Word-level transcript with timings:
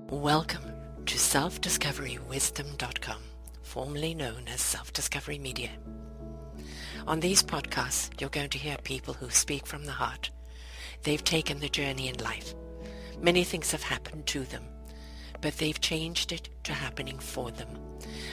Welcome 0.00 0.72
to 1.06 1.14
selfdiscoverywisdom.com, 1.14 3.22
formerly 3.62 4.12
known 4.12 4.48
as 4.52 4.60
Self 4.60 4.92
Discovery 4.92 5.38
Media. 5.38 5.70
On 7.06 7.20
these 7.20 7.44
podcasts, 7.44 8.10
you're 8.20 8.28
going 8.28 8.50
to 8.50 8.58
hear 8.58 8.76
people 8.78 9.14
who 9.14 9.30
speak 9.30 9.68
from 9.68 9.84
the 9.84 9.92
heart. 9.92 10.32
They've 11.04 11.22
taken 11.22 11.60
the 11.60 11.68
journey 11.68 12.08
in 12.08 12.16
life. 12.16 12.56
Many 13.20 13.44
things 13.44 13.70
have 13.70 13.84
happened 13.84 14.26
to 14.26 14.40
them, 14.40 14.64
but 15.40 15.58
they've 15.58 15.80
changed 15.80 16.32
it 16.32 16.48
to 16.64 16.72
happening 16.72 17.20
for 17.20 17.52
them. 17.52 17.78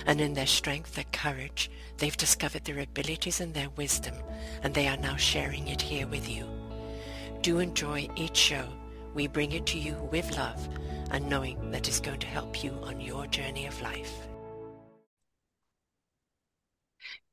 And 0.07 0.19
in 0.19 0.33
their 0.33 0.47
strength, 0.47 0.95
their 0.95 1.05
courage, 1.13 1.69
they've 1.99 2.17
discovered 2.17 2.65
their 2.65 2.79
abilities 2.79 3.39
and 3.39 3.53
their 3.53 3.69
wisdom, 3.69 4.15
and 4.63 4.73
they 4.73 4.87
are 4.87 4.97
now 4.97 5.15
sharing 5.15 5.67
it 5.67 5.83
here 5.83 6.07
with 6.07 6.27
you. 6.27 6.47
Do 7.41 7.59
enjoy 7.59 8.09
each 8.15 8.35
show. 8.35 8.67
We 9.13 9.27
bring 9.27 9.51
it 9.51 9.67
to 9.67 9.77
you 9.77 9.93
with 10.11 10.35
love 10.35 10.67
and 11.11 11.29
knowing 11.29 11.71
that 11.71 11.87
it's 11.87 11.99
going 11.99 12.19
to 12.19 12.27
help 12.27 12.63
you 12.63 12.71
on 12.83 12.99
your 12.99 13.27
journey 13.27 13.65
of 13.67 13.81
life. 13.81 14.27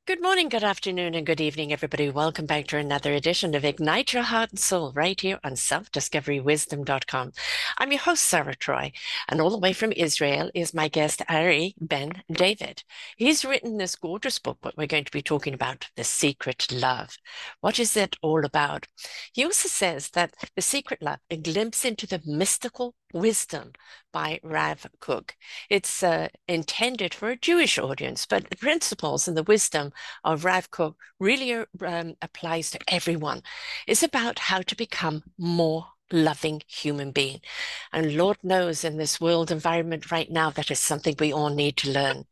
Good 0.08 0.22
morning, 0.22 0.48
good 0.48 0.64
afternoon, 0.64 1.14
and 1.14 1.26
good 1.26 1.38
evening, 1.38 1.70
everybody. 1.70 2.08
Welcome 2.08 2.46
back 2.46 2.66
to 2.68 2.78
another 2.78 3.12
edition 3.12 3.54
of 3.54 3.62
Ignite 3.62 4.14
Your 4.14 4.22
Heart 4.22 4.52
and 4.52 4.58
Soul 4.58 4.90
right 4.94 5.20
here 5.20 5.38
on 5.44 5.52
selfdiscoverywisdom.com. 5.52 7.32
I'm 7.76 7.92
your 7.92 8.00
host, 8.00 8.24
Sarah 8.24 8.54
Troy, 8.54 8.90
and 9.28 9.38
all 9.38 9.50
the 9.50 9.58
way 9.58 9.74
from 9.74 9.92
Israel 9.92 10.50
is 10.54 10.72
my 10.72 10.88
guest, 10.88 11.20
Ari 11.28 11.74
Ben 11.78 12.22
David. 12.32 12.84
He's 13.18 13.44
written 13.44 13.76
this 13.76 13.96
gorgeous 13.96 14.38
book, 14.38 14.56
what 14.62 14.78
we're 14.78 14.86
going 14.86 15.04
to 15.04 15.12
be 15.12 15.20
talking 15.20 15.52
about, 15.52 15.90
The 15.94 16.04
Secret 16.04 16.72
Love. 16.72 17.18
What 17.60 17.78
is 17.78 17.94
it 17.94 18.16
all 18.22 18.46
about? 18.46 18.86
He 19.34 19.44
also 19.44 19.68
says 19.68 20.08
that 20.14 20.32
The 20.56 20.62
Secret 20.62 21.02
Love, 21.02 21.18
a 21.28 21.36
glimpse 21.36 21.84
into 21.84 22.06
the 22.06 22.22
mystical 22.24 22.94
Wisdom 23.12 23.72
by 24.12 24.40
Rav 24.42 24.86
Kook. 25.00 25.34
It's 25.70 26.02
uh, 26.02 26.28
intended 26.46 27.14
for 27.14 27.30
a 27.30 27.36
Jewish 27.36 27.78
audience, 27.78 28.26
but 28.26 28.50
the 28.50 28.56
principles 28.56 29.26
and 29.28 29.36
the 29.36 29.42
wisdom 29.42 29.92
of 30.24 30.44
Rav 30.44 30.70
Kook 30.70 30.96
really 31.18 31.52
um, 31.54 32.14
applies 32.20 32.70
to 32.70 32.78
everyone. 32.88 33.42
It's 33.86 34.02
about 34.02 34.38
how 34.38 34.62
to 34.62 34.76
become 34.76 35.22
more 35.38 35.86
loving 36.10 36.62
human 36.66 37.12
being. 37.12 37.40
And 37.92 38.16
Lord 38.16 38.38
knows 38.42 38.84
in 38.84 38.96
this 38.96 39.20
world 39.20 39.50
environment 39.50 40.10
right 40.10 40.30
now, 40.30 40.50
that 40.50 40.70
is 40.70 40.78
something 40.78 41.14
we 41.18 41.32
all 41.32 41.50
need 41.50 41.76
to 41.78 41.90
learn. 41.90 42.24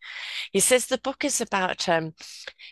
He 0.53 0.61
says 0.61 0.87
the 0.87 0.99
book 0.99 1.25
is 1.25 1.41
about, 1.41 1.89
um, 1.89 2.15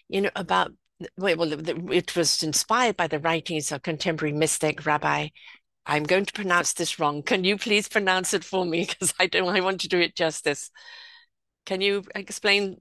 you 0.09 0.23
know, 0.23 0.31
about 0.35 0.73
well, 1.19 1.53
it 1.93 2.17
was 2.17 2.43
inspired 2.43 2.97
by 2.97 3.09
the 3.09 3.19
writings 3.19 3.73
of 3.73 3.83
contemporary 3.83 4.33
mystic 4.33 4.87
Rabbi 4.87 5.29
I'm 5.87 6.05
going 6.05 6.25
to 6.25 6.33
pronounce 6.33 6.73
this 6.73 6.99
wrong. 6.99 7.23
Can 7.23 7.45
you 7.45 7.57
please 7.59 7.89
pronounce 7.89 8.35
it 8.35 8.45
for 8.45 8.65
me? 8.65 8.87
Because 8.89 9.15
I 9.19 9.27
don't 9.27 9.55
I 9.55 9.61
want 9.61 9.81
to 9.83 9.89
do 9.89 9.99
it 10.01 10.17
justice. 10.17 10.71
Can 11.67 11.81
you 11.81 12.05
explain 12.15 12.81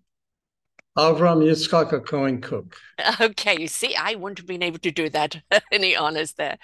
Avram 0.97 1.44
Yitzchak 1.44 2.05
Cohen 2.05 2.39
Kook. 2.39 2.77
Okay, 3.19 3.59
you 3.59 3.67
see, 3.67 3.95
I 3.95 4.13
wouldn't 4.13 4.38
have 4.38 4.47
been 4.47 4.61
able 4.61 4.77
to 4.80 4.91
do 4.91 5.09
that. 5.09 5.41
Any 5.72 5.95
honors 5.95 6.33
there. 6.33 6.59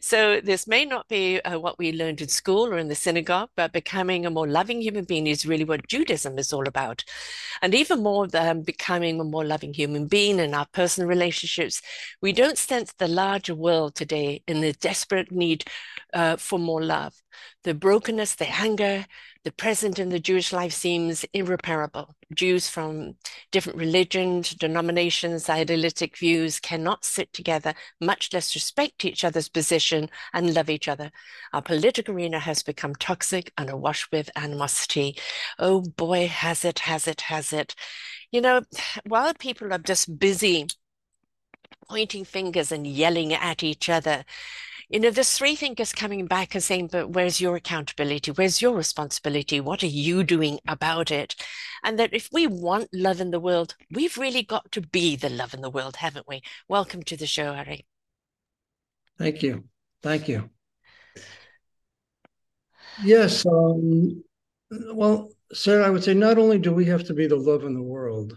So 0.00 0.40
this 0.40 0.68
may 0.68 0.84
not 0.84 1.08
be 1.08 1.40
uh, 1.40 1.58
what 1.58 1.78
we 1.78 1.92
learned 1.92 2.20
in 2.20 2.28
school 2.28 2.66
or 2.66 2.78
in 2.78 2.86
the 2.86 2.94
synagogue, 2.94 3.50
but 3.56 3.72
becoming 3.72 4.24
a 4.24 4.30
more 4.30 4.46
loving 4.46 4.80
human 4.80 5.04
being 5.04 5.26
is 5.26 5.44
really 5.44 5.64
what 5.64 5.88
Judaism 5.88 6.38
is 6.38 6.52
all 6.52 6.68
about. 6.68 7.02
And 7.62 7.74
even 7.74 8.02
more 8.02 8.28
than 8.28 8.62
becoming 8.62 9.20
a 9.20 9.24
more 9.24 9.44
loving 9.44 9.74
human 9.74 10.06
being 10.06 10.38
in 10.38 10.54
our 10.54 10.66
personal 10.72 11.08
relationships, 11.08 11.82
we 12.20 12.32
don't 12.32 12.58
sense 12.58 12.92
the 12.92 13.08
larger 13.08 13.54
world 13.54 13.96
today 13.96 14.42
in 14.46 14.60
the 14.60 14.72
desperate 14.74 15.32
need 15.32 15.64
uh, 16.12 16.36
for 16.36 16.58
more 16.58 16.82
love. 16.82 17.14
The 17.64 17.74
brokenness, 17.74 18.34
the 18.34 18.48
anger, 18.48 19.06
the 19.44 19.52
present 19.52 19.98
in 19.98 20.10
the 20.10 20.20
Jewish 20.20 20.52
life 20.52 20.72
seems 20.72 21.24
irreparable. 21.32 22.14
Jews 22.34 22.68
from 22.68 23.16
different 23.50 23.78
religions, 23.78 24.50
denominations, 24.50 25.48
idealistic 25.48 26.16
views 26.16 26.60
cannot 26.60 27.04
sit 27.04 27.32
together, 27.32 27.74
much 28.00 28.32
less 28.32 28.54
respect 28.54 29.04
each 29.04 29.24
other's 29.24 29.48
position 29.48 30.08
and 30.32 30.54
love 30.54 30.70
each 30.70 30.88
other. 30.88 31.10
Our 31.52 31.62
political 31.62 32.14
arena 32.14 32.38
has 32.38 32.62
become 32.62 32.94
toxic 32.94 33.52
and 33.58 33.70
awash 33.70 34.08
with 34.12 34.30
animosity. 34.36 35.16
Oh 35.58 35.80
boy, 35.80 36.28
has 36.28 36.64
it, 36.64 36.80
has 36.80 37.08
it, 37.08 37.22
has 37.22 37.52
it. 37.52 37.74
You 38.30 38.40
know, 38.40 38.62
while 39.04 39.34
people 39.34 39.72
are 39.72 39.78
just 39.78 40.18
busy 40.18 40.68
pointing 41.88 42.24
fingers 42.24 42.72
and 42.72 42.86
yelling 42.86 43.34
at 43.34 43.62
each 43.62 43.88
other, 43.88 44.24
you 44.92 45.00
know, 45.00 45.10
there's 45.10 45.32
three 45.32 45.56
thinkers 45.56 45.90
coming 45.90 46.26
back 46.26 46.54
and 46.54 46.62
saying, 46.62 46.88
but 46.88 47.08
where's 47.08 47.40
your 47.40 47.56
accountability? 47.56 48.30
Where's 48.30 48.60
your 48.60 48.76
responsibility? 48.76 49.58
What 49.58 49.82
are 49.82 49.86
you 49.86 50.22
doing 50.22 50.58
about 50.68 51.10
it? 51.10 51.34
And 51.82 51.98
that 51.98 52.12
if 52.12 52.28
we 52.30 52.46
want 52.46 52.90
love 52.92 53.18
in 53.18 53.30
the 53.30 53.40
world, 53.40 53.74
we've 53.90 54.18
really 54.18 54.42
got 54.42 54.70
to 54.72 54.82
be 54.82 55.16
the 55.16 55.30
love 55.30 55.54
in 55.54 55.62
the 55.62 55.70
world, 55.70 55.96
haven't 55.96 56.28
we? 56.28 56.42
Welcome 56.68 57.02
to 57.04 57.16
the 57.16 57.26
show, 57.26 57.54
Ari. 57.54 57.86
Thank 59.18 59.42
you. 59.42 59.64
Thank 60.02 60.28
you. 60.28 60.50
Yes. 63.02 63.46
Um, 63.46 64.22
well, 64.92 65.30
Sarah, 65.54 65.86
I 65.86 65.90
would 65.90 66.04
say 66.04 66.12
not 66.12 66.36
only 66.36 66.58
do 66.58 66.74
we 66.74 66.84
have 66.84 67.04
to 67.04 67.14
be 67.14 67.26
the 67.26 67.36
love 67.36 67.64
in 67.64 67.72
the 67.72 67.82
world, 67.82 68.36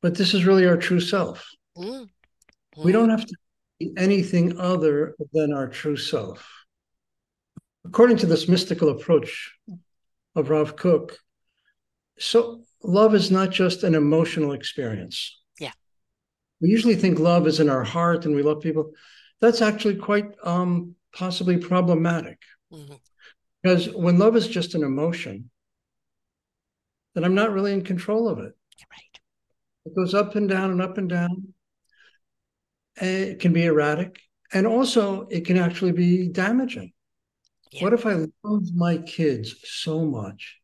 but 0.00 0.14
this 0.14 0.32
is 0.32 0.46
really 0.46 0.66
our 0.66 0.78
true 0.78 1.00
self. 1.00 1.46
Mm. 1.76 2.08
Mm. 2.78 2.84
We 2.84 2.92
don't 2.92 3.10
have 3.10 3.26
to 3.26 3.36
anything 3.96 4.58
other 4.58 5.14
than 5.32 5.52
our 5.52 5.68
true 5.68 5.96
self. 5.96 6.64
According 7.84 8.18
to 8.18 8.26
this 8.26 8.48
mystical 8.48 8.88
approach 8.88 9.54
of 10.34 10.50
Rav 10.50 10.76
Kook, 10.76 11.18
so 12.18 12.62
love 12.82 13.14
is 13.14 13.30
not 13.30 13.50
just 13.50 13.82
an 13.82 13.94
emotional 13.94 14.52
experience. 14.52 15.40
Yeah. 15.60 15.72
We 16.60 16.68
usually 16.70 16.96
think 16.96 17.18
love 17.18 17.46
is 17.46 17.60
in 17.60 17.68
our 17.68 17.84
heart 17.84 18.24
and 18.24 18.34
we 18.34 18.42
love 18.42 18.60
people. 18.60 18.92
That's 19.40 19.62
actually 19.62 19.96
quite 19.96 20.26
um, 20.42 20.94
possibly 21.14 21.58
problematic. 21.58 22.38
Mm-hmm. 22.72 22.94
Because 23.62 23.88
when 23.90 24.18
love 24.18 24.36
is 24.36 24.48
just 24.48 24.74
an 24.74 24.82
emotion, 24.82 25.50
then 27.14 27.24
I'm 27.24 27.34
not 27.34 27.52
really 27.52 27.72
in 27.72 27.82
control 27.82 28.28
of 28.28 28.38
it. 28.38 28.52
Right. 28.90 29.20
It 29.84 29.94
goes 29.94 30.14
up 30.14 30.34
and 30.34 30.48
down 30.48 30.70
and 30.70 30.82
up 30.82 30.98
and 30.98 31.08
down 31.08 31.54
it 32.96 33.40
can 33.40 33.52
be 33.52 33.64
erratic 33.64 34.20
and 34.52 34.66
also 34.66 35.26
it 35.26 35.44
can 35.44 35.58
actually 35.58 35.92
be 35.92 36.28
damaging. 36.28 36.92
Yeah. 37.72 37.82
what 37.82 37.92
if 37.92 38.06
i 38.06 38.14
love 38.44 38.62
my 38.74 38.98
kids 38.98 39.56
so 39.64 40.04
much 40.04 40.60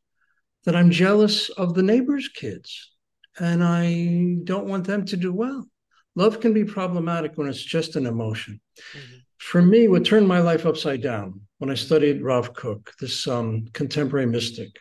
that 0.64 0.76
i'm 0.76 0.90
jealous 0.90 1.48
of 1.50 1.74
the 1.74 1.82
neighbor's 1.82 2.28
kids 2.28 2.92
and 3.40 3.62
i 3.62 4.36
don't 4.44 4.66
want 4.66 4.86
them 4.86 5.04
to 5.06 5.16
do 5.16 5.32
well? 5.32 5.66
Love 6.14 6.40
can 6.40 6.52
be 6.52 6.64
problematic 6.64 7.32
when 7.36 7.48
it's 7.48 7.62
just 7.62 7.96
an 7.96 8.06
emotion. 8.06 8.60
Mm-hmm. 8.94 9.16
for 9.38 9.62
me 9.62 9.88
what 9.88 10.04
turned 10.04 10.28
my 10.28 10.40
life 10.40 10.64
upside 10.64 11.02
down 11.02 11.40
when 11.58 11.70
i 11.70 11.74
studied 11.74 12.22
rav 12.22 12.54
kook 12.54 12.92
this 13.00 13.26
um, 13.26 13.66
contemporary 13.72 14.26
mystic 14.26 14.72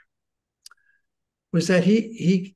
was 1.52 1.68
that 1.68 1.84
he 1.84 2.14
he 2.28 2.56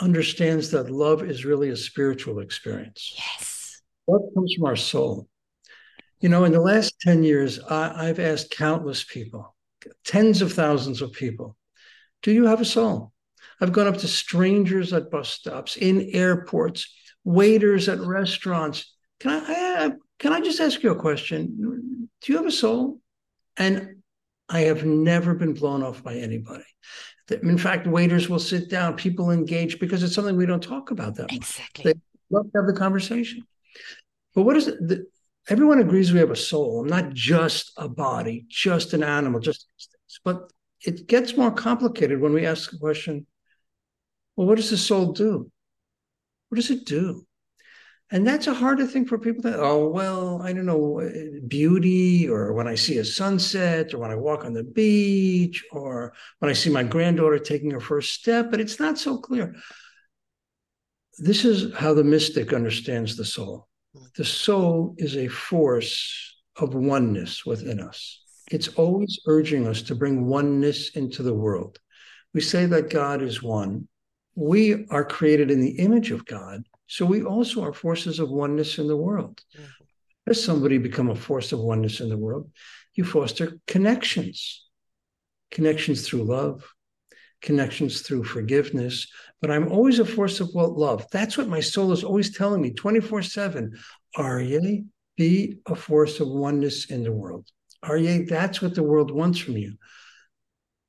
understands 0.00 0.70
that 0.70 0.90
love 0.90 1.22
is 1.22 1.44
really 1.44 1.68
a 1.70 1.76
spiritual 1.76 2.38
experience. 2.38 3.12
Yes 3.16 3.49
what 4.10 4.34
comes 4.34 4.54
from 4.54 4.66
our 4.66 4.76
soul? 4.76 5.28
You 6.20 6.28
know, 6.28 6.44
in 6.44 6.52
the 6.52 6.60
last 6.60 7.00
10 7.00 7.22
years, 7.22 7.60
I, 7.60 8.08
I've 8.08 8.18
asked 8.18 8.50
countless 8.50 9.04
people, 9.04 9.54
tens 10.04 10.42
of 10.42 10.52
thousands 10.52 11.00
of 11.00 11.12
people, 11.12 11.56
do 12.22 12.32
you 12.32 12.46
have 12.46 12.60
a 12.60 12.64
soul? 12.64 13.12
I've 13.60 13.72
gone 13.72 13.86
up 13.86 13.98
to 13.98 14.08
strangers 14.08 14.92
at 14.92 15.10
bus 15.10 15.28
stops, 15.28 15.76
in 15.76 16.10
airports, 16.12 16.92
waiters 17.24 17.88
at 17.88 18.00
restaurants. 18.00 18.94
Can 19.20 19.30
I, 19.30 19.84
I 19.84 19.92
can 20.18 20.32
I 20.32 20.40
just 20.40 20.60
ask 20.60 20.82
you 20.82 20.90
a 20.90 20.96
question? 20.96 22.08
Do 22.20 22.32
you 22.32 22.36
have 22.36 22.46
a 22.46 22.50
soul? 22.50 23.00
And 23.56 24.02
I 24.48 24.60
have 24.60 24.84
never 24.84 25.34
been 25.34 25.54
blown 25.54 25.82
off 25.82 26.02
by 26.02 26.16
anybody. 26.16 26.64
In 27.30 27.58
fact, 27.58 27.86
waiters 27.86 28.28
will 28.28 28.40
sit 28.40 28.68
down, 28.68 28.96
people 28.96 29.30
engage 29.30 29.78
because 29.78 30.02
it's 30.02 30.14
something 30.14 30.36
we 30.36 30.46
don't 30.46 30.62
talk 30.62 30.90
about 30.90 31.14
that 31.14 31.30
much. 31.30 31.36
Exactly. 31.36 31.92
They 31.92 32.00
love 32.30 32.50
to 32.52 32.58
have 32.58 32.66
the 32.66 32.72
conversation. 32.72 33.46
But 34.34 34.42
what 34.42 34.56
is 34.56 34.68
it? 34.68 34.76
The, 34.86 35.06
everyone 35.48 35.80
agrees 35.80 36.12
we 36.12 36.20
have 36.20 36.30
a 36.30 36.36
soul, 36.36 36.84
not 36.84 37.12
just 37.12 37.72
a 37.76 37.88
body, 37.88 38.46
just 38.48 38.92
an 38.92 39.02
animal, 39.02 39.40
just 39.40 39.66
things. 39.66 40.20
but 40.24 40.52
it 40.84 41.06
gets 41.06 41.36
more 41.36 41.50
complicated 41.50 42.20
when 42.20 42.32
we 42.32 42.46
ask 42.46 42.70
the 42.70 42.78
question, 42.78 43.26
well, 44.36 44.46
what 44.46 44.56
does 44.56 44.70
the 44.70 44.76
soul 44.76 45.12
do? 45.12 45.50
What 46.48 46.56
does 46.56 46.70
it 46.70 46.86
do? 46.86 47.26
And 48.12 48.26
that's 48.26 48.48
a 48.48 48.54
harder 48.54 48.86
thing 48.86 49.06
for 49.06 49.18
people 49.18 49.42
to, 49.42 49.56
oh, 49.60 49.88
well, 49.88 50.42
I 50.42 50.52
don't 50.52 50.66
know, 50.66 51.08
beauty, 51.46 52.28
or 52.28 52.52
when 52.54 52.66
I 52.66 52.74
see 52.74 52.98
a 52.98 53.04
sunset, 53.04 53.94
or 53.94 53.98
when 53.98 54.10
I 54.10 54.16
walk 54.16 54.44
on 54.44 54.52
the 54.52 54.64
beach, 54.64 55.64
or 55.70 56.12
when 56.40 56.50
I 56.50 56.54
see 56.54 56.70
my 56.70 56.82
granddaughter 56.82 57.38
taking 57.38 57.70
her 57.70 57.80
first 57.80 58.14
step, 58.14 58.50
but 58.50 58.60
it's 58.60 58.80
not 58.80 58.98
so 58.98 59.18
clear. 59.18 59.54
This 61.18 61.44
is 61.44 61.72
how 61.74 61.94
the 61.94 62.02
mystic 62.02 62.52
understands 62.52 63.16
the 63.16 63.24
soul 63.24 63.68
the 64.16 64.24
soul 64.24 64.94
is 64.98 65.16
a 65.16 65.28
force 65.28 66.36
of 66.56 66.74
oneness 66.74 67.44
within 67.44 67.80
us. 67.80 68.22
it's 68.50 68.68
always 68.68 69.20
urging 69.26 69.66
us 69.68 69.82
to 69.82 69.94
bring 69.94 70.26
oneness 70.26 70.90
into 70.90 71.22
the 71.22 71.34
world. 71.34 71.78
We 72.34 72.40
say 72.40 72.66
that 72.66 72.90
God 72.90 73.22
is 73.22 73.42
one. 73.42 73.86
We 74.34 74.86
are 74.88 75.04
created 75.04 75.50
in 75.50 75.60
the 75.60 75.78
image 75.78 76.10
of 76.10 76.26
God, 76.26 76.64
so 76.86 77.06
we 77.06 77.22
also 77.22 77.62
are 77.62 77.72
forces 77.72 78.18
of 78.18 78.30
oneness 78.30 78.78
in 78.78 78.88
the 78.88 78.96
world. 78.96 79.40
Mm-hmm. 79.56 80.30
As 80.30 80.42
somebody 80.42 80.78
become 80.78 81.10
a 81.10 81.14
force 81.14 81.52
of 81.52 81.60
oneness 81.60 82.00
in 82.00 82.08
the 82.08 82.18
world, 82.18 82.50
you 82.94 83.04
foster 83.04 83.58
connections, 83.66 84.66
connections 85.50 86.06
through 86.06 86.24
love, 86.24 86.64
connections 87.42 88.02
through 88.02 88.24
forgiveness. 88.24 89.06
But 89.40 89.50
I'm 89.50 89.70
always 89.72 89.98
a 89.98 90.04
force 90.04 90.40
of 90.40 90.54
love. 90.54 91.06
That's 91.10 91.38
what 91.38 91.48
my 91.48 91.60
soul 91.60 91.92
is 91.92 92.04
always 92.04 92.36
telling 92.36 92.60
me 92.60 92.72
24 92.72 93.22
7. 93.22 93.78
Aryeh, 94.16 94.84
be 95.16 95.58
a 95.66 95.74
force 95.74 96.20
of 96.20 96.28
oneness 96.28 96.86
in 96.86 97.04
the 97.04 97.12
world. 97.12 97.48
Aryeh, 97.84 98.28
that's 98.28 98.60
what 98.60 98.74
the 98.74 98.82
world 98.82 99.10
wants 99.10 99.38
from 99.38 99.56
you. 99.56 99.74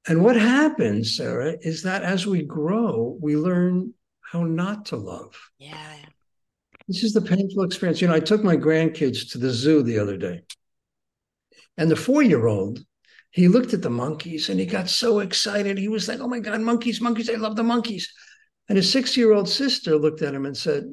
And 0.07 0.23
what 0.23 0.35
happens, 0.35 1.15
Sarah, 1.15 1.55
is 1.61 1.83
that 1.83 2.03
as 2.03 2.25
we 2.25 2.43
grow, 2.43 3.17
we 3.21 3.37
learn 3.37 3.93
how 4.21 4.43
not 4.43 4.87
to 4.87 4.95
love. 4.95 5.35
Yeah. 5.59 5.95
This 6.87 7.03
is 7.03 7.13
the 7.13 7.21
painful 7.21 7.63
experience. 7.63 8.01
You 8.01 8.07
know, 8.07 8.15
I 8.15 8.19
took 8.19 8.43
my 8.43 8.57
grandkids 8.57 9.31
to 9.31 9.37
the 9.37 9.51
zoo 9.51 9.83
the 9.83 9.99
other 9.99 10.17
day, 10.17 10.41
and 11.77 11.89
the 11.89 11.95
four 11.95 12.23
year 12.23 12.47
old, 12.47 12.83
he 13.31 13.47
looked 13.47 13.73
at 13.73 13.81
the 13.81 13.89
monkeys 13.89 14.49
and 14.49 14.59
he 14.59 14.65
got 14.65 14.89
so 14.89 15.19
excited. 15.19 15.77
He 15.77 15.87
was 15.87 16.07
like, 16.07 16.19
Oh 16.19 16.27
my 16.27 16.39
God, 16.39 16.61
monkeys, 16.61 17.01
monkeys, 17.01 17.29
I 17.29 17.35
love 17.35 17.55
the 17.55 17.63
monkeys. 17.63 18.11
And 18.69 18.77
his 18.77 18.91
six 18.91 19.17
year 19.17 19.33
old 19.33 19.49
sister 19.49 19.97
looked 19.97 20.21
at 20.21 20.35
him 20.35 20.45
and 20.45 20.55
said, 20.55 20.83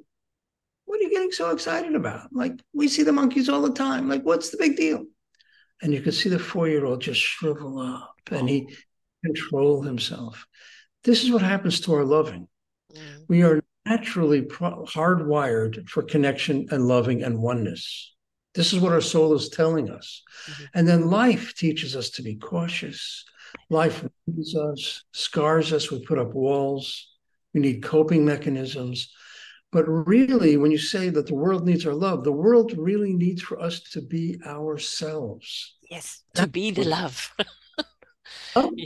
What 0.85 1.00
are 1.00 1.02
you 1.02 1.11
getting 1.11 1.32
so 1.32 1.50
excited 1.50 1.94
about? 1.94 2.29
Like, 2.32 2.52
we 2.73 2.88
see 2.88 3.02
the 3.02 3.12
monkeys 3.12 3.49
all 3.49 3.62
the 3.62 3.73
time. 3.73 4.08
Like, 4.08 4.23
what's 4.23 4.50
the 4.50 4.56
big 4.56 4.76
deal? 4.76 5.05
And 5.82 5.93
you 5.93 6.00
could 6.00 6.14
see 6.14 6.29
the 6.29 6.38
four 6.38 6.69
year 6.69 6.85
old 6.85 7.02
just 7.02 7.20
shrivel 7.20 7.81
up 7.81 8.14
and 8.31 8.49
he 8.49 8.69
control 9.25 9.82
himself. 9.82 10.46
This 11.05 11.25
is 11.25 11.31
what 11.31 11.43
happens 11.43 11.81
to 11.81 11.94
our 11.94 12.05
loving. 12.05 12.49
Mm. 12.94 13.25
We 13.29 13.43
are 13.43 13.62
naturally 13.85 14.43
pro- 14.43 14.85
hardwired 14.85 15.88
for 15.88 16.02
connection 16.02 16.69
and 16.70 16.87
loving 16.87 17.23
and 17.23 17.38
oneness. 17.38 18.14
This 18.59 18.73
is 18.73 18.81
what 18.81 18.93
our 18.93 19.01
soul 19.01 19.35
is 19.35 19.51
telling 19.51 19.89
us. 19.89 20.21
Mm-hmm. 20.51 20.65
And 20.75 20.89
then 20.89 21.11
life 21.11 21.55
teaches 21.55 21.95
us 21.95 22.11
to 22.11 22.23
be 22.23 22.35
cautious. 22.35 23.25
Life 23.71 24.05
wounds 24.27 24.57
us, 24.57 25.05
scars 25.13 25.73
us. 25.73 25.93
We 25.93 26.05
put 26.05 26.19
up 26.19 26.35
walls. 26.35 27.07
We 27.55 27.61
need 27.61 27.85
coping 27.85 28.25
mechanisms. 28.25 29.15
But 29.71 29.85
really, 29.87 30.57
when 30.57 30.73
you 30.73 30.79
say 30.79 31.09
that 31.09 31.29
the 31.29 31.37
world 31.37 31.67
needs 31.67 31.87
our 31.87 31.95
love, 31.95 32.25
the 32.25 32.33
world 32.33 32.73
really 32.77 33.13
needs 33.13 33.43
for 33.43 33.61
us 33.61 33.79
to 33.93 34.03
be 34.03 34.41
ourselves. 34.45 35.77
Yes, 35.89 36.25
to 36.35 36.49
be 36.49 36.73
the 36.73 36.85
love. 36.85 37.33
oh. 38.57 38.75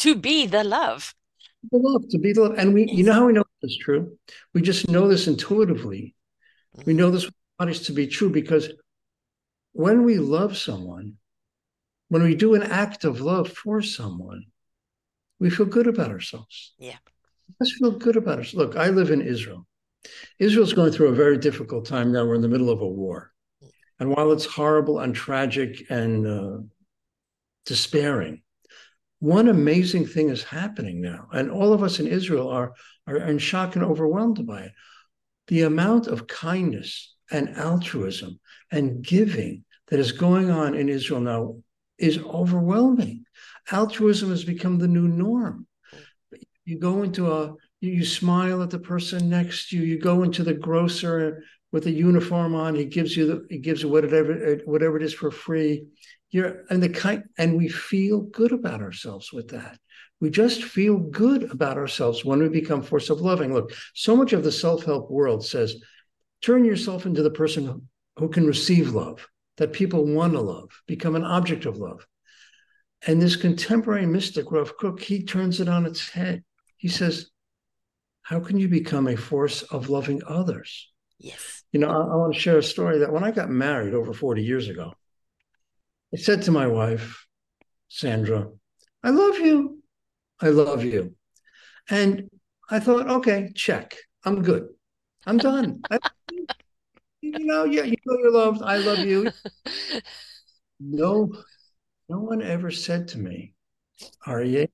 To 0.00 0.14
be 0.14 0.46
the 0.46 0.62
love. 0.62 1.14
The 1.72 1.78
love, 1.78 2.02
to 2.10 2.18
be 2.18 2.32
the 2.34 2.42
love. 2.42 2.58
And 2.58 2.74
we, 2.74 2.84
yes. 2.84 2.96
you 2.96 3.04
know 3.04 3.14
how 3.14 3.26
we 3.26 3.32
know 3.32 3.44
this 3.62 3.72
is 3.72 3.78
true? 3.78 4.18
We 4.52 4.60
just 4.60 4.90
know 4.90 5.08
this 5.08 5.26
intuitively. 5.26 6.14
We 6.84 6.92
know 6.92 7.10
this 7.10 7.28
is 7.60 7.80
to 7.86 7.92
be 7.92 8.06
true 8.06 8.28
because 8.28 8.68
when 9.76 10.04
we 10.04 10.18
love 10.18 10.56
someone, 10.56 11.14
when 12.08 12.22
we 12.22 12.34
do 12.34 12.54
an 12.54 12.62
act 12.62 13.04
of 13.04 13.20
love 13.20 13.52
for 13.52 13.82
someone, 13.82 14.46
we 15.38 15.50
feel 15.50 15.66
good 15.66 15.86
about 15.86 16.10
ourselves. 16.10 16.72
Yeah. 16.78 16.96
Let's 17.60 17.76
feel 17.76 17.90
good 17.90 18.16
about 18.16 18.38
us. 18.38 18.54
Look, 18.54 18.74
I 18.76 18.88
live 18.88 19.10
in 19.10 19.20
Israel. 19.20 19.66
Israel's 20.38 20.72
going 20.72 20.92
through 20.92 21.08
a 21.08 21.14
very 21.14 21.36
difficult 21.36 21.84
time 21.84 22.10
now. 22.10 22.24
We're 22.24 22.36
in 22.36 22.40
the 22.40 22.48
middle 22.48 22.70
of 22.70 22.80
a 22.80 22.86
war. 22.86 23.32
And 24.00 24.08
while 24.08 24.32
it's 24.32 24.46
horrible 24.46 25.00
and 25.00 25.14
tragic 25.14 25.84
and 25.90 26.26
uh, 26.26 26.58
despairing, 27.66 28.42
one 29.18 29.48
amazing 29.48 30.06
thing 30.06 30.30
is 30.30 30.42
happening 30.42 31.02
now. 31.02 31.28
And 31.32 31.50
all 31.50 31.74
of 31.74 31.82
us 31.82 32.00
in 32.00 32.06
Israel 32.06 32.48
are, 32.48 32.72
are 33.06 33.16
in 33.18 33.38
shock 33.38 33.76
and 33.76 33.84
overwhelmed 33.84 34.46
by 34.46 34.62
it. 34.62 34.72
The 35.48 35.62
amount 35.62 36.06
of 36.06 36.26
kindness 36.26 37.14
and 37.30 37.50
altruism 37.56 38.40
and 38.72 39.02
giving 39.02 39.64
that 39.88 40.00
is 40.00 40.12
going 40.12 40.50
on 40.50 40.74
in 40.74 40.88
Israel 40.88 41.20
now 41.20 41.56
is 41.98 42.18
overwhelming. 42.18 43.24
Altruism 43.70 44.30
has 44.30 44.44
become 44.44 44.78
the 44.78 44.88
new 44.88 45.08
norm. 45.08 45.66
You 46.64 46.78
go 46.78 47.02
into 47.02 47.32
a, 47.32 47.54
you, 47.80 48.04
smile 48.04 48.62
at 48.62 48.70
the 48.70 48.78
person 48.78 49.28
next 49.28 49.70
to 49.70 49.76
you. 49.76 49.82
You 49.82 49.98
go 49.98 50.22
into 50.22 50.42
the 50.42 50.54
grocer 50.54 51.44
with 51.72 51.86
a 51.86 51.90
uniform 51.90 52.54
on. 52.54 52.74
He 52.74 52.84
gives 52.84 53.16
you 53.16 53.26
the, 53.26 53.46
he 53.48 53.58
gives 53.58 53.82
you 53.82 53.88
whatever, 53.88 54.58
whatever 54.64 54.96
it 54.96 55.02
is 55.02 55.14
for 55.14 55.30
free. 55.30 55.84
You're 56.30 56.64
and 56.70 56.82
the 56.82 56.88
kind, 56.88 57.24
and 57.38 57.56
we 57.56 57.68
feel 57.68 58.22
good 58.22 58.52
about 58.52 58.80
ourselves 58.80 59.32
with 59.32 59.48
that. 59.48 59.78
We 60.20 60.30
just 60.30 60.64
feel 60.64 60.98
good 60.98 61.44
about 61.44 61.76
ourselves 61.76 62.24
when 62.24 62.40
we 62.40 62.48
become 62.48 62.82
force 62.82 63.10
of 63.10 63.20
loving. 63.20 63.52
Look, 63.52 63.72
so 63.94 64.16
much 64.16 64.32
of 64.32 64.42
the 64.42 64.50
self-help 64.50 65.10
world 65.10 65.44
says, 65.44 65.76
turn 66.42 66.64
yourself 66.64 67.06
into 67.06 67.22
the 67.22 67.30
person 67.30 67.88
who 68.16 68.28
can 68.28 68.46
receive 68.46 68.94
love 68.94 69.28
that 69.56 69.72
people 69.72 70.04
want 70.04 70.34
to 70.34 70.40
love, 70.40 70.70
become 70.86 71.16
an 71.16 71.24
object 71.24 71.66
of 71.66 71.78
love. 71.78 72.06
And 73.06 73.20
this 73.20 73.36
contemporary 73.36 74.06
mystic, 74.06 74.50
Rav 74.50 74.76
Kook, 74.76 75.00
he 75.00 75.24
turns 75.24 75.60
it 75.60 75.68
on 75.68 75.86
its 75.86 76.08
head. 76.08 76.44
He 76.76 76.88
says, 76.88 77.30
How 78.22 78.40
can 78.40 78.58
you 78.58 78.68
become 78.68 79.06
a 79.06 79.16
force 79.16 79.62
of 79.62 79.88
loving 79.88 80.22
others? 80.26 80.90
Yes. 81.18 81.62
You 81.72 81.80
know, 81.80 81.88
I, 81.88 82.12
I 82.12 82.16
want 82.16 82.34
to 82.34 82.40
share 82.40 82.58
a 82.58 82.62
story 82.62 82.98
that 82.98 83.12
when 83.12 83.24
I 83.24 83.30
got 83.30 83.50
married 83.50 83.94
over 83.94 84.12
40 84.12 84.42
years 84.42 84.68
ago, 84.68 84.92
I 86.12 86.16
said 86.16 86.42
to 86.42 86.50
my 86.50 86.66
wife, 86.66 87.26
Sandra, 87.88 88.48
I 89.02 89.10
love 89.10 89.38
you. 89.38 89.82
I 90.40 90.48
love 90.48 90.84
you. 90.84 91.14
And 91.88 92.28
I 92.68 92.80
thought, 92.80 93.08
okay, 93.08 93.52
check. 93.54 93.96
I'm 94.24 94.42
good. 94.42 94.68
I'm 95.24 95.38
done. 95.38 95.82
I, 95.90 95.98
you 97.38 97.46
know, 97.46 97.64
yeah, 97.64 97.82
you 97.82 97.96
know 98.04 98.18
you're 98.18 98.32
loved. 98.32 98.62
I 98.62 98.78
love 98.78 98.98
you. 99.00 99.30
no, 100.80 101.32
no 102.08 102.18
one 102.18 102.42
ever 102.42 102.70
said 102.70 103.08
to 103.08 103.18
me, 103.18 103.54
Aryeh, 104.26 104.68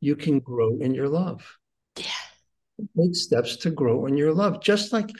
you 0.00 0.16
can 0.16 0.40
grow 0.40 0.78
in 0.78 0.94
your 0.94 1.08
love. 1.08 1.56
Yeah. 1.96 2.06
Make 2.94 3.14
steps 3.14 3.56
to 3.58 3.70
grow 3.70 4.06
in 4.06 4.16
your 4.16 4.32
love. 4.32 4.62
Just 4.62 4.92
like 4.92 5.10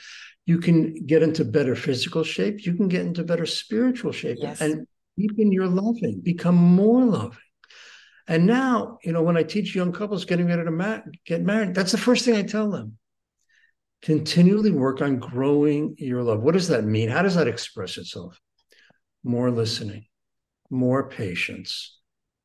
you 0.45 0.59
can 0.59 1.05
get 1.05 1.23
into 1.23 1.45
better 1.45 1.75
physical 1.75 2.23
shape, 2.23 2.65
you 2.65 2.73
can 2.73 2.87
get 2.87 3.05
into 3.05 3.23
better 3.23 3.45
spiritual 3.45 4.11
shape 4.11 4.37
yes. 4.39 4.61
and 4.61 4.85
deepen 5.17 5.51
your 5.51 5.67
loving, 5.67 6.21
become 6.21 6.55
more 6.55 7.03
loving. 7.05 7.37
And 8.27 8.45
now, 8.45 8.97
you 9.03 9.11
know, 9.11 9.21
when 9.21 9.37
I 9.37 9.43
teach 9.43 9.75
young 9.75 9.91
couples 9.91 10.25
getting 10.25 10.47
ready 10.47 10.63
to 10.63 10.71
ma- 10.71 11.01
get 11.25 11.41
married, 11.41 11.75
that's 11.75 11.91
the 11.91 11.97
first 11.97 12.25
thing 12.25 12.35
I 12.35 12.41
tell 12.41 12.69
them 12.71 12.97
continually 14.01 14.71
work 14.71 15.01
on 15.01 15.17
growing 15.17 15.95
your 15.97 16.23
love. 16.23 16.41
What 16.41 16.53
does 16.53 16.67
that 16.67 16.83
mean? 16.83 17.09
How 17.09 17.21
does 17.21 17.35
that 17.35 17.47
express 17.47 17.97
itself? 17.97 18.39
More 19.23 19.49
listening, 19.49 20.05
more 20.69 21.09
patience, 21.09 21.97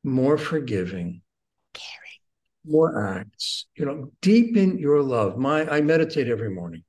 more 0.03 0.37
forgiving, 0.37 1.21
caring, 1.73 2.65
more 2.65 3.17
acts. 3.17 3.67
You 3.75 3.85
know, 3.85 4.11
deepen 4.21 4.79
your 4.79 5.03
love. 5.03 5.37
My 5.37 5.69
I 5.69 5.81
meditate 5.81 6.27
every 6.27 6.49
morning. 6.49 6.83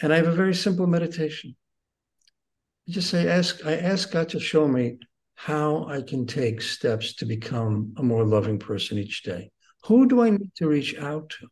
And 0.00 0.12
I 0.12 0.16
have 0.16 0.26
a 0.26 0.32
very 0.32 0.54
simple 0.54 0.86
meditation. 0.86 1.56
I 2.88 2.92
just 2.92 3.10
say, 3.10 3.28
ask, 3.28 3.64
I 3.64 3.76
ask 3.76 4.10
God 4.10 4.28
to 4.30 4.40
show 4.40 4.68
me 4.68 4.98
how 5.34 5.86
I 5.86 6.02
can 6.02 6.26
take 6.26 6.62
steps 6.62 7.14
to 7.16 7.26
become 7.26 7.94
a 7.96 8.02
more 8.02 8.24
loving 8.24 8.58
person 8.58 8.98
each 8.98 9.22
day. 9.22 9.50
Who 9.84 10.06
do 10.06 10.22
I 10.22 10.30
need 10.30 10.50
to 10.56 10.68
reach 10.68 10.96
out 10.96 11.30
to? 11.30 11.48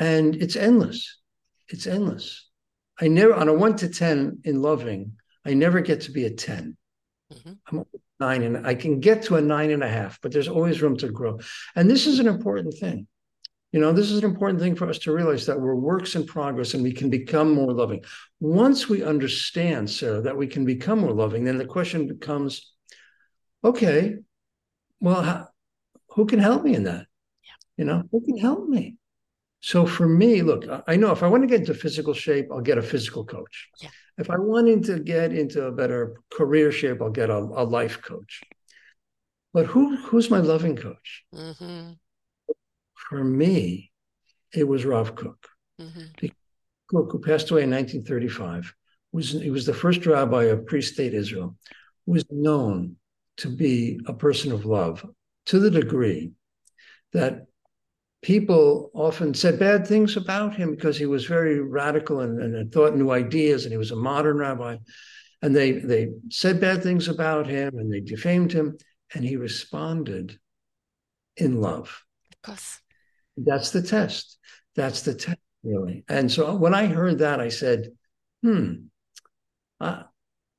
And 0.00 0.34
it's 0.34 0.56
endless. 0.56 1.18
It's 1.68 1.86
endless. 1.86 2.48
I 3.00 3.06
never 3.06 3.34
on 3.34 3.48
a 3.48 3.54
one 3.54 3.76
to 3.76 3.88
ten 3.88 4.40
in 4.44 4.60
loving. 4.60 5.12
I 5.44 5.54
never 5.54 5.80
get 5.80 6.02
to 6.02 6.12
be 6.12 6.26
a 6.26 6.30
10 6.30 6.76
mm-hmm. 7.32 7.52
I'm 7.66 7.84
nine 8.18 8.42
and 8.42 8.66
I 8.66 8.74
can 8.74 9.00
get 9.00 9.22
to 9.22 9.36
a 9.36 9.40
nine 9.40 9.70
and 9.70 9.82
a 9.82 9.88
half, 9.88 10.20
but 10.20 10.32
there's 10.32 10.48
always 10.48 10.82
room 10.82 10.96
to 10.98 11.08
grow. 11.08 11.38
And 11.74 11.88
this 11.88 12.06
is 12.06 12.18
an 12.18 12.28
important 12.28 12.74
thing. 12.78 13.06
You 13.72 13.80
know, 13.80 13.92
this 13.92 14.10
is 14.10 14.18
an 14.18 14.28
important 14.28 14.60
thing 14.60 14.74
for 14.74 14.88
us 14.88 14.98
to 15.00 15.12
realize 15.12 15.46
that 15.46 15.60
we're 15.60 15.76
works 15.76 16.16
in 16.16 16.26
progress 16.26 16.74
and 16.74 16.82
we 16.82 16.92
can 16.92 17.08
become 17.08 17.54
more 17.54 17.72
loving. 17.72 18.04
Once 18.40 18.88
we 18.88 19.02
understand, 19.02 19.88
Sarah, 19.88 20.20
that 20.22 20.36
we 20.36 20.48
can 20.48 20.64
become 20.64 20.98
more 20.98 21.12
loving, 21.12 21.44
then 21.44 21.56
the 21.56 21.64
question 21.64 22.08
becomes, 22.08 22.72
okay, 23.64 24.16
well, 25.00 25.22
how, 25.22 25.48
who 26.10 26.26
can 26.26 26.40
help 26.40 26.64
me 26.64 26.74
in 26.74 26.84
that? 26.84 27.06
Yeah. 27.44 27.52
You 27.76 27.84
know, 27.84 28.02
who 28.10 28.20
can 28.22 28.36
help 28.36 28.68
me? 28.68 28.96
So 29.60 29.86
for 29.86 30.08
me, 30.08 30.42
look, 30.42 30.64
I 30.86 30.96
know 30.96 31.12
if 31.12 31.22
I 31.22 31.28
want 31.28 31.42
to 31.42 31.46
get 31.46 31.60
into 31.60 31.74
physical 31.74 32.14
shape, 32.14 32.48
I'll 32.50 32.62
get 32.62 32.78
a 32.78 32.82
physical 32.82 33.24
coach. 33.24 33.68
Yeah. 33.80 33.90
If 34.16 34.30
I 34.30 34.38
wanted 34.38 34.84
to 34.84 35.00
get 35.00 35.32
into 35.32 35.64
a 35.64 35.72
better 35.72 36.16
career 36.30 36.72
shape, 36.72 37.02
I'll 37.02 37.10
get 37.10 37.30
a, 37.30 37.36
a 37.36 37.64
life 37.64 38.00
coach. 38.02 38.42
But 39.52 39.66
who 39.66 39.96
who's 39.96 40.30
my 40.30 40.38
loving 40.38 40.76
coach? 40.76 41.24
Mm-hmm. 41.34 41.92
For 42.94 43.24
me, 43.24 43.90
it 44.54 44.66
was 44.66 44.84
Rav 44.84 45.14
Kook. 45.14 45.48
Mm-hmm. 45.80 46.26
Kook, 46.90 47.12
who 47.12 47.18
passed 47.20 47.50
away 47.50 47.62
in 47.62 47.70
1935, 47.70 48.74
was 49.12 49.30
he 49.30 49.50
was 49.50 49.66
the 49.66 49.74
first 49.74 50.06
rabbi 50.06 50.44
of 50.44 50.66
pre-state 50.66 51.14
Israel, 51.14 51.56
was 52.06 52.24
known 52.30 52.96
to 53.38 53.48
be 53.48 54.00
a 54.06 54.12
person 54.12 54.52
of 54.52 54.64
love 54.64 55.04
to 55.46 55.58
the 55.58 55.70
degree 55.70 56.32
that 57.12 57.46
people 58.22 58.90
often 58.94 59.32
said 59.34 59.58
bad 59.58 59.86
things 59.86 60.16
about 60.16 60.54
him 60.54 60.74
because 60.74 60.98
he 60.98 61.06
was 61.06 61.24
very 61.24 61.60
radical 61.60 62.20
and, 62.20 62.40
and 62.40 62.72
thought 62.72 62.94
new 62.94 63.10
ideas 63.10 63.64
and 63.64 63.72
he 63.72 63.78
was 63.78 63.90
a 63.90 63.96
modern 63.96 64.38
rabbi. 64.38 64.76
And 65.42 65.56
they 65.56 65.72
they 65.72 66.08
said 66.28 66.60
bad 66.60 66.82
things 66.82 67.08
about 67.08 67.46
him 67.46 67.78
and 67.78 67.92
they 67.92 68.00
defamed 68.00 68.52
him 68.52 68.76
and 69.14 69.24
he 69.24 69.36
responded 69.36 70.38
in 71.36 71.60
love. 71.60 72.04
Of 72.32 72.42
course. 72.42 72.80
That's 73.36 73.70
the 73.70 73.82
test. 73.82 74.38
That's 74.76 75.02
the 75.02 75.14
test 75.14 75.38
really. 75.62 76.04
And 76.08 76.30
so 76.30 76.54
when 76.54 76.74
i 76.74 76.86
heard 76.86 77.18
that 77.18 77.38
i 77.40 77.48
said 77.48 77.90
hmm 78.42 78.72
I, 79.78 80.04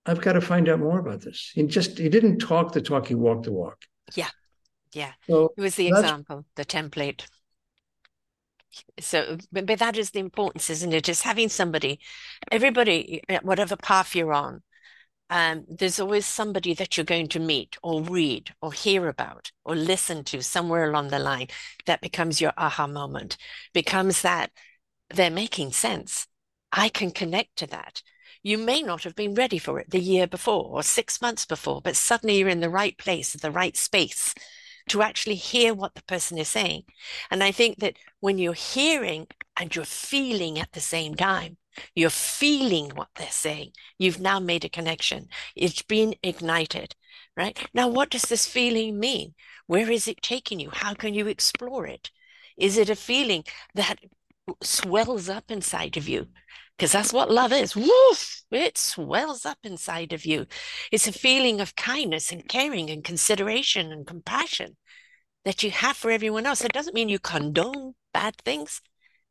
i've 0.06 0.22
got 0.22 0.34
to 0.34 0.42
find 0.42 0.68
out 0.68 0.80
more 0.80 1.00
about 1.00 1.22
this. 1.22 1.52
He 1.54 1.64
just 1.64 2.00
he 2.00 2.10
didn't 2.10 2.40
talk 2.40 2.72
the 2.72 2.82
talk 2.82 3.08
he 3.08 3.16
walked 3.16 3.46
the 3.46 3.52
walk. 3.52 3.78
Yeah 4.16 4.30
yeah. 4.94 5.14
So 5.30 5.54
it 5.58 5.62
was 5.62 5.76
the 5.76 5.88
example 5.88 6.46
the 6.56 6.66
template 6.66 7.24
so 9.00 9.38
but, 9.52 9.66
but 9.66 9.80
that 9.80 9.98
is 9.98 10.12
the 10.12 10.20
importance 10.20 10.70
isn't 10.70 10.94
it 10.94 11.04
just 11.04 11.24
having 11.24 11.50
somebody 11.50 12.00
everybody 12.52 13.22
whatever 13.44 13.76
path 13.76 14.16
you're 14.16 14.34
on 14.34 14.62
um, 15.32 15.64
there's 15.70 16.02
always 16.02 16.26
somebody 16.26 16.74
that 16.74 16.98
you're 16.98 17.06
going 17.06 17.30
to 17.30 17.40
meet 17.40 17.78
or 17.82 18.04
read 18.04 18.54
or 18.62 18.74
hear 18.74 19.08
about 19.08 19.54
or 19.64 19.78
listen 19.78 20.26
to 20.26 20.44
somewhere 20.44 20.90
along 20.90 21.08
the 21.08 21.20
line 21.20 21.48
that 21.86 22.02
becomes 22.02 22.42
your 22.42 22.52
aha 22.58 22.86
moment, 22.86 23.38
becomes 23.74 24.24
that 24.24 24.52
they're 25.10 25.32
making 25.32 25.72
sense. 25.72 26.28
I 26.74 26.90
can 26.90 27.12
connect 27.12 27.56
to 27.58 27.68
that. 27.68 28.04
You 28.44 28.58
may 28.58 28.82
not 28.82 29.06
have 29.06 29.16
been 29.16 29.34
ready 29.34 29.58
for 29.58 29.80
it 29.80 29.90
the 29.90 30.02
year 30.02 30.28
before 30.28 30.66
or 30.66 30.84
six 30.84 31.22
months 31.22 31.46
before, 31.46 31.82
but 31.82 31.96
suddenly 31.96 32.38
you're 32.38 32.50
in 32.50 32.60
the 32.60 32.70
right 32.70 32.98
place, 32.98 33.32
the 33.32 33.52
right 33.52 33.78
space 33.78 34.36
to 34.90 35.02
actually 35.02 35.36
hear 35.36 35.74
what 35.74 35.96
the 35.96 36.04
person 36.04 36.38
is 36.38 36.48
saying. 36.48 36.84
And 37.30 37.44
I 37.44 37.52
think 37.52 37.80
that 37.80 37.98
when 38.20 38.38
you're 38.38 38.54
hearing 38.54 39.28
and 39.58 39.76
you're 39.76 39.86
feeling 39.86 40.60
at 40.60 40.72
the 40.74 40.82
same 40.82 41.16
time, 41.16 41.58
you're 41.96 42.10
feeling 42.10 42.90
what 42.96 43.10
they're 43.16 43.30
saying. 43.30 43.72
You've 43.98 44.20
now 44.20 44.40
made 44.40 44.66
a 44.66 44.70
connection. 44.70 45.30
It's 45.56 45.82
been 45.82 46.16
ignited, 46.22 46.96
right? 47.38 47.58
Now, 47.74 47.88
what 47.88 48.10
does 48.10 48.24
this 48.24 48.46
feeling 48.46 49.00
mean? 49.00 49.34
Where 49.68 49.90
is 49.90 50.08
it 50.08 50.22
taking 50.22 50.60
you? 50.60 50.70
How 50.72 50.94
can 50.94 51.14
you 51.14 51.28
explore 51.28 51.88
it? 51.88 52.12
Is 52.58 52.78
it 52.78 52.90
a 52.90 52.96
feeling 52.96 53.46
that 53.74 54.00
swells 54.62 55.30
up 55.30 55.50
inside 55.50 55.96
of 55.96 56.10
you? 56.10 56.28
Because 56.82 56.94
that's 56.94 57.14
what 57.14 57.30
love 57.30 57.54
is. 57.54 57.76
Woof! 57.76 58.42
It 58.50 58.76
swells 58.76 59.46
up 59.46 59.60
inside 59.64 60.14
of 60.14 60.26
you. 60.26 60.48
It's 60.92 61.08
a 61.08 61.12
feeling 61.12 61.62
of 61.62 61.76
kindness 61.76 62.32
and 62.32 62.50
caring 62.50 62.90
and 62.90 63.04
consideration 63.04 63.92
and 63.92 64.08
compassion 64.08 64.78
that 65.46 65.62
you 65.62 65.70
have 65.70 65.96
for 65.96 66.10
everyone 66.10 66.48
else. 66.48 66.64
It 66.64 66.74
doesn't 66.74 66.96
mean 66.96 67.08
you 67.08 67.20
condone 67.20 67.94
bad 68.16 68.36
things 68.38 68.82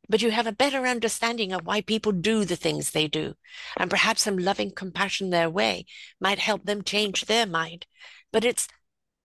but 0.07 0.21
you 0.21 0.31
have 0.31 0.47
a 0.47 0.53
better 0.53 0.87
understanding 0.87 1.51
of 1.51 1.65
why 1.65 1.81
people 1.81 2.13
do 2.13 2.45
the 2.45 2.55
things 2.55 2.91
they 2.91 3.09
do. 3.09 3.33
And 3.75 3.89
perhaps 3.89 4.21
some 4.21 4.37
loving 4.37 4.71
compassion 4.71 5.29
their 5.29 5.49
way 5.49 5.85
might 6.21 6.39
help 6.39 6.63
them 6.63 6.83
change 6.83 7.25
their 7.25 7.45
mind. 7.45 7.85
But 8.31 8.45
it's 8.45 8.69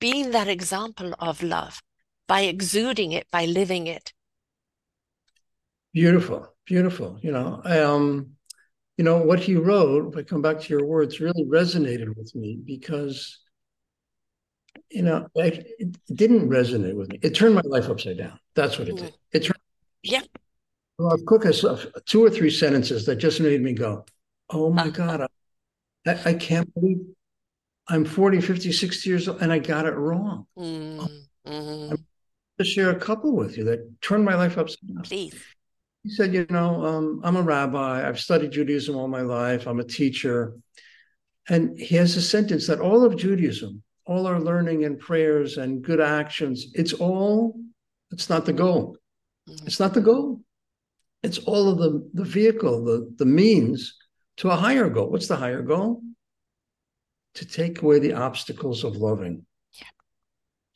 being 0.01 0.33
that 0.33 0.49
example 0.49 1.15
of 1.21 1.45
love 1.45 1.81
by 2.27 2.41
exuding 2.41 3.13
it, 3.13 3.29
by 3.31 3.45
living 3.45 3.87
it. 3.87 4.13
Beautiful, 5.97 6.55
beautiful. 6.67 7.19
You 7.23 7.33
know, 7.33 7.63
um, 7.65 8.33
you 8.99 9.05
know 9.05 9.17
what 9.17 9.41
he 9.41 9.55
wrote. 9.55 10.13
If 10.13 10.19
I 10.19 10.25
come 10.25 10.43
back 10.43 10.61
to 10.61 10.69
your 10.69 10.85
words, 10.85 11.21
really 11.21 11.47
resonated 11.47 12.15
with 12.15 12.35
me 12.35 12.59
because, 12.63 13.39
you 14.91 15.01
know, 15.01 15.27
it, 15.37 15.67
it 15.79 15.97
didn't 16.15 16.51
resonate 16.51 16.95
with 16.95 17.09
me. 17.09 17.19
It 17.23 17.31
turned 17.35 17.55
my 17.55 17.63
life 17.65 17.89
upside 17.89 18.19
down. 18.19 18.39
That's 18.55 18.79
what 18.79 18.89
it 18.89 18.97
did. 18.99 19.15
It 19.33 19.45
turned. 19.45 19.59
Yeah. 20.03 20.21
Well, 20.99 21.17
Rav 21.17 21.25
Kook 21.25 21.45
two 22.05 22.23
or 22.23 22.29
three 22.29 22.51
sentences 22.51 23.07
that 23.07 23.17
just 23.17 23.41
made 23.41 23.63
me 23.63 23.73
go, 23.73 24.05
oh 24.51 24.71
my 24.71 24.91
God, 24.91 25.27
I, 26.07 26.21
I 26.27 26.35
can't 26.35 26.75
believe 26.75 27.07
I'm 27.89 28.05
40, 28.05 28.43
50, 28.43 28.71
60 28.71 29.09
years 29.09 29.29
old 29.29 29.41
and 29.41 29.51
I 29.51 29.61
got 29.61 29.87
it 29.87 29.95
wrong. 29.95 30.47
Mm-hmm. 30.59 31.91
I'm 31.91 32.07
to 32.59 32.65
share 32.65 32.91
a 32.91 32.99
couple 32.99 33.35
with 33.35 33.57
you 33.57 33.65
that 33.65 34.01
turned 34.03 34.27
my 34.27 34.35
life 34.35 34.59
upside 34.59 34.89
down. 34.89 35.03
Please. 35.03 35.35
He 36.07 36.13
said, 36.13 36.33
you 36.33 36.47
know, 36.51 36.85
um, 36.85 37.21
I'm 37.25 37.35
a 37.35 37.43
rabbi. 37.43 38.07
I've 38.07 38.21
studied 38.21 38.53
Judaism 38.53 38.95
all 38.95 39.09
my 39.09 39.23
life. 39.23 39.67
I'm 39.67 39.81
a 39.81 39.85
teacher. 39.85 40.55
And 41.49 41.77
he 41.77 41.97
has 41.97 42.17
a 42.17 42.23
sentence 42.23 42.69
that 42.69 42.79
all 42.79 43.05
of 43.05 43.17
Judaism, 43.17 43.83
all 44.07 44.29
our 44.29 44.39
learning 44.39 44.85
and 44.85 45.01
prayers 45.01 45.57
and 45.57 45.83
good 45.83 46.01
actions, 46.01 46.69
it's 46.75 46.93
all, 46.93 47.57
it's 48.13 48.31
not 48.31 48.47
the 48.47 48.53
goal. 48.53 48.97
Mm-hmm. 49.51 49.67
It's 49.67 49.81
not 49.81 49.95
the 49.95 50.01
goal. 50.01 50.43
It's 51.25 51.39
all 51.39 51.71
of 51.71 51.79
the, 51.79 52.09
the 52.15 52.25
vehicle, 52.25 52.85
the, 52.85 53.13
the 53.17 53.27
means 53.27 53.97
to 54.37 54.51
a 54.51 54.57
higher 54.57 54.89
goal. 54.89 55.11
What's 55.11 55.27
the 55.27 55.35
higher 55.35 55.63
goal? 55.63 56.03
To 57.35 57.45
take 57.45 57.83
away 57.83 57.99
the 57.99 58.13
obstacles 58.13 58.85
of 58.85 58.95
loving, 58.95 59.45
yeah. 59.73 59.89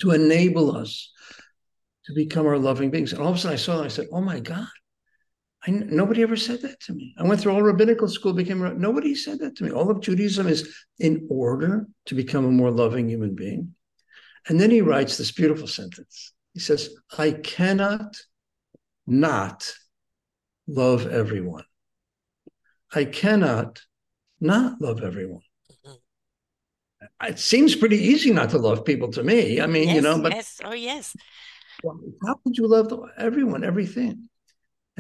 to 0.01 0.11
enable 0.11 0.77
us 0.77 1.13
to 2.07 2.15
become 2.15 2.49
our 2.49 2.59
loving 2.59 2.91
beings. 2.91 3.13
And 3.13 3.23
all 3.23 3.29
of 3.29 3.37
a 3.37 3.39
sudden 3.39 3.55
I 3.55 3.59
saw 3.59 3.77
that 3.77 3.85
I 3.85 3.89
said, 3.89 4.09
oh 4.11 4.21
my 4.21 4.41
God, 4.41 4.67
I, 5.67 5.71
nobody 5.71 6.23
ever 6.23 6.37
said 6.37 6.63
that 6.63 6.81
to 6.81 6.95
me. 6.95 7.15
I 7.19 7.25
went 7.25 7.41
through 7.41 7.53
all 7.53 7.63
rabbinical 7.63 8.09
school, 8.09 8.33
became 8.33 8.81
nobody 8.81 9.15
said 9.15 9.41
that 9.41 9.57
to 9.57 9.65
me. 9.65 9.71
All 9.71 9.91
of 9.91 10.01
Judaism 10.01 10.47
is 10.47 10.75
in 10.99 11.27
order 11.31 11.87
to 12.07 12.15
become 12.15 12.47
a 12.47 12.51
more 12.51 12.71
loving 12.71 13.09
human 13.09 13.35
being. 13.35 13.75
And 14.49 14.59
then 14.59 14.71
he 14.71 14.81
writes 14.81 15.19
this 15.19 15.33
beautiful 15.33 15.67
sentence. 15.67 16.33
He 16.55 16.61
says, 16.61 16.89
I 17.17 17.33
cannot 17.33 18.17
not 19.07 19.71
love 20.67 21.07
everyone. 21.07 21.65
I 22.95 23.05
cannot 23.05 23.83
not 24.41 24.81
love 24.81 25.03
everyone. 25.03 25.43
Mm-hmm. 25.87 27.27
It 27.27 27.39
seems 27.39 27.77
pretty 27.77 27.99
easy 27.99 28.33
not 28.33 28.51
to 28.51 28.59
love 28.59 28.87
people 28.87 29.13
to 29.13 29.23
me. 29.23 29.61
I 29.61 29.67
mean, 29.67 29.89
yes, 29.89 29.97
you 29.97 30.01
know, 30.01 30.19
but 30.23 30.33
yes, 30.33 30.61
oh 30.65 30.73
yes. 30.73 31.15
How 32.25 32.35
could 32.43 32.57
you 32.57 32.67
love 32.67 32.93
everyone, 33.19 33.63
everything? 33.63 34.30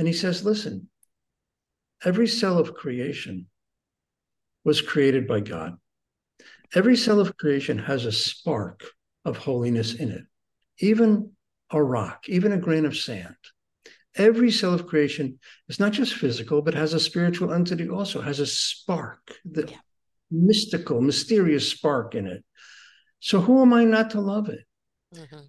And 0.00 0.08
he 0.08 0.14
says, 0.14 0.46
listen, 0.46 0.88
every 2.02 2.26
cell 2.26 2.56
of 2.56 2.72
creation 2.72 3.48
was 4.64 4.80
created 4.80 5.28
by 5.28 5.40
God. 5.40 5.76
Every 6.74 6.96
cell 6.96 7.20
of 7.20 7.36
creation 7.36 7.76
has 7.80 8.06
a 8.06 8.10
spark 8.10 8.82
of 9.26 9.36
holiness 9.36 9.92
in 9.92 10.10
it, 10.10 10.24
even 10.78 11.32
a 11.70 11.82
rock, 11.82 12.30
even 12.30 12.52
a 12.52 12.56
grain 12.56 12.86
of 12.86 12.96
sand. 12.96 13.36
Every 14.16 14.50
cell 14.50 14.72
of 14.72 14.86
creation 14.86 15.38
is 15.68 15.78
not 15.78 15.92
just 15.92 16.14
physical, 16.14 16.62
but 16.62 16.72
has 16.72 16.94
a 16.94 16.98
spiritual 16.98 17.52
entity 17.52 17.90
also, 17.90 18.22
has 18.22 18.40
a 18.40 18.46
spark, 18.46 19.34
the 19.44 19.68
yeah. 19.70 19.76
mystical, 20.30 21.02
mysterious 21.02 21.68
spark 21.68 22.14
in 22.14 22.26
it. 22.26 22.42
So 23.18 23.42
who 23.42 23.60
am 23.60 23.74
I 23.74 23.84
not 23.84 24.12
to 24.12 24.22
love 24.22 24.48
it? 24.48 24.64
Mm-hmm. 25.14 25.40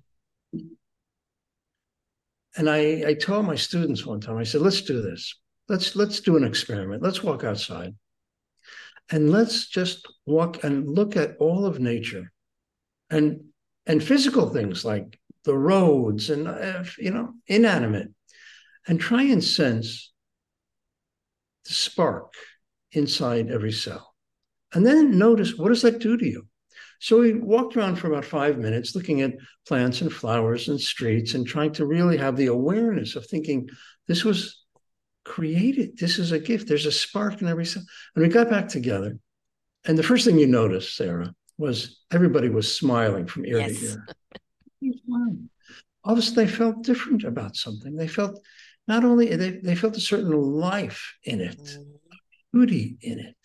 And 2.57 2.69
I, 2.69 3.03
I 3.07 3.13
told 3.13 3.45
my 3.45 3.55
students 3.55 4.05
one 4.05 4.19
time, 4.19 4.37
I 4.37 4.43
said, 4.43 4.61
let's 4.61 4.81
do 4.81 5.01
this. 5.01 5.35
Let's 5.69 5.95
let's 5.95 6.19
do 6.19 6.35
an 6.35 6.43
experiment. 6.43 7.01
Let's 7.01 7.23
walk 7.23 7.45
outside. 7.45 7.95
And 9.09 9.31
let's 9.31 9.67
just 9.67 10.05
walk 10.25 10.63
and 10.63 10.87
look 10.87 11.15
at 11.15 11.37
all 11.39 11.65
of 11.65 11.79
nature 11.79 12.31
and 13.09 13.45
and 13.85 14.03
physical 14.03 14.49
things 14.49 14.83
like 14.83 15.17
the 15.43 15.57
roads 15.57 16.29
and 16.29 16.47
uh, 16.47 16.83
you 16.97 17.11
know 17.11 17.33
inanimate 17.47 18.09
and 18.87 18.99
try 18.99 19.23
and 19.23 19.43
sense 19.43 20.11
the 21.65 21.73
spark 21.73 22.33
inside 22.91 23.49
every 23.49 23.71
cell. 23.71 24.13
And 24.73 24.85
then 24.85 25.17
notice 25.17 25.55
what 25.55 25.69
does 25.69 25.83
that 25.83 25.99
do 25.99 26.17
to 26.17 26.25
you? 26.25 26.47
So 27.01 27.21
we 27.21 27.33
walked 27.33 27.75
around 27.75 27.95
for 27.95 28.11
about 28.11 28.25
five 28.25 28.59
minutes 28.59 28.95
looking 28.95 29.21
at 29.21 29.33
plants 29.67 30.01
and 30.01 30.13
flowers 30.13 30.69
and 30.69 30.79
streets 30.79 31.33
and 31.33 31.47
trying 31.47 31.71
to 31.73 31.87
really 31.87 32.15
have 32.15 32.37
the 32.37 32.45
awareness 32.45 33.15
of 33.15 33.25
thinking 33.25 33.67
this 34.07 34.23
was 34.23 34.63
created. 35.25 35.97
This 35.97 36.19
is 36.19 36.31
a 36.31 36.37
gift. 36.37 36.67
There's 36.67 36.85
a 36.85 36.91
spark 36.91 37.41
in 37.41 37.47
every 37.47 37.65
cell. 37.65 37.81
And 38.15 38.23
we 38.23 38.29
got 38.29 38.51
back 38.51 38.67
together. 38.67 39.17
And 39.83 39.97
the 39.97 40.03
first 40.03 40.25
thing 40.25 40.37
you 40.37 40.45
noticed, 40.45 40.95
Sarah, 40.95 41.33
was 41.57 42.03
everybody 42.13 42.49
was 42.49 42.71
smiling 42.71 43.25
from 43.25 43.47
ear 43.47 43.61
yes. 43.61 43.79
to 43.79 43.97
ear. 44.83 44.97
All 46.03 46.13
of 46.13 46.19
a 46.19 46.21
sudden, 46.21 46.45
they 46.45 46.51
felt 46.51 46.83
different 46.83 47.23
about 47.23 47.55
something. 47.55 47.95
They 47.95 48.07
felt 48.07 48.39
not 48.87 49.03
only 49.03 49.35
they, 49.35 49.59
they 49.63 49.75
felt 49.75 49.97
a 49.97 50.01
certain 50.01 50.33
life 50.33 51.15
in 51.23 51.41
it, 51.41 51.57
mm. 51.57 51.83
beauty 52.53 52.97
in 53.01 53.17
it. 53.17 53.37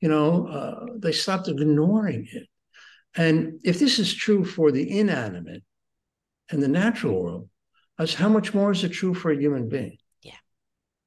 You 0.00 0.08
know, 0.08 0.48
uh, 0.48 0.86
they 0.98 1.12
stopped 1.12 1.46
ignoring 1.46 2.26
it. 2.32 2.48
And 3.16 3.60
if 3.64 3.78
this 3.78 3.98
is 3.98 4.12
true 4.14 4.44
for 4.44 4.70
the 4.70 4.98
inanimate 4.98 5.62
and 6.50 6.62
the 6.62 6.68
natural 6.68 7.22
world, 7.22 7.48
as 7.98 8.12
how 8.14 8.28
much 8.28 8.52
more 8.52 8.72
is 8.72 8.84
it 8.84 8.90
true 8.90 9.14
for 9.14 9.30
a 9.30 9.36
human 9.36 9.68
being? 9.68 9.96
Yeah. 10.22 10.34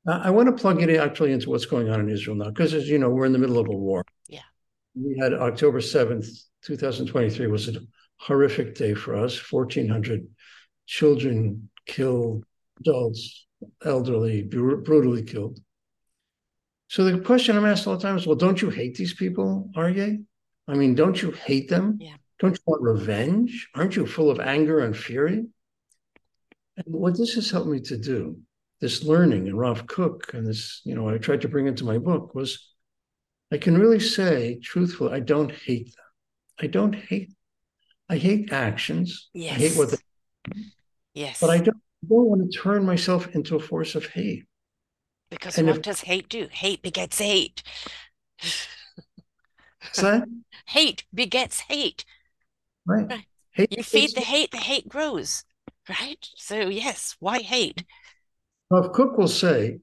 I 0.07 0.31
want 0.31 0.47
to 0.47 0.59
plug 0.59 0.81
it 0.81 0.89
actually 0.99 1.31
into 1.31 1.49
what's 1.51 1.67
going 1.67 1.89
on 1.89 1.99
in 1.99 2.09
Israel 2.09 2.35
now, 2.35 2.49
because 2.49 2.73
as 2.73 2.89
you 2.89 2.97
know, 2.97 3.09
we're 3.09 3.25
in 3.25 3.31
the 3.31 3.37
middle 3.37 3.59
of 3.59 3.67
a 3.67 3.71
war. 3.71 4.03
Yeah. 4.27 4.39
we 4.95 5.17
had 5.19 5.33
October 5.33 5.79
7th, 5.79 6.27
2023 6.63 7.47
was 7.47 7.69
a 7.69 7.79
horrific 8.17 8.75
day 8.75 8.93
for 8.93 9.15
us. 9.15 9.37
1,400 9.51 10.27
children 10.87 11.69
killed, 11.85 12.43
adults, 12.79 13.45
elderly, 13.83 14.41
brutally 14.43 15.23
killed. 15.23 15.59
So 16.87 17.03
the 17.03 17.19
question 17.19 17.55
I'm 17.55 17.65
asked 17.65 17.85
all 17.85 17.95
the 17.95 18.01
time 18.01 18.17
is, 18.17 18.25
well, 18.25 18.35
don't 18.35 18.61
you 18.61 18.69
hate 18.71 18.95
these 18.95 19.13
people, 19.13 19.69
Are 19.75 19.91
Aryeh? 19.91 20.23
I 20.69 20.75
mean, 20.75 20.93
don't 20.93 21.19
you 21.19 21.31
hate 21.31 21.67
them? 21.67 21.97
Yeah. 21.99 22.15
Don't 22.39 22.55
you 22.55 22.63
want 22.65 22.83
revenge? 22.83 23.69
Aren't 23.75 23.95
you 23.95 24.05
full 24.05 24.29
of 24.29 24.39
anger 24.39 24.79
and 24.79 24.95
fury? 24.95 25.45
And 26.77 26.85
what 26.85 27.17
this 27.17 27.33
has 27.33 27.49
helped 27.49 27.67
me 27.67 27.79
to 27.81 27.97
do, 27.97 28.39
this 28.79 29.03
learning 29.03 29.47
and 29.47 29.57
Rav 29.57 29.87
Kook, 29.87 30.33
and 30.33 30.45
this, 30.45 30.81
you 30.85 30.95
know, 30.95 31.09
I 31.09 31.17
tried 31.17 31.41
to 31.41 31.49
bring 31.49 31.67
into 31.67 31.83
my 31.83 31.97
book 31.97 32.35
was 32.35 32.69
I 33.51 33.57
can 33.57 33.77
really 33.77 33.99
say 33.99 34.59
truthfully, 34.61 35.11
I 35.11 35.19
don't 35.21 35.51
hate 35.51 35.87
them. 35.87 36.05
I 36.61 36.67
don't 36.67 36.93
hate. 36.93 37.33
I 38.07 38.17
hate 38.17 38.53
actions. 38.53 39.29
Yes. 39.33 39.55
I 39.55 39.59
hate 39.59 39.77
what 39.77 39.91
they. 39.91 40.61
Yes. 41.15 41.39
But 41.41 41.49
I 41.49 41.57
don't, 41.57 41.77
I 41.77 42.07
don't 42.07 42.25
want 42.25 42.51
to 42.51 42.57
turn 42.57 42.85
myself 42.85 43.27
into 43.35 43.55
a 43.55 43.59
force 43.59 43.95
of 43.95 44.05
hate. 44.05 44.45
Because 45.31 45.57
and 45.57 45.67
what 45.67 45.77
if- 45.77 45.81
does 45.81 46.01
hate 46.01 46.29
do? 46.29 46.47
Hate 46.51 46.81
begets 46.83 47.17
hate. 47.17 47.63
So, 49.93 50.21
Hate 50.69 51.03
begets 51.11 51.61
hate. 51.61 52.05
right. 52.85 53.07
Right. 53.09 53.25
Hate 53.51 53.75
You 53.75 53.83
feed 53.83 54.13
the 54.15 54.21
hate, 54.21 54.51
the 54.51 54.57
hate 54.57 54.87
grows. 54.87 55.43
Right? 55.89 56.23
So 56.35 56.69
yes, 56.69 57.15
why 57.19 57.39
hate? 57.39 57.83
Rav 58.69 58.91
Kook 58.91 59.17
will 59.17 59.27
say, 59.27 59.79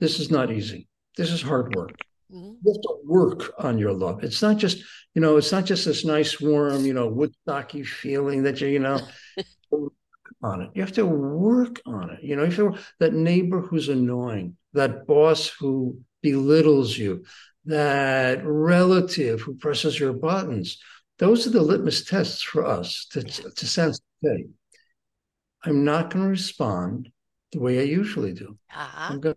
this 0.00 0.18
is 0.18 0.30
not 0.30 0.50
easy. 0.50 0.88
This 1.16 1.30
is 1.30 1.40
hard 1.40 1.76
work. 1.76 1.96
Mhm. 2.32 2.56
You 2.64 2.72
have 2.72 2.82
to 2.82 2.96
work 3.04 3.54
on 3.58 3.78
your 3.78 3.92
love. 3.92 4.24
It's 4.24 4.42
not 4.42 4.56
just, 4.56 4.82
you 5.14 5.22
know, 5.22 5.36
it's 5.36 5.52
not 5.52 5.64
just 5.64 5.84
this 5.84 6.04
nice, 6.04 6.40
warm, 6.40 6.84
you 6.84 6.92
know, 6.92 7.08
Woodstocky 7.08 7.86
feeling 7.86 8.42
that 8.42 8.60
you, 8.60 8.66
you 8.66 8.80
know, 8.80 8.98
on 10.42 10.62
it. 10.62 10.70
You 10.74 10.82
have 10.82 10.92
to 10.94 11.06
work 11.06 11.80
on 11.86 12.10
it. 12.10 12.24
You 12.24 12.34
know, 12.34 12.42
if 12.42 12.56
you're 12.56 12.76
that 12.98 13.14
neighbor 13.14 13.60
who's 13.60 13.88
annoying, 13.88 14.56
that 14.72 15.06
boss 15.06 15.48
who 15.48 16.00
belittles 16.20 16.98
you, 16.98 17.24
that 17.66 18.44
relative 18.44 19.40
who 19.40 19.54
presses 19.54 19.98
your 19.98 20.12
buttons, 20.12 20.78
those 21.18 21.46
are 21.46 21.50
the 21.50 21.62
litmus 21.62 22.04
tests 22.04 22.42
for 22.42 22.64
us 22.64 23.06
to, 23.12 23.22
to 23.22 23.66
sense, 23.66 24.00
okay, 24.24 24.44
I'm 25.64 25.84
not 25.84 26.10
going 26.10 26.24
to 26.24 26.30
respond 26.30 27.10
the 27.52 27.60
way 27.60 27.78
I 27.78 27.84
usually 27.84 28.32
do. 28.32 28.58
Ah, 28.72 29.10
I'm 29.10 29.20
going, 29.20 29.36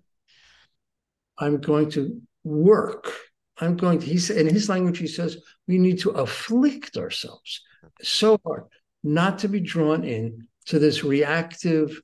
I'm 1.37 1.57
going 1.61 1.89
to 1.91 2.21
work. 2.43 3.11
I'm 3.59 3.77
going 3.77 3.99
to, 3.99 4.05
he 4.05 4.17
said, 4.17 4.37
in 4.37 4.47
his 4.47 4.69
language, 4.69 4.97
he 4.97 5.07
says, 5.07 5.37
we 5.67 5.77
need 5.77 5.99
to 5.99 6.11
afflict 6.11 6.97
ourselves 6.97 7.61
so 8.01 8.39
hard 8.45 8.63
not 9.03 9.39
to 9.39 9.47
be 9.47 9.59
drawn 9.59 10.03
in 10.03 10.47
to 10.65 10.79
this 10.79 11.03
reactive, 11.03 12.01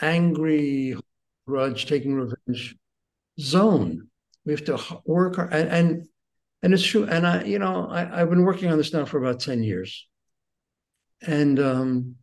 angry, 0.00 0.96
grudge, 1.46 1.86
taking 1.86 2.14
revenge 2.14 2.76
zone. 3.40 4.08
We 4.46 4.52
have 4.52 4.64
to 4.64 4.78
work. 5.04 5.36
And, 5.38 5.68
and, 5.68 6.08
and 6.62 6.72
it's 6.72 6.84
true. 6.86 7.04
And 7.04 7.26
I, 7.26 7.44
you 7.44 7.58
know, 7.58 7.88
I, 7.90 8.22
I've 8.22 8.30
been 8.30 8.44
working 8.44 8.70
on 8.70 8.78
this 8.78 8.92
now 8.94 9.04
for 9.04 9.18
about 9.18 9.40
10 9.40 9.62
years. 9.62 10.06
And 11.26 11.58
um, 11.60 12.14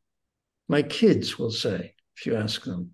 my 0.67 0.81
kids 0.81 1.37
will 1.37 1.51
say, 1.51 1.93
if 2.17 2.25
you 2.25 2.35
ask 2.35 2.63
them, 2.63 2.91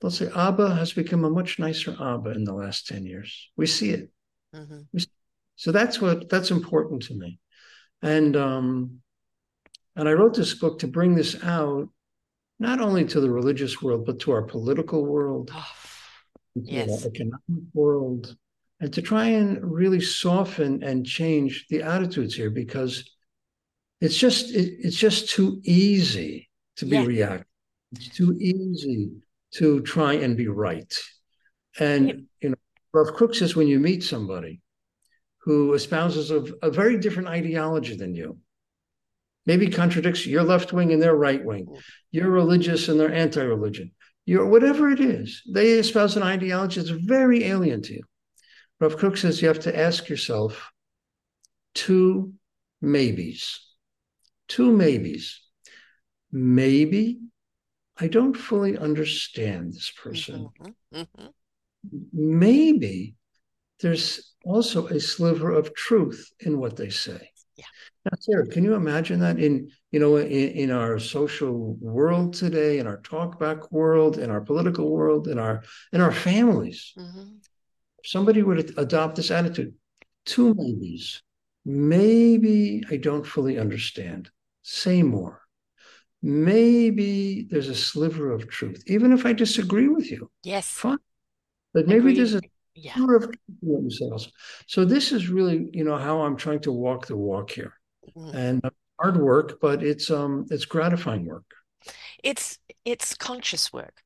they'll 0.00 0.10
say, 0.10 0.30
Abba 0.34 0.74
has 0.74 0.92
become 0.92 1.24
a 1.24 1.30
much 1.30 1.58
nicer 1.58 1.90
Abba 2.00 2.30
in 2.30 2.44
the 2.44 2.54
last 2.54 2.86
10 2.88 3.04
years. 3.04 3.50
We 3.56 3.66
see 3.66 3.90
it. 3.90 4.10
mhm. 4.54 4.86
So 5.56 5.72
that's 5.72 6.00
what 6.00 6.28
that's 6.28 6.52
important 6.52 7.02
to 7.04 7.14
me. 7.14 7.40
And 8.00 8.36
um, 8.36 9.00
and 9.96 10.08
I 10.08 10.12
wrote 10.12 10.34
this 10.34 10.54
book 10.54 10.78
to 10.78 10.86
bring 10.86 11.16
this 11.16 11.36
out 11.42 11.88
not 12.60 12.80
only 12.80 13.04
to 13.06 13.20
the 13.20 13.30
religious 13.30 13.82
world, 13.82 14.06
but 14.06 14.20
to 14.20 14.30
our 14.30 14.42
political 14.42 15.04
world, 15.04 15.50
Oh, 15.52 15.66
Yes. 16.54 17.04
our 17.04 17.10
economic 17.10 17.64
world, 17.74 18.36
and 18.80 18.92
to 18.92 19.02
try 19.02 19.26
and 19.26 19.62
really 19.62 20.00
soften 20.00 20.82
and 20.82 21.04
change 21.06 21.66
the 21.68 21.82
attitudes 21.82 22.34
here 22.34 22.50
because 22.50 23.08
it's 24.00 24.16
just 24.16 24.54
it, 24.54 24.74
it's 24.80 24.96
just 24.96 25.30
too 25.30 25.60
easy 25.64 26.48
to 26.76 26.86
be 26.86 26.96
Yeah. 26.96 27.04
reactive. 27.04 27.46
It's 27.92 28.08
too 28.10 28.36
easy 28.38 29.10
to 29.54 29.80
try 29.80 30.14
and 30.14 30.36
be 30.36 30.48
right. 30.48 30.92
And 31.78 32.06
Yep. 32.08 32.16
you 32.42 32.48
know, 32.50 32.56
Rav 32.92 33.14
Kook 33.14 33.34
says 33.34 33.56
when 33.56 33.68
you 33.68 33.78
meet 33.78 34.02
somebody 34.02 34.60
who 35.38 35.72
espouses 35.74 36.30
a, 36.30 36.44
a 36.62 36.70
very 36.70 36.98
different 36.98 37.28
ideology 37.28 37.96
than 37.96 38.14
you, 38.14 38.38
maybe 39.46 39.68
contradicts 39.70 40.26
your 40.26 40.42
left 40.42 40.72
wing 40.72 40.92
and 40.92 41.00
their 41.00 41.14
right 41.16 41.42
wing, 41.42 41.66
you're 42.10 42.30
religious 42.30 42.88
and 42.88 43.00
they're 43.00 43.12
anti-religion, 43.12 43.90
you're 44.28 44.44
whatever 44.44 44.90
it 44.90 45.00
is, 45.00 45.42
they 45.48 45.70
espouse 45.70 46.14
an 46.14 46.22
ideology 46.22 46.78
that's 46.78 46.90
very 46.90 47.44
alien 47.44 47.80
to 47.80 47.94
you. 47.94 48.02
Rav 48.78 48.98
Kook 48.98 49.16
says 49.16 49.40
you 49.40 49.48
have 49.48 49.60
to 49.60 49.74
ask 49.74 50.10
yourself 50.10 50.70
two 51.74 52.34
maybes. 52.82 53.58
Two 54.46 54.70
maybes. 54.70 55.40
Maybe 56.30 57.20
I 57.98 58.08
don't 58.08 58.36
fully 58.36 58.76
understand 58.76 59.72
this 59.72 59.90
person. 59.90 60.50
mhm, 60.60 60.74
mhm. 60.92 61.32
Maybe 62.12 63.14
there's 63.80 64.34
also 64.44 64.88
a 64.88 65.00
sliver 65.00 65.52
of 65.52 65.74
truth 65.74 66.30
in 66.40 66.58
what 66.58 66.76
they 66.76 66.90
say. 66.90 67.30
Yeah. 67.56 67.64
Now, 68.10 68.16
Sarah, 68.20 68.46
can 68.46 68.64
you 68.64 68.74
imagine 68.74 69.20
that 69.20 69.38
in 69.38 69.70
you 69.90 70.00
know 70.00 70.16
in, 70.16 70.28
in 70.30 70.70
our 70.70 70.98
social 70.98 71.74
world 71.80 72.32
today, 72.34 72.78
in 72.78 72.86
our 72.86 72.98
talkback 73.02 73.70
world, 73.70 74.16
in 74.18 74.30
our 74.30 74.40
political 74.40 74.90
world, 74.90 75.28
in 75.28 75.38
our 75.38 75.62
in 75.92 76.00
our 76.00 76.12
families? 76.12 76.94
Mhm. 76.96 77.40
if 78.02 78.10
somebody 78.10 78.42
would 78.42 78.78
adopt 78.78 79.16
this 79.16 79.30
attitude, 79.30 79.74
two 80.24 80.54
maybes. 80.54 81.22
Maybe 81.64 82.82
I 82.90 82.96
don't 82.96 83.26
fully 83.26 83.58
understand. 83.58 84.30
Say 84.62 85.02
more. 85.02 85.42
Maybe 86.22 87.46
there's 87.50 87.68
a 87.68 87.74
sliver 87.74 88.32
of 88.32 88.48
truth, 88.48 88.82
even 88.86 89.12
if 89.12 89.26
I 89.26 89.32
disagree 89.34 89.88
with 89.88 90.10
you. 90.10 90.30
Yes. 90.42 90.70
Fine. 90.70 90.98
But 91.74 91.86
maybe 91.86 91.98
Agree. 92.00 92.14
there's 92.14 92.34
a 92.34 92.40
Yeah. 92.74 92.92
of 92.92 93.22
truth 93.22 93.34
in 93.62 93.68
what 93.68 93.82
you 93.82 93.90
say 93.90 94.06
also. 94.06 94.30
So 94.66 94.84
this 94.84 95.12
is 95.12 95.28
really, 95.28 95.68
you 95.72 95.84
know, 95.84 95.98
how 95.98 96.22
I'm 96.22 96.36
trying 96.36 96.60
to 96.60 96.72
walk 96.72 97.06
the 97.06 97.16
walk 97.16 97.50
here. 97.50 97.74
Mhm. 98.16 98.34
And 98.34 98.62
hard 99.00 99.16
work, 99.16 99.58
but 99.60 99.82
it's 99.82 100.10
um 100.10 100.46
it's 100.50 100.64
gratifying 100.64 101.26
work. 101.26 101.44
It's 102.22 102.58
it's 102.84 103.14
conscious 103.14 103.72
work. 103.72 104.02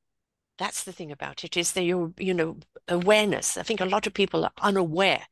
That's 0.59 0.85
the 0.85 0.93
thing 0.93 1.11
about 1.11 1.45
it, 1.45 1.57
is 1.57 1.73
that 1.73 1.83
you're, 1.83 2.12
you 2.19 2.35
know, 2.35 2.59
awareness. 2.87 3.57
I 3.57 3.62
think 3.62 3.81
a 3.81 3.87
lot 3.87 4.07
of 4.07 4.15
people 4.15 4.45
are 4.45 4.53
unaware. 4.61 5.23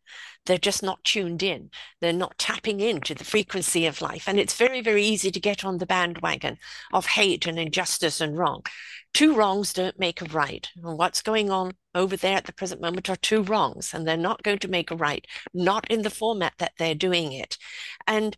They're 0.46 0.58
just 0.58 0.82
not 0.82 1.04
tuned 1.04 1.42
in. 1.42 1.70
They're 2.00 2.12
not 2.12 2.38
tapping 2.38 2.80
into 2.80 3.14
the 3.14 3.24
frequency 3.24 3.86
of 3.86 4.00
life. 4.00 4.26
And 4.26 4.40
it's 4.40 4.56
very, 4.56 4.80
very 4.80 5.04
easy 5.04 5.30
to 5.30 5.38
get 5.38 5.64
on 5.64 5.78
the 5.78 5.86
bandwagon 5.86 6.58
of 6.92 7.06
hate 7.06 7.46
and 7.46 7.58
injustice 7.58 8.20
and 8.20 8.36
wrong. 8.36 8.62
Two 9.12 9.34
wrongs 9.34 9.72
don't 9.72 9.98
make 9.98 10.22
a 10.22 10.26
right. 10.26 10.68
And 10.76 10.96
what's 10.96 11.22
going 11.22 11.50
on 11.50 11.72
over 11.94 12.16
there 12.16 12.36
at 12.36 12.44
the 12.44 12.52
present 12.52 12.80
moment 12.80 13.10
are 13.10 13.16
two 13.16 13.42
wrongs, 13.42 13.92
and 13.92 14.06
they're 14.06 14.16
not 14.16 14.42
going 14.42 14.58
to 14.60 14.68
make 14.68 14.90
a 14.90 14.96
right, 14.96 15.26
not 15.52 15.90
in 15.90 16.02
the 16.02 16.10
format 16.10 16.54
that 16.58 16.72
they're 16.78 16.94
doing 16.94 17.32
it. 17.32 17.58
And 18.06 18.36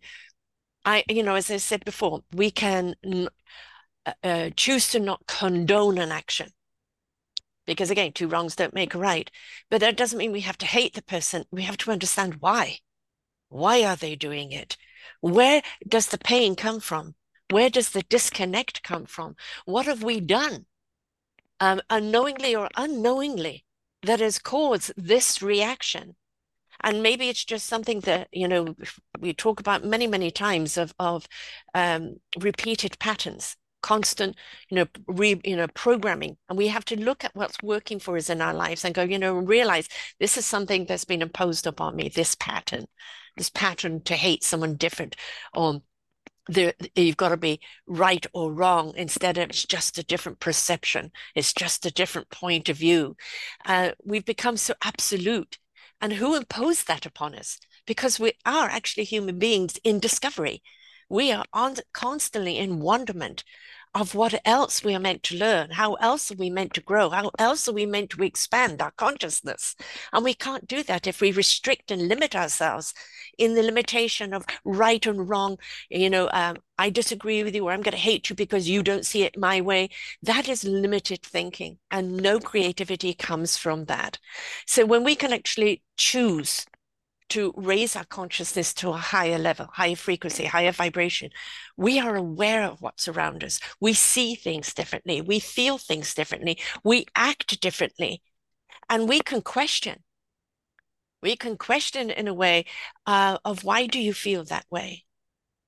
I, 0.85 1.05
you 1.09 1.23
know, 1.23 1.35
as 1.35 1.51
I 1.51 1.59
said 1.59 1.85
before, 1.85 2.23
we 2.33 2.51
can 2.51 2.95
uh, 4.07 4.13
uh, 4.25 4.51
choose 4.57 4.89
to 4.91 4.99
not 4.99 5.27
condone 5.27 5.99
an 5.99 6.11
action. 6.11 6.51
Because 7.65 7.91
again 7.91 8.13
two 8.13 8.27
wrongs 8.27 8.57
don't 8.57 8.75
make 8.75 8.95
a 8.95 8.99
right. 8.99 9.31
But 9.71 9.81
that 9.81 9.97
doesn't 9.97 10.19
mean 10.19 10.33
we 10.33 10.41
have 10.41 10.59
to 10.59 10.67
hate 10.67 10.95
the 10.95 11.03
person. 11.03 11.45
We 11.53 11.63
have 11.63 11.77
to 11.79 11.93
understand 11.93 12.37
why. 12.41 12.79
Why 13.49 13.85
are 13.85 13.97
they 13.97 14.17
doing 14.17 14.51
it? 14.51 14.77
Where 15.21 15.63
does 15.87 16.09
the 16.09 16.19
pain 16.19 16.57
come 16.57 16.81
from 16.81 17.15
where 17.51 17.71
does 17.71 17.91
the 17.91 18.03
disconnect 18.03 18.83
come 18.83 19.07
from? 19.07 19.37
What 19.65 19.87
have 19.87 20.03
we 20.03 20.21
done 20.21 20.67
um, 21.61 21.81
unknowingly 21.91 22.55
or 22.55 22.69
unknowingly 22.77 23.65
that 24.03 24.21
has 24.21 24.39
caused 24.39 24.93
this 24.97 25.43
reaction? 25.43 26.17
And 26.81 27.03
maybe 27.03 27.29
it's 27.29 27.45
just 27.45 27.67
something 27.67 28.01
that 28.01 28.29
you 28.33 28.49
know 28.49 28.75
we 29.21 29.33
talk 29.33 29.61
about 29.61 29.85
many 29.85 30.07
many 30.07 30.31
times 30.31 30.77
of 30.77 30.95
of 30.99 31.29
um, 31.75 32.17
repeated 32.39 32.99
patterns 32.99 33.57
constant 33.83 34.37
you 34.71 34.77
know 34.77 34.87
re 35.07 35.41
you 35.45 35.57
know 35.57 35.69
programming. 35.69 36.37
And 36.49 36.57
we 36.57 36.69
have 36.69 36.85
to 36.87 36.99
look 36.99 37.25
at 37.25 37.35
what's 37.35 37.63
working 37.63 37.99
for 37.99 38.17
us 38.17 38.31
in 38.31 38.41
our 38.41 38.55
lives 38.55 38.85
and 38.85 38.95
go 38.95 39.03
you 39.03 39.19
know 39.19 39.35
realize 39.35 39.89
this 40.19 40.37
is 40.37 40.47
something 40.47 40.87
that's 40.87 41.05
been 41.05 41.23
imposed 41.23 41.67
upon 41.67 41.97
me 41.97 42.09
this 42.09 42.35
pattern 42.35 42.87
this 43.37 43.51
pattern 43.51 44.01
to 44.03 44.15
hate 44.15 44.45
someone 44.45 44.77
different 44.77 45.17
or 45.55 45.83
there 46.49 46.75
you've 46.97 47.17
got 47.17 47.29
to 47.29 47.37
be 47.37 47.61
right 47.87 48.27
or 48.33 48.53
wrong 48.53 48.93
instead 48.97 49.39
of 49.39 49.51
it's 49.51 49.65
just 49.65 49.97
a 49.97 50.03
different 50.03 50.41
perception 50.41 51.11
it's 51.37 51.53
just 51.53 51.87
a 51.87 51.93
different 51.93 52.29
point 52.31 52.69
of 52.69 52.77
view 52.77 53.17
uh, 53.67 53.91
we've 54.05 54.25
become 54.25 54.57
so 54.57 54.75
absolute 54.83 55.59
and 56.03 56.15
who 56.15 56.35
imposed 56.35 56.89
that 56.89 57.07
upon 57.07 57.35
us 57.35 57.59
because 57.87 58.19
we 58.19 58.33
are 58.45 58.69
actually 58.69 59.05
human 59.05 59.39
beings 59.39 59.79
in 59.85 60.01
discovery. 60.01 60.63
We 61.09 61.33
are 61.33 61.45
on, 61.53 61.77
constantly 61.93 62.59
in 62.59 62.81
wonderment 62.81 63.45
of 63.95 64.15
what 64.15 64.41
else 64.45 64.83
we 64.83 64.95
are 64.95 65.01
meant 65.01 65.23
to 65.23 65.37
learn, 65.37 65.71
how 65.71 65.95
else 65.95 66.31
are 66.33 66.37
we 66.37 66.49
meant 66.49 66.73
to 66.75 66.81
grow, 66.81 67.11
how 67.11 67.31
else 67.39 67.69
are 67.69 67.75
we 67.75 67.85
meant 67.85 68.11
to 68.11 68.23
expand 68.23 68.81
our 68.81 68.93
consciousness. 68.93 69.77
And 70.13 70.25
we 70.25 70.35
can't 70.35 70.67
do 70.67 70.83
that 70.85 71.07
if 71.07 71.21
we 71.21 71.31
restrict 71.31 71.91
and 71.91 72.09
limit 72.09 72.35
ourselves 72.35 72.95
in 73.39 73.55
the 73.55 73.63
limitation 73.63 74.33
of 74.33 74.47
right 74.65 75.05
and 75.05 75.29
wrong. 75.29 75.59
You 75.91 76.09
know, 76.09 76.31
um, 76.33 76.57
I 76.79 76.89
disagree 76.89 77.45
with 77.45 77.55
you, 77.55 77.67
or 77.67 77.73
I'm 77.73 77.83
going 77.83 77.93
to 77.93 77.99
hate 77.99 78.31
you 78.31 78.37
because 78.37 78.69
you 78.69 78.83
don't 78.83 79.07
see 79.07 79.25
it 79.25 79.39
my 79.39 79.61
way. 79.61 79.91
That 80.23 80.49
is 80.49 80.65
limited 80.65 81.23
thinking, 81.23 81.79
and 81.91 82.17
no 82.17 82.41
creativity 82.41 83.13
comes 83.13 83.57
from 83.57 83.85
that. 83.87 84.19
So 84.67 84.87
when 84.87 85.05
we 85.05 85.15
can 85.15 85.33
actually 85.33 85.83
choose 85.97 86.67
to 87.33 87.55
raise 87.57 87.97
our 87.97 88.05
consciousness 88.05 88.75
to 88.75 88.91
a 88.91 88.99
higher 88.99 89.39
level, 89.39 89.67
higher 89.73 89.97
frequency, 89.97 90.45
higher 90.45 90.71
vibration, 90.71 91.31
we 91.79 91.99
are 91.99 92.15
aware 92.15 92.63
of 92.65 92.83
what's 92.83 93.09
around 93.09 93.43
us. 93.43 93.59
We 93.81 93.95
see 93.95 94.35
things 94.35 94.75
differently. 94.75 95.23
We 95.23 95.39
feel 95.39 95.79
things 95.79 96.13
differently. 96.13 96.59
We 96.85 97.07
act 97.17 97.59
differently. 97.63 98.21
And 98.91 99.09
we 99.09 99.21
can 99.21 99.41
question. 99.41 100.03
We 101.23 101.35
can 101.35 101.57
question 101.57 102.11
in 102.11 102.29
a 102.29 102.35
way 102.35 102.67
uh, 103.07 103.39
of 103.47 103.65
why 103.65 103.87
do 103.87 103.99
you 103.99 104.13
feel 104.13 104.45
that 104.45 104.67
way? 104.71 105.05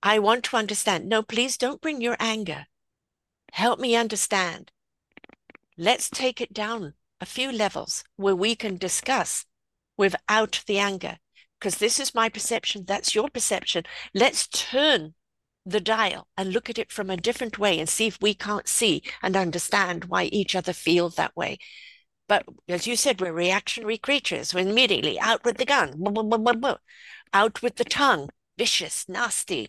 I 0.03 0.19
want 0.19 0.45
to 0.45 0.59
understand. 0.59 1.09
No, 1.09 1.23
please 1.23 1.57
don't 1.57 1.81
bring 1.81 2.03
your 2.03 2.17
anger. 2.21 2.67
Help 3.53 3.81
me 3.81 3.97
understand. 3.97 4.71
Let's 5.79 6.11
take 6.11 6.43
it 6.43 6.53
down 6.53 6.93
a 7.23 7.27
few 7.27 7.51
levels 7.51 8.05
where 8.17 8.37
we 8.37 8.55
can 8.55 8.77
discuss 8.77 9.47
without 9.97 10.63
the 10.67 10.79
anger 10.79 11.21
because 11.65 11.79
this 11.79 11.99
is 11.99 12.15
my 12.15 12.29
perception, 12.29 12.85
that's 12.87 13.15
your 13.15 13.31
perception. 13.31 13.85
Let's 14.13 14.47
turn 14.49 15.15
the 15.65 15.81
dial 15.81 16.29
and 16.37 16.53
look 16.53 16.69
at 16.69 16.79
it 16.79 16.93
from 16.93 17.09
a 17.09 17.17
different 17.17 17.59
way 17.59 17.81
and 17.81 17.89
see 17.89 18.07
if 18.07 18.19
we 18.21 18.35
can't 18.35 18.69
see 18.69 19.03
and 19.23 19.35
understand 19.35 20.05
why 20.05 20.25
each 20.25 20.55
other 20.55 20.75
feel 20.75 21.09
that 21.09 21.35
way. 21.35 21.57
But 22.29 22.45
as 22.69 22.87
you 22.87 22.97
said, 22.97 23.19
we're 23.19 23.33
reactionary 23.33 23.97
creatures. 23.97 24.53
We're 24.53 24.69
immediately 24.69 25.19
out 25.19 25.43
with 25.43 25.57
the 25.57 25.65
gun, 25.65 25.95
out 27.33 27.63
with 27.63 27.77
the 27.77 27.85
tongue, 27.85 28.29
vicious, 28.59 29.09
nasty. 29.09 29.67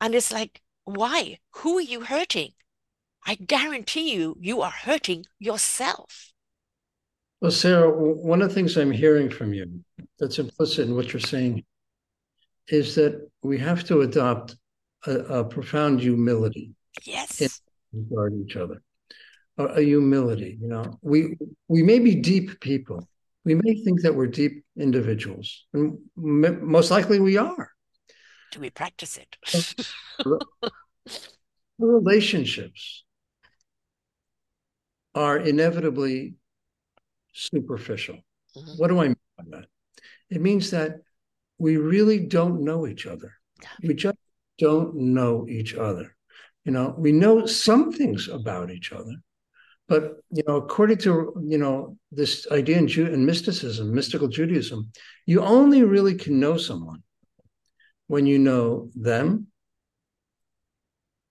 And 0.00 0.14
it's 0.14 0.30
like, 0.30 0.62
why? 0.84 1.40
Who 1.56 1.78
are 1.78 1.80
you 1.80 2.02
hurting? 2.02 2.52
I 3.26 3.34
guarantee 3.34 4.14
you, 4.14 4.36
you 4.38 4.62
are 4.62 4.70
hurting 4.70 5.24
yourself. 5.40 6.32
Well, 7.44 7.50
Sarah, 7.50 7.90
one 7.90 8.40
of 8.40 8.48
the 8.48 8.54
things 8.54 8.78
I'm 8.78 8.90
hearing 8.90 9.28
from 9.28 9.52
you 9.52 9.84
that's 10.18 10.38
implicit 10.38 10.88
in 10.88 10.96
what 10.96 11.12
you're 11.12 11.20
saying 11.20 11.62
is 12.68 12.94
that 12.94 13.30
we 13.42 13.58
have 13.58 13.84
to 13.84 14.00
adopt 14.00 14.56
a, 15.06 15.10
a 15.10 15.44
profound 15.44 16.00
humility. 16.00 16.72
Yes. 17.02 17.42
In 17.42 17.50
regard 17.92 18.32
each 18.32 18.56
other. 18.56 18.80
A, 19.58 19.64
a 19.64 19.82
humility, 19.82 20.56
you 20.58 20.68
know. 20.68 20.98
We 21.02 21.36
we 21.68 21.82
may 21.82 21.98
be 21.98 22.14
deep 22.14 22.60
people. 22.60 23.06
We 23.44 23.56
may 23.56 23.74
think 23.84 24.00
that 24.00 24.14
we're 24.14 24.28
deep 24.28 24.64
individuals. 24.78 25.66
And 25.74 25.98
most 26.16 26.90
likely 26.90 27.20
we 27.20 27.36
are. 27.36 27.70
Do 28.52 28.60
we 28.60 28.70
practice 28.70 29.18
it? 29.18 29.86
relationships 31.78 33.04
are 35.14 35.36
inevitably 35.36 36.36
superficial. 37.34 38.16
Mm-hmm. 38.56 38.70
What 38.78 38.88
do 38.88 39.00
I 39.00 39.08
mean 39.08 39.16
by 39.36 39.44
that? 39.50 39.66
It 40.30 40.40
means 40.40 40.70
that 40.70 41.00
we 41.58 41.76
really 41.76 42.20
don't 42.20 42.62
know 42.62 42.86
each 42.86 43.06
other. 43.06 43.32
We 43.82 43.94
just 43.94 44.16
don't 44.58 44.94
know 44.94 45.46
each 45.48 45.74
other. 45.74 46.16
You 46.64 46.72
know, 46.72 46.94
we 46.96 47.12
know 47.12 47.46
some 47.46 47.92
things 47.92 48.28
about 48.28 48.70
each 48.70 48.92
other, 48.92 49.14
but 49.86 50.16
you 50.30 50.42
know, 50.46 50.56
according 50.56 50.98
to 50.98 51.34
you 51.46 51.58
know 51.58 51.98
this 52.10 52.46
idea 52.50 52.78
in, 52.78 52.88
Ju- 52.88 53.12
in 53.12 53.26
mysticism, 53.26 53.94
mystical 53.94 54.28
Judaism, 54.28 54.90
you 55.26 55.42
only 55.42 55.82
really 55.82 56.14
can 56.14 56.40
know 56.40 56.56
someone 56.56 57.02
when 58.06 58.26
you 58.26 58.38
know 58.38 58.90
them, 58.94 59.48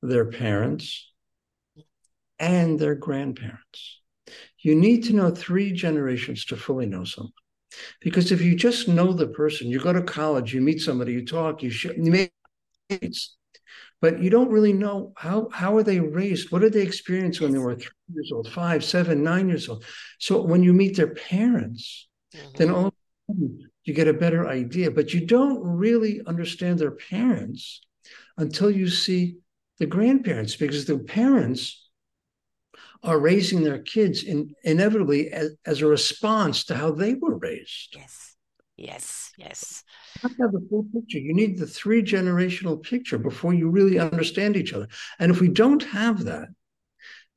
their 0.02 0.26
parents, 0.26 1.12
and 2.38 2.80
their 2.80 2.96
grandparents. 2.96 4.02
You 4.64 4.76
need 4.76 5.04
to 5.06 5.14
know 5.14 5.30
three 5.30 5.72
generations 5.72 6.46
to 6.46 6.58
fully 6.58 6.88
know 6.88 7.04
someone. 7.04 7.32
Because 8.02 8.32
if 8.32 8.42
you 8.42 8.56
just 8.56 8.88
know 8.88 9.14
the 9.14 9.28
person, 9.28 9.68
you 9.68 9.80
go 9.80 9.94
to 9.94 10.02
college, 10.02 10.54
you 10.54 10.62
meet 10.62 10.82
somebody, 10.82 11.14
you 11.14 11.26
talk, 11.26 11.62
you, 11.64 11.70
share, 11.70 11.94
you 11.96 12.12
make 12.12 12.32
but 14.02 14.22
you 14.22 14.30
don't 14.30 14.52
really 14.52 14.74
know 14.74 15.14
how 15.16 15.48
how 15.52 15.78
are 15.78 15.84
they 15.84 16.00
raised? 16.00 16.52
What 16.52 16.62
did 16.62 16.74
they 16.74 16.82
experience 16.82 17.40
when 17.40 17.52
they 17.52 17.58
were 17.58 17.76
three 17.76 17.90
years 18.14 18.32
old 18.34 18.52
five 18.52 18.84
seven 18.84 19.24
nine 19.24 19.48
years 19.48 19.70
old? 19.70 19.86
So 20.20 20.42
when 20.42 20.62
you 20.62 20.74
meet 20.74 20.98
their 20.98 21.14
parents 21.14 22.08
mm-hmm. 22.36 22.50
then 22.58 22.70
all 22.70 22.88
of 22.88 22.94
a 22.94 23.34
sudden 23.34 23.72
you 23.86 23.94
get 23.94 24.08
a 24.08 24.14
better 24.14 24.48
idea. 24.48 24.92
But 24.92 25.14
you 25.14 25.26
don't 25.26 25.64
really 25.64 26.22
understand 26.26 26.80
their 26.80 26.92
parents 26.92 27.82
until 28.38 28.72
you 28.72 28.88
see 28.88 29.38
the 29.80 29.86
grandparents 29.86 30.56
because 30.56 30.86
the 30.86 31.00
parents 31.00 31.83
are 33.04 33.20
raising 33.20 33.64
their 33.64 33.80
kids 33.80 34.24
in, 34.24 34.54
inevitably 34.64 35.30
as, 35.32 35.56
as 35.66 35.82
a 35.82 35.88
response 35.88 36.64
to 36.66 36.76
how 36.76 36.92
they 36.92 37.14
were 37.16 37.38
raised. 37.38 37.96
Yes, 37.96 38.36
yes, 38.78 39.32
yes. 39.38 39.84
You 40.16 40.30
have 40.30 40.38
to 40.38 40.44
have 40.44 40.52
the 40.54 40.68
full 40.70 40.86
picture. 40.94 41.20
You 41.20 41.34
need 41.34 41.58
the 41.58 41.68
three 41.68 42.02
generational 42.02 42.82
picture 42.82 43.18
before 43.18 43.54
you 43.54 43.70
really 43.70 44.00
understand 44.00 44.56
each 44.56 44.74
other. 44.74 44.88
And 45.20 45.32
if 45.32 45.42
we 45.42 45.50
don't 45.50 45.84
have 45.84 46.24
that, 46.26 46.48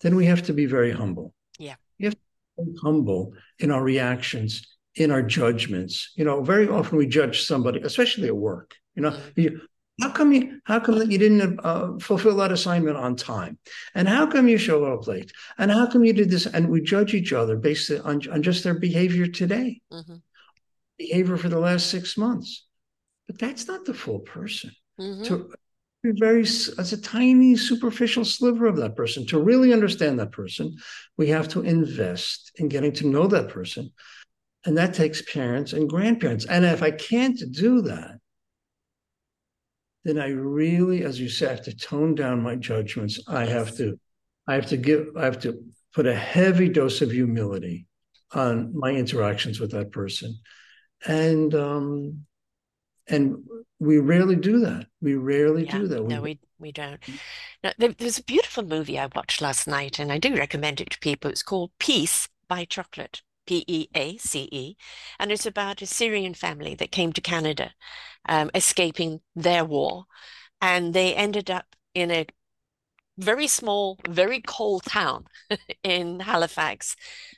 then 0.02 0.14
we 0.14 0.26
have 0.26 0.42
to 0.44 0.52
be 0.52 0.66
very 0.66 0.92
humble. 0.92 1.34
Yeah. 1.58 1.74
We 1.98 2.04
have 2.04 2.14
to 2.14 2.64
be 2.64 2.78
humble 2.82 3.32
in 3.58 3.70
our 3.70 3.82
reactions, 3.82 4.66
in 4.94 5.10
our 5.10 5.22
judgments. 5.22 6.12
You 6.14 6.24
know, 6.24 6.42
very 6.42 6.68
often 6.68 6.98
we 6.98 7.06
judge 7.06 7.42
somebody, 7.42 7.80
especially 7.80 8.28
at 8.28 8.36
work. 8.36 8.74
You 8.94 9.02
know, 9.02 9.10
mm-hmm. 9.10 9.40
you, 9.40 9.60
how 10.00 10.10
come 10.10 10.32
you 10.32 10.60
how 10.64 10.78
come 10.78 10.98
that 10.98 11.10
you 11.10 11.16
didn't 11.16 11.58
uh, 11.64 11.98
fulfill 11.98 12.36
that 12.36 12.52
assignment 12.52 12.96
on 12.96 13.16
time? 13.16 13.58
And 13.94 14.06
how 14.06 14.26
come 14.26 14.46
you 14.46 14.58
show 14.58 14.84
up 14.84 15.06
late? 15.06 15.32
And 15.58 15.70
how 15.70 15.86
come 15.86 16.04
you 16.04 16.12
did 16.12 16.30
this? 16.30 16.46
And 16.46 16.68
we 16.68 16.82
judge 16.82 17.14
each 17.14 17.32
other 17.32 17.56
based 17.56 17.90
on, 17.90 18.20
on 18.30 18.42
just 18.42 18.62
their 18.62 18.78
behavior 18.78 19.26
today. 19.26 19.80
Mm-hmm. 19.90 20.16
behavior 20.98 21.36
for 21.38 21.48
the 21.48 21.58
last 21.58 21.90
six 21.90 22.18
months. 22.18 22.66
But 23.26 23.38
that's 23.38 23.66
not 23.66 23.84
the 23.84 23.94
full 23.94 24.20
person. 24.20 24.72
Mm-hmm. 25.00 25.24
to 25.24 25.52
be 26.02 26.12
very 26.18 26.40
as 26.40 26.92
a 26.94 27.00
tiny 27.00 27.54
superficial 27.54 28.24
sliver 28.24 28.66
of 28.66 28.76
that 28.76 28.96
person. 28.96 29.26
To 29.26 29.38
really 29.38 29.72
understand 29.72 30.18
that 30.18 30.32
person 30.32 30.76
we 31.16 31.28
have 31.28 31.48
to 31.48 31.62
invest 31.62 32.52
in 32.56 32.68
getting 32.68 32.92
to 32.92 33.06
know 33.06 33.26
that 33.28 33.48
person. 33.48 33.92
And 34.66 34.76
that 34.76 34.94
takes 34.94 35.22
parents 35.22 35.72
and 35.72 35.88
grandparents. 35.88 36.44
And 36.44 36.66
if 36.66 36.82
i 36.82 36.90
can't 36.90 37.40
do 37.50 37.82
that 37.82 38.18
then 40.06 40.18
I 40.18 40.28
really, 40.28 41.02
as 41.02 41.18
you 41.18 41.28
said, 41.28 41.50
have 41.50 41.64
to 41.64 41.74
tone 41.74 42.14
down 42.14 42.42
my 42.42 42.54
judgments. 42.54 43.20
I 43.26 43.44
have 43.44 43.76
to, 43.78 43.98
I 44.46 44.54
have 44.54 44.66
to 44.66 44.76
give, 44.76 45.08
I 45.16 45.24
have 45.24 45.40
to 45.40 45.58
put 45.94 46.06
a 46.06 46.14
heavy 46.14 46.68
dose 46.68 47.02
of 47.02 47.10
humility 47.10 47.86
on 48.32 48.72
my 48.78 48.90
interactions 48.92 49.58
with 49.58 49.72
that 49.72 49.90
person, 49.90 50.38
and 51.06 51.54
um, 51.54 52.26
and 53.08 53.36
we 53.78 53.98
rarely 53.98 54.36
do 54.36 54.60
that. 54.60 54.86
We 55.00 55.14
rarely 55.14 55.64
yeah, 55.64 55.78
do 55.78 55.88
that. 55.88 56.02
We, 56.04 56.14
no, 56.14 56.22
we 56.22 56.38
we 56.58 56.72
don't. 56.72 57.00
Now, 57.64 57.72
there, 57.78 57.92
there's 57.92 58.18
a 58.18 58.24
beautiful 58.24 58.64
movie 58.64 58.98
I 58.98 59.08
watched 59.14 59.40
last 59.40 59.66
night, 59.66 59.98
and 59.98 60.12
I 60.12 60.18
do 60.18 60.36
recommend 60.36 60.80
it 60.80 60.90
to 60.90 60.98
people. 61.00 61.30
It's 61.30 61.42
called 61.42 61.70
Peace 61.78 62.28
by 62.48 62.64
Chocolate. 62.64 63.22
P 63.46 63.64
E 63.68 63.86
A 63.94 64.16
C 64.16 64.48
E, 64.50 64.76
and 65.20 65.30
it's 65.30 65.46
about 65.46 65.80
a 65.80 65.86
Syrian 65.86 66.34
family 66.34 66.74
that 66.74 66.90
came 66.90 67.12
to 67.12 67.20
Canada, 67.20 67.74
um, 68.28 68.50
escaping 68.54 69.20
their 69.34 69.64
war, 69.64 70.04
and 70.60 70.94
they 70.94 71.14
ended 71.14 71.50
up 71.50 71.66
in 71.94 72.10
a 72.10 72.26
very 73.18 73.46
small, 73.46 73.98
very 74.08 74.40
cold 74.40 74.82
town 74.84 75.24
in 75.82 76.20
Halifax. 76.20 76.96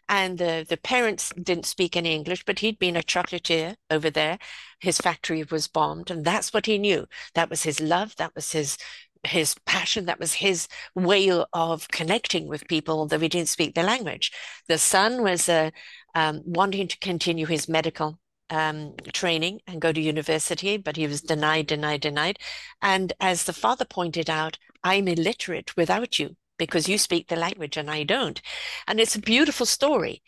And 0.08 0.38
the, 0.38 0.66
the 0.68 0.76
parents 0.76 1.32
didn't 1.40 1.66
speak 1.66 1.96
any 1.96 2.14
English, 2.14 2.44
but 2.44 2.58
he'd 2.58 2.78
been 2.78 2.96
a 2.96 3.02
chocolatier 3.02 3.76
over 3.90 4.10
there. 4.10 4.38
His 4.80 4.98
factory 4.98 5.44
was 5.44 5.68
bombed, 5.68 6.10
and 6.10 6.24
that's 6.24 6.52
what 6.52 6.66
he 6.66 6.78
knew. 6.78 7.06
That 7.34 7.50
was 7.50 7.62
his 7.62 7.80
love. 7.80 8.14
That 8.16 8.34
was 8.34 8.52
his 8.52 8.76
his 9.24 9.56
passion. 9.66 10.06
That 10.06 10.20
was 10.20 10.34
his 10.34 10.68
way 10.94 11.30
of 11.52 11.88
connecting 11.88 12.46
with 12.46 12.68
people, 12.68 12.98
although 13.00 13.18
he 13.18 13.28
didn't 13.28 13.48
speak 13.48 13.74
the 13.74 13.82
language. 13.82 14.32
The 14.68 14.78
son 14.78 15.22
was 15.22 15.48
uh, 15.48 15.70
um, 16.14 16.42
wanting 16.44 16.88
to 16.88 16.98
continue 16.98 17.46
his 17.46 17.68
medical 17.68 18.20
um, 18.50 18.94
training 19.12 19.60
and 19.66 19.80
go 19.80 19.92
to 19.92 20.00
university, 20.00 20.76
but 20.76 20.96
he 20.96 21.06
was 21.06 21.20
denied, 21.20 21.66
denied, 21.66 22.00
denied. 22.00 22.38
And 22.82 23.12
as 23.20 23.44
the 23.44 23.52
father 23.52 23.84
pointed 23.84 24.30
out, 24.30 24.58
I'm 24.82 25.08
illiterate 25.08 25.76
without 25.76 26.18
you 26.18 26.36
because 26.58 26.88
you 26.88 26.98
speak 26.98 27.28
the 27.28 27.36
language 27.36 27.76
and 27.76 27.90
I 27.90 28.04
don't. 28.04 28.40
And 28.86 29.00
it's 29.00 29.14
a 29.14 29.20
beautiful 29.20 29.66
story, 29.66 30.22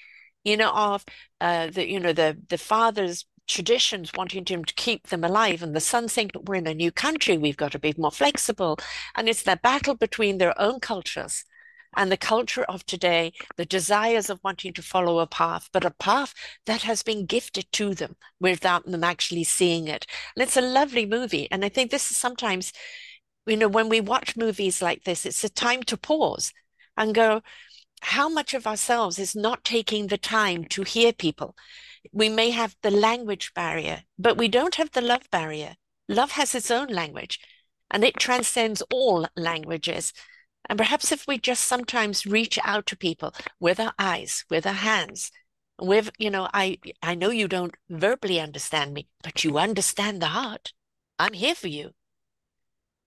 you 0.44 0.56
know, 0.56 0.70
of 0.70 1.04
uh, 1.40 1.68
the 1.68 1.88
you 1.88 2.00
know 2.00 2.12
the 2.12 2.38
the 2.48 2.58
father's 2.58 3.26
traditions, 3.48 4.12
wanting 4.16 4.44
him 4.46 4.64
to 4.64 4.74
keep 4.74 5.08
them 5.08 5.24
alive. 5.24 5.62
And 5.62 5.74
the 5.74 5.80
son 5.80 6.08
saying, 6.08 6.30
but 6.32 6.48
we're 6.48 6.54
in 6.56 6.68
a 6.68 6.74
new 6.74 6.92
country, 6.92 7.36
we've 7.36 7.56
got 7.56 7.72
to 7.72 7.78
be 7.80 7.92
more 7.98 8.12
flexible. 8.12 8.78
And 9.16 9.28
it's 9.28 9.42
the 9.42 9.58
battle 9.60 9.96
between 9.96 10.38
their 10.38 10.58
own 10.60 10.78
cultures 10.80 11.44
and 11.96 12.10
the 12.10 12.16
culture 12.16 12.64
of 12.64 12.86
today, 12.86 13.32
the 13.56 13.64
desires 13.64 14.30
of 14.30 14.40
wanting 14.44 14.72
to 14.74 14.82
follow 14.82 15.18
a 15.18 15.26
path, 15.26 15.68
but 15.72 15.84
a 15.84 15.90
path 15.90 16.34
that 16.66 16.82
has 16.82 17.02
been 17.02 17.26
gifted 17.26 17.70
to 17.72 17.94
them 17.94 18.16
without 18.38 18.86
them 18.86 19.02
actually 19.02 19.44
seeing 19.44 19.88
it. 19.88 20.06
And 20.36 20.42
it's 20.42 20.56
a 20.56 20.60
lovely 20.60 21.06
movie. 21.06 21.48
And 21.50 21.64
I 21.64 21.68
think 21.68 21.90
this 21.90 22.10
is 22.10 22.16
sometimes, 22.16 22.72
you 23.46 23.56
know, 23.56 23.68
when 23.68 23.88
we 23.88 24.00
watch 24.00 24.36
movies 24.36 24.80
like 24.80 25.04
this, 25.04 25.26
it's 25.26 25.44
a 25.44 25.48
time 25.48 25.82
to 25.84 25.96
pause 25.96 26.52
and 26.96 27.14
go, 27.14 27.42
how 28.02 28.28
much 28.28 28.54
of 28.54 28.66
ourselves 28.66 29.18
is 29.18 29.34
not 29.34 29.64
taking 29.64 30.06
the 30.06 30.18
time 30.18 30.64
to 30.66 30.82
hear 30.82 31.12
people? 31.12 31.56
We 32.12 32.28
may 32.28 32.50
have 32.50 32.76
the 32.82 32.90
language 32.90 33.52
barrier, 33.54 34.04
but 34.18 34.38
we 34.38 34.48
don't 34.48 34.76
have 34.76 34.92
the 34.92 35.02
love 35.02 35.28
barrier. 35.30 35.76
Love 36.08 36.32
has 36.32 36.54
its 36.54 36.70
own 36.70 36.88
language 36.88 37.40
and 37.90 38.04
it 38.04 38.16
transcends 38.16 38.82
all 38.92 39.26
languages. 39.36 40.12
And 40.70 40.78
perhaps 40.78 41.10
if 41.10 41.26
we 41.26 41.36
just 41.36 41.64
sometimes 41.64 42.24
reach 42.24 42.56
out 42.62 42.86
to 42.86 42.96
people 42.96 43.34
with 43.58 43.80
our 43.80 43.92
eyes, 43.98 44.44
with 44.48 44.64
our 44.64 44.72
hands, 44.72 45.32
with, 45.80 46.12
you 46.16 46.30
know, 46.30 46.48
I, 46.54 46.78
I 47.02 47.16
know 47.16 47.30
you 47.30 47.48
don't 47.48 47.74
verbally 47.88 48.38
understand 48.38 48.94
me, 48.94 49.08
but 49.24 49.42
you 49.42 49.58
understand 49.58 50.22
the 50.22 50.26
heart. 50.26 50.72
I'm 51.18 51.32
here 51.32 51.56
for 51.56 51.66
you. 51.66 51.90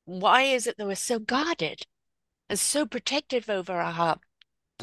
Why 0.04 0.42
is 0.42 0.68
it 0.68 0.78
that 0.78 0.86
we're 0.86 0.96
so 0.96 1.20
guarded 1.20 1.84
and 2.50 2.60
so 2.60 2.86
protective 2.86 3.50
over 3.50 3.80
our 3.80 3.94
heart? 3.94 4.20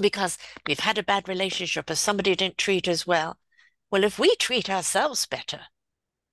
Because 0.00 0.38
we've 0.66 0.80
had 0.80 0.96
a 0.96 1.02
bad 1.02 1.28
relationship 1.28 1.90
or 1.90 1.96
somebody 1.96 2.34
didn't 2.34 2.56
treat 2.56 2.88
us 2.88 3.06
well. 3.06 3.36
Well, 3.90 4.04
if 4.04 4.18
we 4.18 4.36
treat 4.36 4.70
ourselves 4.70 5.26
better, 5.26 5.60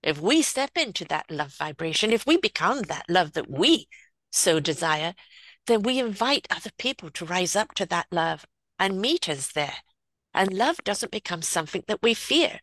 if 0.01 0.21
we 0.21 0.41
step 0.41 0.77
into 0.77 1.03
that 1.09 1.29
love 1.29 1.55
vibration, 1.55 2.13
if 2.13 2.25
we 2.25 2.37
become 2.37 2.83
that 2.83 3.03
love 3.09 3.33
that 3.33 3.49
we 3.49 3.89
so 4.31 4.61
desire, 4.61 5.13
then 5.67 5.83
we 5.83 5.99
invite 5.99 6.47
other 6.49 6.71
people 6.77 7.09
to 7.11 7.25
rise 7.25 7.55
up 7.55 7.73
to 7.75 7.85
that 7.85 8.07
love 8.11 8.45
and 8.79 9.01
meet 9.01 9.29
us 9.29 9.51
there. 9.51 9.75
And 10.33 10.53
love 10.53 10.77
doesn't 10.83 11.11
become 11.11 11.41
something 11.41 11.83
that 11.87 12.01
we 12.01 12.13
fear 12.13 12.59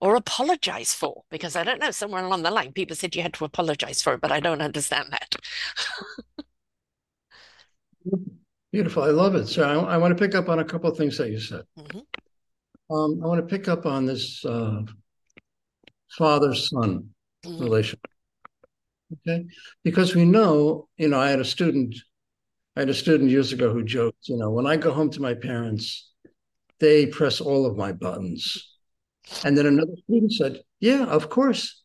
or 0.00 0.16
apologize 0.16 0.92
for, 0.92 1.22
because 1.30 1.56
I 1.56 1.64
don't 1.64 1.80
know, 1.80 1.90
somewhere 1.90 2.24
along 2.24 2.42
the 2.42 2.50
line, 2.50 2.72
people 2.72 2.96
said 2.96 3.14
you 3.14 3.22
had 3.22 3.34
to 3.34 3.44
apologize 3.44 4.02
for 4.02 4.14
it, 4.14 4.20
but 4.20 4.32
I 4.32 4.40
don't 4.40 4.60
understand 4.60 5.08
that. 5.10 5.36
Beautiful. 8.72 9.04
I 9.04 9.10
love 9.10 9.34
it. 9.34 9.46
So 9.46 9.62
I, 9.62 9.94
I, 9.94 9.96
want 9.96 10.16
to 10.16 10.22
pick 10.22 10.34
up 10.34 10.48
on 10.48 10.58
a 10.58 10.64
couple 10.64 10.90
of 10.90 10.96
things 10.96 11.16
that 11.18 11.30
you 11.30 11.38
said. 11.38 11.62
Mm-hmm. 11.78 12.94
Um, 12.94 13.20
I 13.22 13.26
want 13.26 13.40
to 13.40 13.46
pick 13.46 13.68
up 13.68 13.86
on 13.86 14.04
this 14.04 14.44
uh, 14.44 14.82
father 16.10 16.54
son 16.54 17.10
mm-hmm. 17.46 17.62
relationship. 17.62 18.06
Okay. 19.14 19.46
Because 19.82 20.14
we 20.14 20.24
know, 20.24 20.88
you 20.96 21.08
know, 21.08 21.20
I 21.20 21.30
had 21.30 21.40
a 21.40 21.44
student, 21.44 21.94
I 22.76 22.80
had 22.80 22.88
a 22.88 22.94
student 22.94 23.30
years 23.30 23.52
ago 23.52 23.72
who 23.72 23.84
joked, 23.84 24.28
you 24.28 24.36
know, 24.36 24.50
when 24.50 24.66
I 24.66 24.76
go 24.76 24.92
home 24.92 25.10
to 25.10 25.22
my 25.22 25.34
parents, 25.34 26.10
they 26.80 27.06
press 27.06 27.40
all 27.40 27.66
of 27.66 27.76
my 27.76 27.92
buttons. 27.92 28.70
And 29.44 29.56
then 29.56 29.66
another 29.66 29.96
student 30.04 30.32
said, 30.32 30.62
Yeah, 30.80 31.04
of 31.04 31.30
course, 31.30 31.82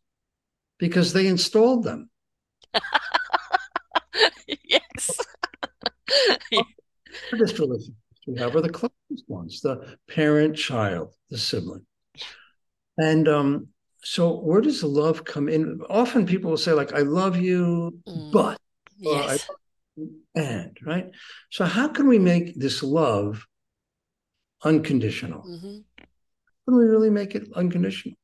because 0.78 1.14
they 1.14 1.28
installed 1.28 1.84
them. 1.84 2.10
yes. 4.48 5.20
this 7.32 7.60
relationship 7.60 7.96
we 8.30 8.40
have 8.40 8.56
are 8.56 8.62
the 8.62 8.70
closest 8.70 9.28
ones, 9.28 9.62
the 9.62 9.98
parent, 10.08 10.56
child, 10.56 11.14
the 11.30 11.38
sibling. 11.38 11.86
And 12.98 13.28
um, 13.28 13.70
so 14.02 14.40
where 14.40 14.62
does 14.62 14.84
love 14.84 15.26
come 15.26 15.50
in? 15.50 15.82
Often 15.90 16.26
people 16.26 16.52
will 16.52 16.58
say, 16.58 16.72
like, 16.72 16.94
I 16.94 17.00
love 17.00 17.38
you, 17.38 18.00
mm. 18.08 18.32
but 18.32 18.60
yes. 18.98 19.50
and 20.36 20.78
right. 20.86 21.12
So 21.52 21.66
how 21.66 21.90
can 21.90 22.08
we 22.08 22.20
make 22.20 22.60
this 22.60 22.82
love 22.82 23.46
unconditional? 24.64 25.44
Mm-hmm. 25.44 25.78
How 26.00 26.06
can 26.66 26.78
we 26.78 26.86
really 26.86 27.10
make 27.10 27.36
it 27.36 27.48
unconditional? 27.56 28.16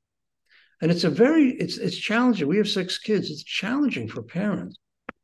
And 0.82 0.92
it's 0.92 1.04
a 1.04 1.10
very 1.10 1.52
it's 1.52 1.78
it's 1.78 1.98
challenging. 1.98 2.48
We 2.48 2.58
have 2.58 2.70
six 2.70 2.98
kids. 2.98 3.30
It's 3.30 3.44
challenging 3.44 4.08
for 4.08 4.22
parents 4.22 4.78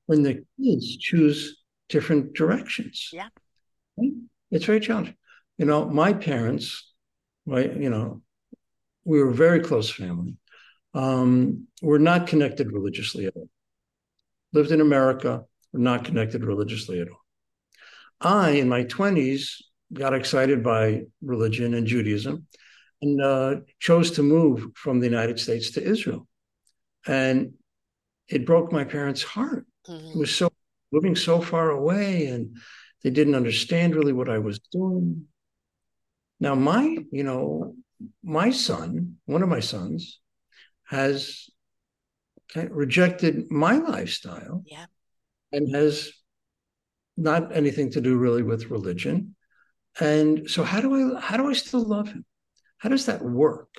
when 0.06 0.24
the 0.24 0.44
kids 0.62 0.98
choose 0.98 1.62
different 1.90 2.34
directions. 2.34 3.10
Yeah. 3.14 3.28
Right? 3.98 4.12
It's 4.50 4.66
very 4.66 4.80
challenging. 4.80 5.16
You 5.58 5.66
know, 5.66 5.86
my 5.88 6.14
parents, 6.14 6.92
right, 7.46 7.76
you 7.76 7.90
know, 7.90 8.22
we 9.04 9.22
were 9.22 9.30
a 9.30 9.34
very 9.34 9.60
close 9.60 9.90
family 9.90 10.38
um, 10.94 11.68
were 11.82 12.00
not 12.00 12.28
connected 12.28 12.72
religiously 12.72 13.26
at 13.26 13.36
all. 13.36 13.50
Lived 14.54 14.72
in 14.72 14.82
America, 14.82 15.46
we're 15.72 15.80
not 15.80 16.04
connected 16.04 16.44
religiously 16.44 17.00
at 17.00 17.10
all. 17.10 17.22
I, 18.20 18.52
in 18.52 18.70
my 18.70 18.84
20s, 18.84 19.62
got 19.94 20.14
excited 20.14 20.64
by 20.64 21.04
religion 21.22 21.74
and 21.74 21.88
Judaism 21.88 22.48
and 23.02 23.22
uh, 23.22 23.56
chose 23.80 24.12
to 24.12 24.24
move 24.24 24.68
from 24.76 25.00
the 25.00 25.08
United 25.08 25.40
States 25.40 25.72
to 25.72 25.84
Israel. 25.84 26.28
And 27.08 27.54
it 28.28 28.46
broke 28.46 28.72
my 28.72 28.84
parents' 28.84 29.24
heart. 29.24 29.66
Mm-hmm. 29.88 30.12
It 30.12 30.18
was 30.18 30.36
so 30.36 30.50
moving 30.92 31.16
so 31.16 31.42
far 31.42 31.72
away 31.72 32.28
and 32.28 32.58
they 33.02 33.10
didn't 33.10 33.36
understand 33.36 33.96
really 33.96 34.14
what 34.14 34.30
I 34.30 34.38
was 34.38 34.60
doing. 34.60 35.26
Now, 36.40 36.56
my, 36.56 36.98
you 37.12 37.24
know, 37.24 37.76
my 38.24 38.52
son, 38.52 39.18
one 39.26 39.44
of 39.44 39.50
my 39.50 39.60
sons, 39.60 40.20
has 40.86 41.50
rejected 42.56 43.50
my 43.50 43.78
lifestyle 43.78 44.64
yeah. 44.66 44.86
and 45.52 45.74
has 45.74 46.12
not 47.18 47.56
anything 47.56 47.92
to 47.92 48.02
do 48.02 48.18
really 48.18 48.44
with 48.44 48.72
religion. 48.72 49.36
And 50.00 50.50
so 50.50 50.64
how 50.64 50.82
do 50.82 51.16
I 51.16 51.20
how 51.20 51.38
do 51.38 51.50
I 51.50 51.54
still 51.54 51.84
love 51.84 52.08
him? 52.10 52.26
How 52.78 52.90
does 52.90 53.06
that 53.06 53.22
work? 53.24 53.70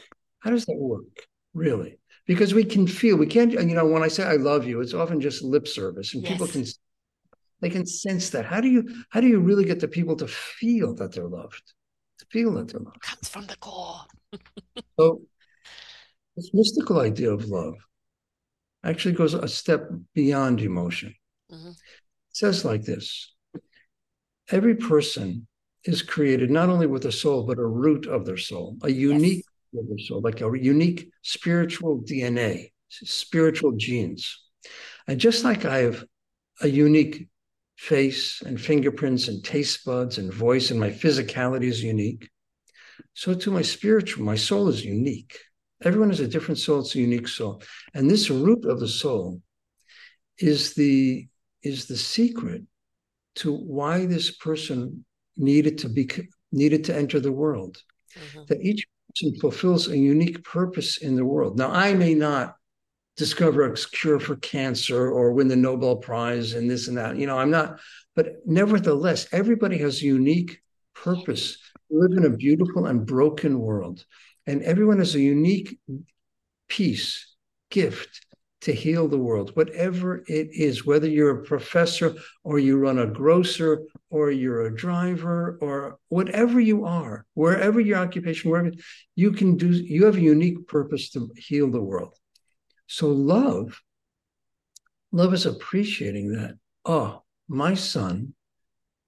How 0.40 0.50
does 0.50 0.66
that 0.66 0.76
work 0.76 1.26
really? 1.54 1.98
Because 2.26 2.54
we 2.54 2.64
can 2.64 2.86
feel 2.86 3.16
we 3.16 3.26
can't 3.26 3.52
you 3.52 3.74
know 3.74 3.86
when 3.86 4.02
I 4.02 4.08
say 4.08 4.24
I 4.24 4.36
love 4.36 4.66
you, 4.66 4.80
it's 4.80 4.94
often 4.94 5.20
just 5.20 5.42
lip 5.42 5.66
service 5.66 6.14
and 6.14 6.22
yes. 6.22 6.32
people 6.32 6.46
can 6.46 6.64
they 7.60 7.70
can 7.70 7.86
sense 7.86 8.30
that. 8.30 8.44
How 8.44 8.60
do 8.60 8.68
you 8.68 9.04
how 9.10 9.20
do 9.20 9.28
you 9.28 9.40
really 9.40 9.64
get 9.64 9.80
the 9.80 9.88
people 9.88 10.16
to 10.16 10.26
feel 10.26 10.94
that 10.96 11.12
they're 11.12 11.28
loved? 11.28 11.72
To 12.18 12.26
feel 12.26 12.52
that 12.54 12.68
they're 12.68 12.80
loved. 12.80 13.00
Comes 13.00 13.28
from 13.28 13.46
the 13.46 13.56
core. 13.56 14.00
So 14.98 15.22
this 16.36 16.50
mystical 16.52 17.00
idea 17.00 17.30
of 17.30 17.44
love 17.46 17.74
actually 18.84 19.14
goes 19.14 19.34
a 19.34 19.48
step 19.48 19.88
beyond 20.14 20.60
emotion. 20.60 21.14
Mm-hmm. 21.50 21.68
It 21.68 21.76
says 22.36 22.64
like 22.64 22.82
this 22.82 23.32
Every 24.50 24.74
person 24.74 25.46
is 25.84 26.02
created 26.02 26.50
not 26.50 26.68
only 26.68 26.86
with 26.86 27.04
a 27.06 27.12
soul, 27.12 27.44
but 27.44 27.58
a 27.58 27.66
root 27.66 28.06
of 28.06 28.24
their 28.26 28.36
soul, 28.36 28.76
a 28.82 28.90
unique 28.90 29.44
yes. 29.72 29.82
of 29.82 29.88
their 29.88 29.98
soul, 29.98 30.20
like 30.22 30.40
a 30.40 30.58
unique 30.58 31.10
spiritual 31.22 32.02
DNA, 32.02 32.72
spiritual 32.88 33.72
genes. 33.72 34.38
And 35.06 35.18
just 35.18 35.44
like 35.44 35.64
I 35.64 35.78
have 35.78 36.04
a 36.60 36.68
unique 36.68 37.28
face 37.76 38.42
and 38.42 38.60
fingerprints 38.60 39.28
and 39.28 39.42
taste 39.42 39.84
buds 39.84 40.18
and 40.18 40.32
voice, 40.32 40.70
and 40.70 40.78
my 40.78 40.90
physicality 40.90 41.64
is 41.64 41.82
unique, 41.82 42.28
so 43.14 43.34
too 43.34 43.50
my 43.50 43.62
spiritual, 43.62 44.24
my 44.24 44.36
soul 44.36 44.68
is 44.68 44.84
unique. 44.84 45.38
Everyone 45.82 46.10
has 46.10 46.20
a 46.20 46.28
different 46.28 46.58
soul, 46.58 46.80
it's 46.80 46.94
a 46.94 47.00
unique 47.00 47.28
soul. 47.28 47.62
And 47.94 48.08
this 48.08 48.30
root 48.30 48.64
of 48.64 48.80
the 48.80 48.88
soul 48.88 49.42
is 50.38 50.74
the 50.74 51.26
is 51.62 51.86
the 51.86 51.96
secret 51.96 52.62
to 53.36 53.52
why 53.52 54.06
this 54.06 54.36
person 54.36 55.04
needed 55.36 55.78
to 55.78 55.88
be 55.88 56.08
needed 56.52 56.84
to 56.84 56.96
enter 56.96 57.20
the 57.20 57.32
world. 57.32 57.78
Mm-hmm. 58.16 58.44
That 58.48 58.62
each 58.62 58.86
person 59.08 59.38
fulfills 59.40 59.88
a 59.88 59.96
unique 59.96 60.44
purpose 60.44 60.98
in 60.98 61.16
the 61.16 61.24
world. 61.24 61.58
Now, 61.58 61.70
I 61.70 61.94
may 61.94 62.14
not 62.14 62.56
discover 63.16 63.64
a 63.64 63.74
cure 63.74 64.20
for 64.20 64.36
cancer 64.36 65.10
or 65.10 65.32
win 65.32 65.48
the 65.48 65.56
Nobel 65.56 65.96
Prize 65.96 66.54
and 66.54 66.70
this 66.70 66.88
and 66.88 66.96
that. 66.96 67.16
You 67.16 67.26
know, 67.26 67.38
I'm 67.38 67.50
not, 67.50 67.78
but 68.14 68.36
nevertheless, 68.46 69.26
everybody 69.32 69.78
has 69.78 70.00
a 70.00 70.06
unique 70.06 70.62
purpose. 70.94 71.58
We 71.92 72.00
live 72.00 72.16
in 72.16 72.24
a 72.24 72.36
beautiful 72.36 72.86
and 72.86 73.04
broken 73.04 73.58
world. 73.58 74.04
And 74.46 74.62
everyone 74.62 74.98
has 74.98 75.14
a 75.14 75.20
unique 75.20 75.78
piece, 76.66 77.36
gift 77.70 78.24
to 78.62 78.72
heal 78.72 79.08
the 79.08 79.18
world, 79.18 79.54
whatever 79.56 80.24
it 80.26 80.48
is, 80.52 80.86
whether 80.86 81.06
you're 81.06 81.40
a 81.40 81.44
professor 81.44 82.14
or 82.44 82.58
you 82.58 82.78
run 82.78 82.98
a 82.98 83.06
grocer 83.06 83.82
or 84.08 84.30
you're 84.30 84.62
a 84.62 84.74
driver 84.74 85.58
or 85.60 85.98
whatever 86.08 86.60
you 86.60 86.86
are, 86.86 87.26
wherever 87.34 87.78
your 87.78 87.98
occupation, 87.98 88.50
wherever 88.50 88.70
you 89.14 89.32
can 89.32 89.56
do, 89.56 89.68
you 89.68 90.06
have 90.06 90.16
a 90.16 90.20
unique 90.20 90.66
purpose 90.68 91.10
to 91.10 91.28
heal 91.36 91.70
the 91.70 91.82
world. 91.82 92.16
So 92.86 93.08
love, 93.08 93.82
love 95.10 95.34
is 95.34 95.44
appreciating 95.44 96.32
that. 96.32 96.54
Oh, 96.86 97.22
my 97.48 97.74
son 97.74 98.34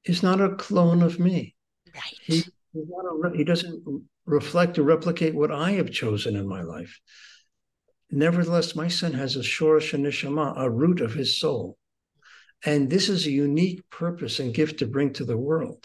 is 0.04 0.22
not 0.22 0.40
a 0.40 0.56
clone 0.56 1.02
of 1.02 1.18
me. 1.18 1.54
Right. 1.94 2.18
He, 2.24 2.42
a, 2.74 3.36
he 3.36 3.44
doesn't 3.44 4.04
reflect 4.26 4.78
or 4.78 4.82
replicate 4.82 5.34
what 5.34 5.50
I 5.50 5.72
have 5.72 5.90
chosen 5.90 6.36
in 6.36 6.46
my 6.48 6.62
life. 6.62 7.00
Nevertheless, 8.10 8.76
my 8.76 8.88
son 8.88 9.12
has 9.14 9.36
a 9.36 9.40
shorish 9.40 9.92
neshama, 9.92 10.54
a 10.56 10.70
root 10.70 11.00
of 11.00 11.14
his 11.14 11.38
soul. 11.38 11.76
And 12.64 12.88
this 12.88 13.08
is 13.08 13.26
a 13.26 13.30
unique 13.30 13.88
purpose 13.90 14.38
and 14.38 14.54
gift 14.54 14.78
to 14.78 14.86
bring 14.86 15.12
to 15.14 15.24
the 15.24 15.36
world. 15.36 15.84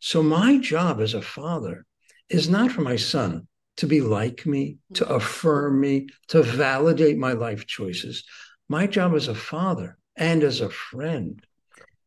So 0.00 0.22
my 0.22 0.58
job 0.58 1.00
as 1.00 1.14
a 1.14 1.22
father 1.22 1.86
is 2.28 2.48
not 2.48 2.72
for 2.72 2.82
my 2.82 2.96
son 2.96 3.46
to 3.78 3.86
be 3.86 4.00
like 4.00 4.44
me, 4.44 4.76
to 4.94 5.04
mm-hmm. 5.04 5.14
affirm 5.14 5.80
me, 5.80 6.08
to 6.28 6.42
validate 6.42 7.16
my 7.16 7.32
life 7.32 7.66
choices. 7.66 8.24
My 8.68 8.86
job 8.86 9.14
as 9.14 9.28
a 9.28 9.34
father 9.34 9.96
and 10.16 10.42
as 10.42 10.60
a 10.60 10.68
friend 10.68 11.42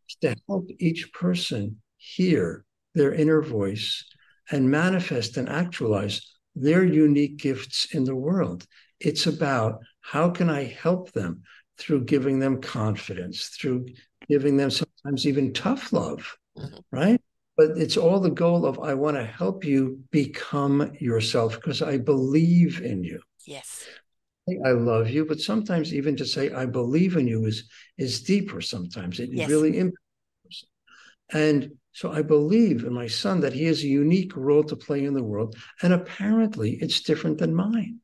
is 0.09 0.15
to 0.21 0.35
help 0.47 0.69
each 0.79 1.11
person 1.13 1.81
hear 1.97 2.65
their 2.93 3.13
inner 3.13 3.41
voice 3.41 4.05
and 4.51 4.69
manifest 4.69 5.37
and 5.37 5.49
actualize 5.49 6.21
their 6.55 6.83
unique 6.83 7.37
gifts 7.37 7.93
in 7.93 8.03
the 8.03 8.15
world. 8.15 8.65
It's 8.99 9.25
about 9.25 9.79
how 10.01 10.29
can 10.29 10.49
I 10.49 10.63
help 10.65 11.11
them 11.11 11.43
through 11.77 12.05
giving 12.05 12.39
them 12.39 12.61
confidence, 12.61 13.47
through 13.47 13.87
giving 14.29 14.57
them 14.57 14.69
sometimes 14.69 15.25
even 15.25 15.53
tough 15.53 15.91
love, 15.91 16.37
mm-hmm. 16.57 16.77
right? 16.91 17.21
But 17.57 17.77
it's 17.77 17.97
all 17.97 18.19
the 18.19 18.31
goal 18.31 18.65
of 18.65 18.79
I 18.79 18.93
want 18.93 19.17
to 19.17 19.25
help 19.25 19.63
you 19.63 19.99
become 20.11 20.93
yourself 20.99 21.55
because 21.55 21.81
I 21.81 21.97
believe 21.97 22.81
in 22.81 23.03
you. 23.03 23.21
Yes. 23.45 23.85
I 24.65 24.71
love 24.71 25.09
you, 25.09 25.25
but 25.25 25.39
sometimes 25.39 25.93
even 25.93 26.17
to 26.17 26.25
say 26.25 26.51
I 26.51 26.65
believe 26.65 27.15
in 27.15 27.27
you 27.27 27.45
is 27.45 27.69
is 27.97 28.23
deeper. 28.23 28.59
Sometimes 28.59 29.19
it 29.19 29.29
yes. 29.31 29.49
really 29.49 29.77
impacts. 29.77 30.65
And 31.31 31.71
so 31.93 32.11
I 32.11 32.23
believe 32.23 32.83
in 32.83 32.93
my 32.93 33.07
son 33.07 33.41
that 33.41 33.53
he 33.53 33.65
has 33.65 33.83
a 33.83 33.87
unique 33.87 34.35
role 34.35 34.63
to 34.63 34.75
play 34.75 35.05
in 35.05 35.13
the 35.13 35.23
world, 35.23 35.55
and 35.81 35.93
apparently 35.93 36.77
it's 36.81 37.01
different 37.01 37.37
than 37.37 37.55
mine. 37.55 37.99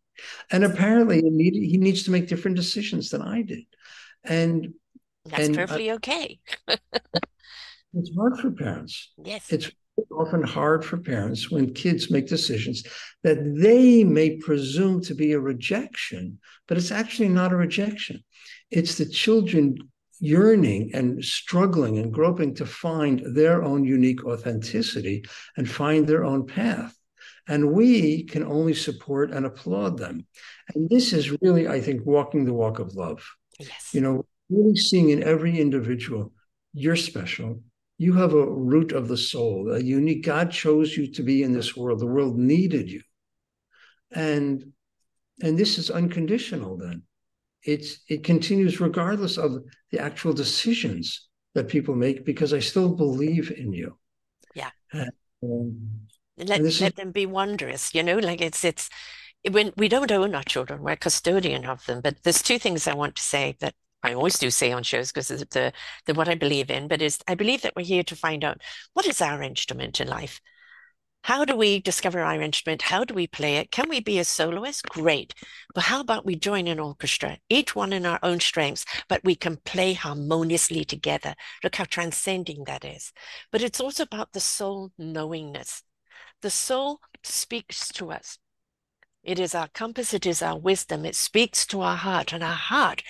And 0.51 0.63
apparently 0.63 1.21
he, 1.21 1.29
need, 1.29 1.53
he 1.53 1.77
needs 1.77 2.03
to 2.03 2.11
make 2.11 2.27
different 2.27 2.57
decisions 2.57 3.09
than 3.09 3.21
I 3.21 3.41
did. 3.41 3.63
And 4.23 4.73
that's 5.25 5.47
and 5.47 5.55
perfectly 5.55 5.89
I, 5.89 5.95
okay. 5.95 6.39
it's 6.67 8.15
hard 8.15 8.37
for 8.39 8.51
parents. 8.51 9.11
Yes. 9.23 9.51
It's 9.51 9.71
often 10.11 10.43
hard 10.43 10.85
for 10.85 10.97
parents 10.97 11.49
when 11.49 11.73
kids 11.73 12.11
make 12.11 12.27
decisions 12.27 12.83
that 13.23 13.37
they 13.61 14.03
may 14.03 14.37
presume 14.37 15.01
to 15.01 15.15
be 15.15 15.33
a 15.33 15.39
rejection, 15.39 16.39
but 16.67 16.77
it's 16.77 16.91
actually 16.91 17.29
not 17.29 17.51
a 17.51 17.57
rejection. 17.57 18.23
It's 18.71 18.95
the 18.95 19.05
children 19.05 19.77
yearning 20.19 20.91
and 20.93 21.23
struggling 21.23 21.97
and 21.97 22.13
groping 22.13 22.53
to 22.55 22.65
find 22.65 23.21
their 23.35 23.63
own 23.63 23.85
unique 23.85 24.25
authenticity 24.25 25.23
and 25.57 25.69
find 25.69 26.05
their 26.05 26.25
own 26.25 26.45
path. 26.45 26.95
And 27.47 27.71
we 27.71 28.23
can 28.23 28.43
only 28.43 28.73
support 28.73 29.31
and 29.31 29.45
applaud 29.45 29.97
them. 29.97 30.27
And 30.75 30.89
this 30.89 31.13
is 31.13 31.35
really, 31.41 31.67
I 31.67 31.81
think, 31.81 32.05
walking 32.05 32.45
the 32.45 32.53
walk 32.53 32.79
of 32.79 32.93
love. 32.95 33.25
Yes. 33.59 33.89
You 33.93 34.01
know, 34.01 34.25
really 34.49 34.75
seeing 34.75 35.09
in 35.09 35.23
every 35.23 35.59
individual, 35.59 36.31
you're 36.73 36.95
special. 36.95 37.63
You 37.97 38.13
have 38.13 38.33
a 38.33 38.49
root 38.49 38.91
of 38.91 39.07
the 39.07 39.17
soul, 39.17 39.71
a 39.71 39.79
unique 39.79 40.23
God 40.23 40.51
chose 40.51 40.95
you 40.95 41.11
to 41.13 41.23
be 41.23 41.43
in 41.43 41.51
this 41.53 41.75
world. 41.75 41.99
The 41.99 42.05
world 42.05 42.37
needed 42.37 42.89
you. 42.89 43.01
And 44.11 44.71
and 45.41 45.57
this 45.57 45.77
is 45.77 45.89
unconditional 45.89 46.77
then. 46.77 47.03
It's 47.63 47.99
it 48.07 48.23
continues 48.23 48.79
regardless 48.79 49.37
of 49.37 49.63
the 49.91 49.99
actual 49.99 50.33
decisions 50.33 51.27
that 51.55 51.67
people 51.67 51.95
make 51.95 52.25
because 52.25 52.53
I 52.53 52.59
still 52.59 52.95
believe 52.95 53.51
in 53.51 53.73
you. 53.73 53.97
Yeah. 54.53 54.69
And, 54.93 55.11
um, 55.43 55.89
let, 56.37 56.61
let 56.61 56.61
is, 56.61 56.79
them 56.79 57.11
be 57.11 57.25
wondrous, 57.25 57.93
you 57.93 58.01
know, 58.01 58.17
like 58.17 58.41
it's 58.41 58.63
it's 58.63 58.89
when 59.51 59.73
we 59.77 59.87
don't 59.87 60.11
own 60.11 60.35
our 60.35 60.43
children, 60.43 60.81
we're 60.81 60.95
custodian 60.95 61.65
of 61.65 61.85
them. 61.85 62.01
But 62.01 62.23
there's 62.23 62.41
two 62.41 62.59
things 62.59 62.87
I 62.87 62.93
want 62.93 63.15
to 63.15 63.21
say 63.21 63.55
that 63.59 63.73
I 64.03 64.13
always 64.13 64.37
do 64.37 64.49
say 64.49 64.71
on 64.71 64.83
shows 64.83 65.11
because 65.11 65.29
it's 65.31 65.53
the, 65.53 65.73
the 66.05 66.13
what 66.13 66.29
I 66.29 66.35
believe 66.35 66.69
in, 66.69 66.87
but 66.87 67.01
is 67.01 67.19
I 67.27 67.35
believe 67.35 67.61
that 67.63 67.73
we're 67.75 67.83
here 67.83 68.03
to 68.03 68.15
find 68.15 68.43
out 68.43 68.61
what 68.93 69.05
is 69.05 69.21
our 69.21 69.41
instrument 69.41 69.99
in 69.99 70.07
life. 70.07 70.39
How 71.29 71.45
do 71.45 71.55
we 71.55 71.79
discover 71.79 72.21
our 72.21 72.41
instrument? 72.41 72.81
How 72.81 73.03
do 73.03 73.13
we 73.13 73.27
play 73.27 73.57
it? 73.57 73.69
Can 73.69 73.87
we 73.87 73.99
be 73.99 74.17
a 74.17 74.25
soloist? 74.25 74.89
Great. 74.89 75.35
But 75.75 75.83
how 75.83 75.99
about 75.99 76.25
we 76.25 76.35
join 76.35 76.65
an 76.65 76.79
orchestra, 76.79 77.37
each 77.49 77.75
one 77.75 77.93
in 77.93 78.03
our 78.03 78.17
own 78.23 78.39
strengths, 78.39 78.83
but 79.07 79.23
we 79.23 79.35
can 79.35 79.57
play 79.57 79.93
harmoniously 79.93 80.83
together. 80.85 81.35
Look 81.63 81.75
how 81.75 81.83
transcending 81.83 82.63
that 82.63 82.83
is. 82.83 83.13
But 83.51 83.61
it's 83.61 83.79
also 83.79 84.01
about 84.01 84.33
the 84.33 84.39
soul 84.39 84.91
knowingness. 84.97 85.83
The 86.41 86.49
soul 86.49 86.99
speaks 87.21 87.89
to 87.89 88.11
us. 88.11 88.39
It 89.21 89.37
is 89.37 89.53
our 89.53 89.67
compass, 89.67 90.15
it 90.15 90.25
is 90.25 90.41
our 90.41 90.57
wisdom. 90.57 91.05
It 91.05 91.15
speaks 91.15 91.63
to 91.67 91.81
our 91.81 91.97
heart, 91.97 92.33
and 92.33 92.43
our 92.43 92.55
heart 92.55 93.03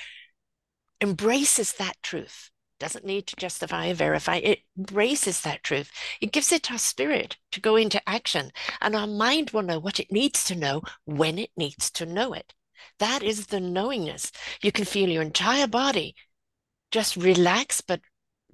embraces 1.00 1.72
that 1.76 1.96
truth 2.04 2.52
doesn't 2.80 3.06
need 3.06 3.28
to 3.28 3.36
justify 3.36 3.90
or 3.90 3.94
verify. 3.94 4.38
It 4.38 4.60
embraces 4.78 5.42
that 5.42 5.64
truth. 5.64 5.92
It 6.22 6.32
gives 6.32 6.52
it 6.52 6.72
our 6.72 6.78
spirit 6.78 7.38
to 7.52 7.62
go 7.62 7.76
into 7.76 8.08
action, 8.08 8.52
and 8.82 8.96
our 8.96 9.08
mind 9.08 9.52
will 9.52 9.62
know 9.62 9.80
what 9.80 10.00
it 10.00 10.12
needs 10.12 10.44
to 10.46 10.56
know 10.56 10.82
when 11.06 11.38
it 11.38 11.52
needs 11.58 11.92
to 11.92 12.06
know 12.06 12.34
it. 12.34 12.54
That 13.00 13.24
is 13.24 13.48
the 13.48 13.60
knowingness. 13.60 14.32
You 14.62 14.72
can 14.72 14.86
feel 14.86 15.10
your 15.10 15.22
entire 15.22 15.68
body 15.68 16.16
just 16.92 17.16
relax, 17.16 17.82
but 17.82 18.02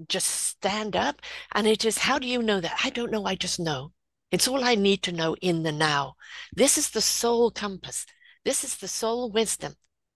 just 0.08 0.28
stand 0.28 0.96
up. 0.96 1.22
And 1.54 1.68
it 1.68 1.86
is, 1.86 1.98
how 2.00 2.20
do 2.20 2.28
you 2.28 2.42
know 2.42 2.60
that? 2.60 2.80
I 2.84 2.90
don't 2.90 3.12
know. 3.12 3.26
I 3.26 3.36
just 3.36 3.60
know. 3.60 3.92
It's 4.32 4.48
all 4.48 4.64
I 4.64 4.76
need 4.76 5.04
to 5.04 5.12
know 5.12 5.36
in 5.42 5.64
the 5.64 5.72
now. 5.72 6.16
This 6.54 6.78
is 6.78 6.90
the 6.90 7.02
soul 7.02 7.52
compass. 7.52 8.06
This 8.44 8.64
is 8.64 8.78
the 8.78 8.88
soul 8.88 9.32
wisdom 9.32 9.76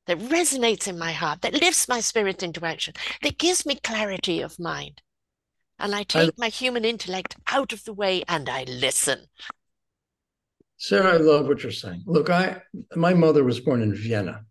that 0.10 0.18
resonates 0.20 0.88
in 0.88 0.98
my 0.98 1.12
heart, 1.12 1.42
that 1.42 1.54
lifts 1.54 1.88
my 1.88 2.00
spirit 2.00 2.42
into 2.42 2.66
action, 2.66 2.96
that 3.22 3.38
gives 3.38 3.66
me 3.66 3.76
clarity 3.76 4.42
of 4.42 4.60
mind. 4.60 5.02
And 5.78 5.94
I 5.94 6.04
take 6.04 6.30
I, 6.30 6.34
my 6.38 6.48
human 6.50 6.84
intellect 6.84 7.38
out 7.48 7.72
of 7.74 7.86
the 7.86 7.94
way 7.94 8.24
and 8.28 8.50
I 8.50 8.64
listen. 8.64 9.20
Sarah, 10.78 11.14
I 11.14 11.18
love 11.18 11.48
what 11.48 11.62
you're 11.62 11.72
saying. 11.72 12.04
Look, 12.06 12.30
I 12.30 12.62
my 12.96 13.14
mother 13.14 13.44
was 13.44 13.60
born 13.60 13.82
in 13.82 13.94
Vienna. 13.94 14.42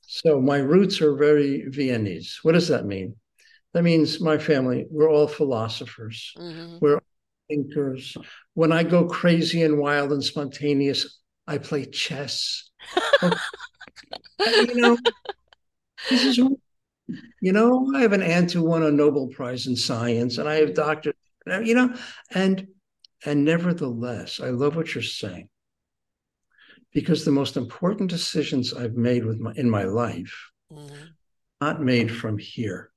So 0.00 0.40
my 0.40 0.58
roots 0.58 1.02
are 1.02 1.14
very 1.14 1.64
Viennese. 1.68 2.38
What 2.42 2.52
does 2.52 2.68
that 2.68 2.86
mean? 2.86 3.16
That 3.74 3.82
means 3.82 4.20
my 4.20 4.38
family, 4.38 4.86
we're 4.90 5.10
all 5.10 5.28
philosophers. 5.28 6.32
Mm-hmm. 6.38 6.78
We're 6.80 7.00
thinkers. 7.48 8.16
When 8.54 8.72
I 8.72 8.82
go 8.82 9.06
crazy 9.06 9.62
and 9.62 9.78
wild 9.78 10.12
and 10.12 10.24
spontaneous, 10.24 11.20
I 11.46 11.58
play 11.58 11.84
chess. 11.84 12.70
you 14.46 14.74
know, 14.74 14.98
this 16.10 16.24
is, 16.24 16.36
you 16.36 17.52
know, 17.52 17.92
I 17.94 18.00
have 18.00 18.12
an 18.12 18.22
aunt 18.22 18.52
who 18.52 18.62
won 18.62 18.82
a 18.82 18.90
Nobel 18.90 19.28
Prize 19.28 19.66
in 19.66 19.76
science, 19.76 20.38
and 20.38 20.48
I 20.48 20.56
have 20.56 20.74
doctors, 20.74 21.14
you 21.46 21.74
know, 21.74 21.94
and 22.32 22.66
and 23.24 23.44
nevertheless, 23.44 24.40
I 24.40 24.50
love 24.50 24.76
what 24.76 24.94
you're 24.94 25.02
saying 25.02 25.48
because 26.92 27.24
the 27.24 27.30
most 27.30 27.56
important 27.56 28.10
decisions 28.10 28.72
I've 28.72 28.94
made 28.94 29.24
with 29.24 29.38
my 29.38 29.52
in 29.56 29.68
my 29.68 29.84
life, 29.84 30.50
mm-hmm. 30.72 30.94
not 31.60 31.82
made 31.82 32.10
from 32.10 32.38
here. 32.38 32.90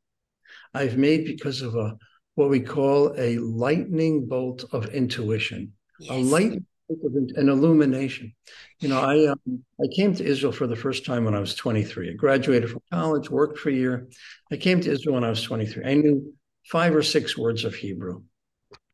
I've 0.73 0.97
made 0.97 1.25
because 1.25 1.61
of 1.61 1.75
a 1.75 1.97
what 2.35 2.49
we 2.49 2.61
call 2.61 3.13
a 3.17 3.37
lightning 3.39 4.27
bolt 4.27 4.63
of 4.71 4.87
intuition, 4.93 5.73
yes. 5.99 6.11
a 6.11 6.15
lightning 6.15 6.65
an 6.89 7.49
illumination. 7.49 8.33
You 8.79 8.89
know, 8.89 8.99
I 8.99 9.27
um, 9.27 9.63
I 9.81 9.87
came 9.95 10.15
to 10.15 10.25
Israel 10.25 10.51
for 10.51 10.67
the 10.67 10.75
first 10.75 11.05
time 11.05 11.25
when 11.25 11.35
I 11.35 11.39
was 11.39 11.55
23. 11.55 12.09
I 12.09 12.13
graduated 12.13 12.69
from 12.69 12.81
college, 12.91 13.29
worked 13.29 13.59
for 13.59 13.69
a 13.69 13.73
year. 13.73 14.09
I 14.51 14.57
came 14.57 14.81
to 14.81 14.91
Israel 14.91 15.15
when 15.15 15.23
I 15.23 15.29
was 15.29 15.43
23. 15.43 15.85
I 15.85 15.93
knew 15.95 16.33
five 16.65 16.95
or 16.95 17.03
six 17.03 17.37
words 17.37 17.63
of 17.63 17.75
Hebrew. 17.75 18.23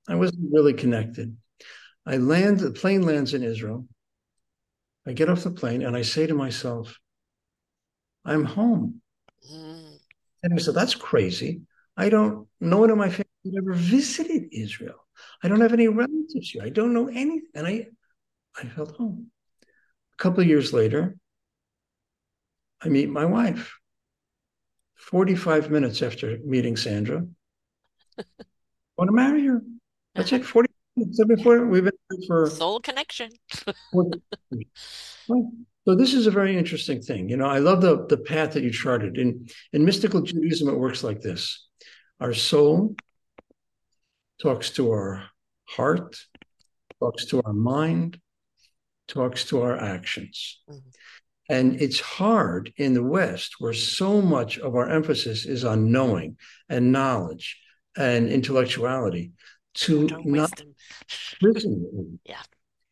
I 0.08 0.16
wasn't 0.16 0.52
really 0.52 0.74
connected. 0.74 1.36
I 2.06 2.18
land, 2.18 2.60
the 2.60 2.72
plane 2.72 3.02
lands 3.02 3.34
in 3.34 3.44
Israel. 3.44 3.88
I 5.08 5.14
get 5.14 5.30
off 5.30 5.44
the 5.44 5.52
plane 5.52 5.82
and 5.82 5.96
I 5.96 6.02
say 6.04 6.28
to 6.28 6.34
myself, 6.34 7.00
I'm 8.24 8.44
home. 8.44 9.02
Mm. 9.52 9.98
And 10.44 10.54
I 10.54 10.58
said, 10.58 10.76
that's 10.76 10.96
crazy. 10.96 11.62
I 11.98 12.10
don't, 12.10 12.48
no 12.60 12.78
one 12.78 12.92
in 12.92 12.98
my 12.98 13.10
family 13.10 13.58
ever 13.58 13.74
visited 13.74 14.50
Israel. 14.52 15.05
I 15.44 15.48
don't 15.48 15.62
have 15.62 15.74
any 15.74 15.88
relatives 15.88 16.50
here. 16.52 16.64
I 16.64 16.70
don't 16.70 16.94
know 16.94 17.08
anything. 17.08 17.48
And 17.54 17.68
I, 17.68 17.88
I 18.58 18.66
felt 18.66 18.96
home. 18.96 19.32
A 19.64 20.24
couple 20.24 20.42
of 20.42 20.48
years 20.48 20.74
later, 20.74 21.18
I 22.82 22.90
meet 22.90 23.10
my 23.10 23.26
wife. 23.26 23.74
45 24.96 25.70
minutes 25.70 26.02
after 26.02 26.38
meeting 26.46 26.76
Sandra, 26.78 27.26
I 28.18 28.24
want 28.98 29.10
to 29.10 29.16
marry 29.16 29.46
her. 29.46 29.62
That's 30.16 30.32
it. 30.32 30.46
40 30.46 30.70
minutes 30.96 31.24
before 31.26 31.66
we've 31.66 31.84
been 31.84 31.94
for 32.28 32.50
soul 32.50 32.80
connection. 32.80 33.30
so 35.28 35.96
this 35.96 36.14
is 36.14 36.28
a 36.28 36.32
very 36.32 36.58
interesting 36.58 37.02
thing. 37.02 37.30
You 37.30 37.38
know, 37.38 37.48
I 37.48 37.60
love 37.60 37.82
the 37.82 38.06
the 38.08 38.18
path 38.18 38.54
that 38.54 38.64
you 38.64 38.72
charted. 38.72 39.18
In 39.18 39.48
in 39.74 39.86
mystical 39.86 40.22
Judaism, 40.22 40.70
it 40.70 40.80
works 40.80 41.04
like 41.04 41.22
this: 41.22 41.68
our 42.20 42.34
soul 42.34 42.96
talks 44.42 44.70
to 44.72 44.92
our 44.92 45.24
heart, 45.66 46.16
talks 47.00 47.26
to 47.28 47.42
our 47.44 47.54
mind, 47.54 48.20
talks 49.08 49.46
to 49.46 49.62
our 49.62 49.78
actions. 49.78 50.62
Mm-hmm. 50.70 50.90
And 51.48 51.80
it's 51.80 52.00
hard 52.00 52.74
in 52.78 52.94
the 52.96 53.04
West, 53.04 53.56
where 53.60 53.74
so 53.74 54.20
much 54.22 54.58
of 54.58 54.76
our 54.76 54.90
emphasis 54.90 55.46
is 55.46 55.64
on 55.64 55.92
knowing 55.92 56.38
and 56.70 56.92
knowledge 56.92 57.62
and 57.96 58.30
intellectuality, 58.30 59.32
to 59.76 60.08
not 60.26 60.52
listen. 61.42 62.20
Yeah. 62.26 62.42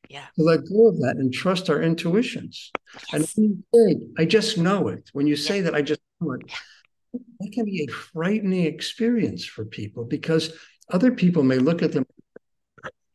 Yeah. 0.10 0.26
To 0.36 0.44
let 0.44 0.60
go 0.70 0.90
of 0.90 0.98
that 1.00 1.16
and 1.18 1.34
trust 1.34 1.70
our 1.70 1.82
intuitions. 1.82 2.72
Yes. 3.12 3.36
And 3.38 3.64
say, 3.74 3.98
I 4.20 4.26
just 4.26 4.58
know 4.58 4.90
it, 4.90 5.10
when 5.14 5.26
you 5.26 5.36
say 5.36 5.58
yeah. 5.58 5.64
that 5.64 5.76
I 5.76 5.82
just 5.82 6.02
know 6.22 6.34
it, 6.34 6.42
yeah. 6.48 7.20
that 7.40 7.52
can 7.54 7.66
be 7.66 7.88
a 7.90 7.92
frightening 7.92 8.66
experience 8.66 9.46
for 9.46 9.66
people 9.66 10.04
because 10.04 10.54
other 10.90 11.12
people 11.12 11.44
may 11.44 11.58
look 11.58 11.82
at 11.82 11.92
them. 11.92 12.06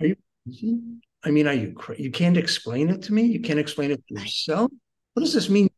Are 0.00 0.06
you 0.06 0.16
crazy? 0.44 0.80
I 1.24 1.30
mean, 1.30 1.46
are 1.46 1.54
you 1.54 1.72
crazy? 1.72 2.02
You 2.04 2.10
can't 2.10 2.36
explain 2.36 2.88
it 2.88 3.02
to 3.02 3.12
me? 3.12 3.22
You 3.22 3.40
can't 3.40 3.58
explain 3.58 3.90
it 3.90 4.02
to 4.08 4.14
yourself? 4.14 4.70
What 5.14 5.22
does 5.22 5.34
this 5.34 5.50
mean? 5.50 5.68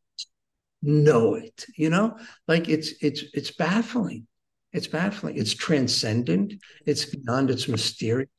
Know 0.82 1.34
it, 1.34 1.66
you 1.76 1.90
know, 1.90 2.16
like 2.48 2.70
it's 2.70 2.94
it's 3.02 3.24
it's 3.34 3.50
baffling. 3.50 4.26
It's 4.72 4.86
baffling. 4.86 5.36
It's 5.36 5.52
transcendent. 5.52 6.54
It's 6.86 7.04
beyond. 7.04 7.50
It's 7.50 7.68
mysterious, 7.68 8.30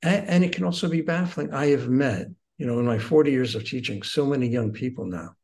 and, 0.00 0.26
and 0.26 0.44
it 0.44 0.52
can 0.52 0.64
also 0.64 0.88
be 0.88 1.02
baffling. 1.02 1.52
I 1.52 1.66
have 1.66 1.90
met, 1.90 2.28
you 2.56 2.66
know, 2.66 2.78
in 2.78 2.86
my 2.86 2.98
forty 2.98 3.30
years 3.30 3.54
of 3.54 3.66
teaching, 3.66 4.02
so 4.02 4.24
many 4.24 4.48
young 4.48 4.72
people 4.72 5.04
now 5.04 5.34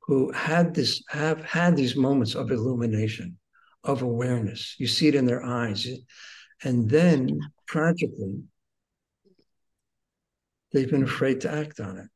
who 0.00 0.32
had 0.32 0.74
this 0.74 1.02
have 1.10 1.44
had 1.44 1.76
these 1.76 1.94
moments 1.94 2.34
of 2.34 2.50
illumination, 2.50 3.37
of 3.84 4.02
awareness. 4.02 4.74
You 4.78 4.86
see 4.86 5.08
it 5.08 5.14
in 5.14 5.26
their 5.26 5.44
eyes, 5.44 5.86
and 6.62 6.88
then 6.88 7.40
tragically, 7.66 8.42
they've 10.72 10.90
been 10.90 11.04
afraid 11.04 11.40
to 11.42 11.52
act 11.52 11.80
on 11.80 11.98
it 11.98 12.08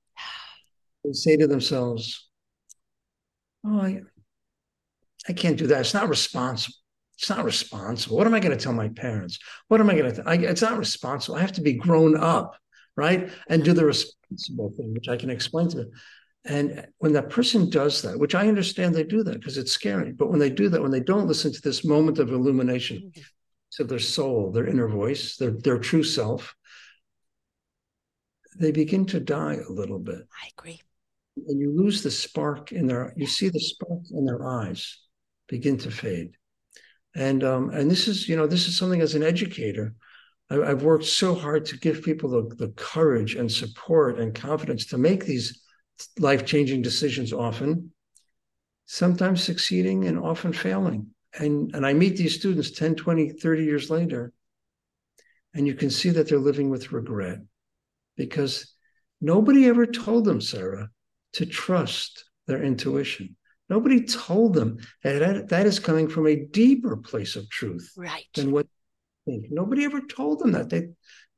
they 1.04 1.12
say 1.12 1.36
to 1.36 1.46
themselves, 1.46 2.28
"Oh, 3.64 3.80
I, 3.80 4.02
I 5.28 5.32
can't 5.32 5.58
do 5.58 5.66
that. 5.68 5.80
It's 5.80 5.94
not 5.94 6.08
responsible. 6.08 6.76
It's 7.18 7.30
not 7.30 7.44
responsible. 7.44 8.16
What 8.16 8.26
am 8.26 8.34
I 8.34 8.40
going 8.40 8.56
to 8.56 8.62
tell 8.62 8.72
my 8.72 8.88
parents? 8.88 9.38
What 9.68 9.80
am 9.80 9.90
I 9.90 9.96
going 9.96 10.14
to? 10.14 10.22
Th- 10.22 10.40
it's 10.40 10.62
not 10.62 10.78
responsible. 10.78 11.36
I 11.36 11.40
have 11.40 11.52
to 11.52 11.60
be 11.60 11.74
grown 11.74 12.16
up, 12.16 12.56
right, 12.96 13.30
and 13.48 13.64
do 13.64 13.72
the 13.72 13.84
responsible 13.84 14.72
thing, 14.76 14.94
which 14.94 15.08
I 15.08 15.16
can 15.16 15.30
explain 15.30 15.68
to 15.70 15.76
them." 15.78 15.90
And 16.44 16.86
when 16.98 17.12
that 17.12 17.30
person 17.30 17.70
does 17.70 18.02
that, 18.02 18.18
which 18.18 18.34
I 18.34 18.48
understand 18.48 18.94
they 18.94 19.04
do 19.04 19.22
that 19.22 19.38
because 19.38 19.58
it's 19.58 19.70
scary, 19.70 20.12
but 20.12 20.28
when 20.28 20.40
they 20.40 20.50
do 20.50 20.68
that, 20.68 20.82
when 20.82 20.90
they 20.90 21.00
don't 21.00 21.28
listen 21.28 21.52
to 21.52 21.62
this 21.62 21.84
moment 21.84 22.18
of 22.18 22.32
illumination, 22.32 23.12
to 23.72 23.84
their 23.84 24.00
soul, 24.00 24.50
their 24.50 24.66
inner 24.66 24.88
voice, 24.88 25.36
their 25.36 25.52
their 25.52 25.78
true 25.78 26.02
self, 26.02 26.54
they 28.58 28.72
begin 28.72 29.06
to 29.06 29.20
die 29.20 29.58
a 29.66 29.72
little 29.72 29.98
bit. 29.98 30.20
I 30.42 30.48
agree. 30.58 30.80
And 31.36 31.60
you 31.60 31.74
lose 31.74 32.02
the 32.02 32.10
spark 32.10 32.72
in 32.72 32.86
their 32.86 33.14
you 33.16 33.26
see 33.26 33.48
the 33.48 33.60
spark 33.60 34.00
in 34.10 34.26
their 34.26 34.46
eyes 34.46 34.98
begin 35.48 35.78
to 35.78 35.90
fade. 35.90 36.36
And 37.14 37.44
um 37.44 37.70
and 37.70 37.90
this 37.90 38.08
is 38.08 38.28
you 38.28 38.36
know 38.36 38.46
this 38.46 38.66
is 38.66 38.76
something 38.76 39.00
as 39.00 39.14
an 39.14 39.22
educator 39.22 39.94
I, 40.50 40.66
have 40.66 40.82
worked 40.82 41.04
so 41.04 41.34
hard 41.34 41.64
to 41.66 41.78
give 41.78 42.02
people 42.02 42.28
the, 42.28 42.54
the 42.56 42.72
courage 42.72 43.36
and 43.36 43.50
support 43.50 44.18
and 44.18 44.34
confidence 44.34 44.86
to 44.86 44.98
make 44.98 45.24
these 45.24 45.61
life-changing 46.18 46.82
decisions 46.82 47.32
often 47.32 47.92
sometimes 48.86 49.42
succeeding 49.42 50.04
and 50.04 50.18
often 50.18 50.52
failing 50.52 51.06
and 51.38 51.74
and 51.74 51.86
i 51.86 51.92
meet 51.92 52.16
these 52.16 52.34
students 52.34 52.70
10 52.70 52.94
20 52.96 53.30
30 53.30 53.64
years 53.64 53.90
later 53.90 54.32
and 55.54 55.66
you 55.66 55.74
can 55.74 55.90
see 55.90 56.10
that 56.10 56.28
they're 56.28 56.38
living 56.38 56.70
with 56.70 56.92
regret 56.92 57.38
because 58.16 58.74
nobody 59.20 59.66
ever 59.66 59.86
told 59.86 60.24
them 60.24 60.40
sarah 60.40 60.88
to 61.32 61.46
trust 61.46 62.24
their 62.46 62.62
intuition. 62.62 63.36
Nobody 63.68 64.04
told 64.04 64.54
them 64.54 64.78
that 65.02 65.48
that 65.48 65.66
is 65.66 65.78
coming 65.78 66.08
from 66.08 66.26
a 66.26 66.44
deeper 66.46 66.96
place 66.96 67.36
of 67.36 67.48
truth 67.48 67.90
right. 67.96 68.26
than 68.34 68.52
what 68.52 68.66
they 69.26 69.32
think. 69.32 69.46
Nobody 69.50 69.84
ever 69.84 70.00
told 70.00 70.40
them 70.40 70.52
that. 70.52 70.68
They 70.68 70.88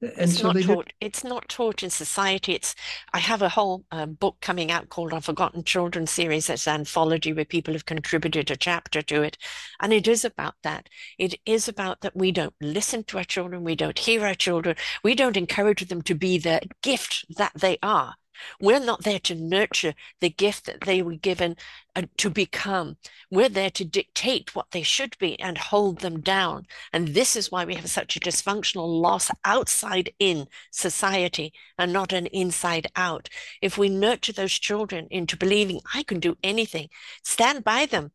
and 0.02 0.12
it's 0.16 0.38
so 0.38 0.52
not 0.52 0.62
taught. 0.62 0.86
Did... 0.86 0.94
It's 1.00 1.24
not 1.24 1.48
taught 1.48 1.82
in 1.82 1.90
society. 1.90 2.54
It's. 2.54 2.74
I 3.12 3.18
have 3.18 3.42
a 3.42 3.48
whole 3.48 3.84
uh, 3.90 4.06
book 4.06 4.36
coming 4.40 4.70
out 4.70 4.88
called 4.88 5.12
"Our 5.12 5.20
Forgotten 5.20 5.64
Children" 5.64 6.06
series. 6.06 6.50
It's 6.50 6.66
an 6.66 6.80
anthology 6.80 7.32
where 7.32 7.44
people 7.44 7.74
have 7.74 7.86
contributed 7.86 8.50
a 8.50 8.56
chapter 8.56 9.02
to 9.02 9.22
it, 9.22 9.38
and 9.80 9.92
it 9.92 10.06
is 10.08 10.24
about 10.24 10.54
that. 10.62 10.88
It 11.18 11.34
is 11.46 11.68
about 11.68 12.00
that 12.02 12.16
we 12.16 12.32
don't 12.32 12.54
listen 12.60 13.04
to 13.04 13.18
our 13.18 13.24
children, 13.24 13.64
we 13.64 13.76
don't 13.76 13.98
hear 13.98 14.26
our 14.26 14.34
children, 14.34 14.76
we 15.02 15.14
don't 15.14 15.36
encourage 15.36 15.88
them 15.88 16.02
to 16.02 16.14
be 16.14 16.38
the 16.38 16.62
gift 16.82 17.24
that 17.36 17.52
they 17.54 17.78
are. 17.82 18.14
We're 18.60 18.80
not 18.80 19.04
there 19.04 19.18
to 19.20 19.34
nurture 19.34 19.94
the 20.20 20.30
gift 20.30 20.66
that 20.66 20.82
they 20.82 21.02
were 21.02 21.16
given 21.16 21.56
uh, 21.96 22.02
to 22.18 22.30
become. 22.30 22.96
We're 23.30 23.48
there 23.48 23.70
to 23.70 23.84
dictate 23.84 24.54
what 24.54 24.70
they 24.70 24.82
should 24.82 25.16
be 25.18 25.38
and 25.40 25.56
hold 25.58 26.00
them 26.00 26.20
down. 26.20 26.66
And 26.92 27.08
this 27.08 27.36
is 27.36 27.50
why 27.50 27.64
we 27.64 27.74
have 27.74 27.90
such 27.90 28.16
a 28.16 28.20
dysfunctional 28.20 29.00
loss 29.00 29.30
outside 29.44 30.12
in 30.18 30.46
society 30.70 31.52
and 31.78 31.92
not 31.92 32.12
an 32.12 32.26
inside 32.26 32.86
out. 32.96 33.28
If 33.62 33.78
we 33.78 33.88
nurture 33.88 34.32
those 34.32 34.52
children 34.52 35.06
into 35.10 35.36
believing, 35.36 35.80
I 35.92 36.02
can 36.02 36.20
do 36.20 36.36
anything, 36.42 36.88
stand 37.22 37.64
by 37.64 37.86
them 37.86 38.12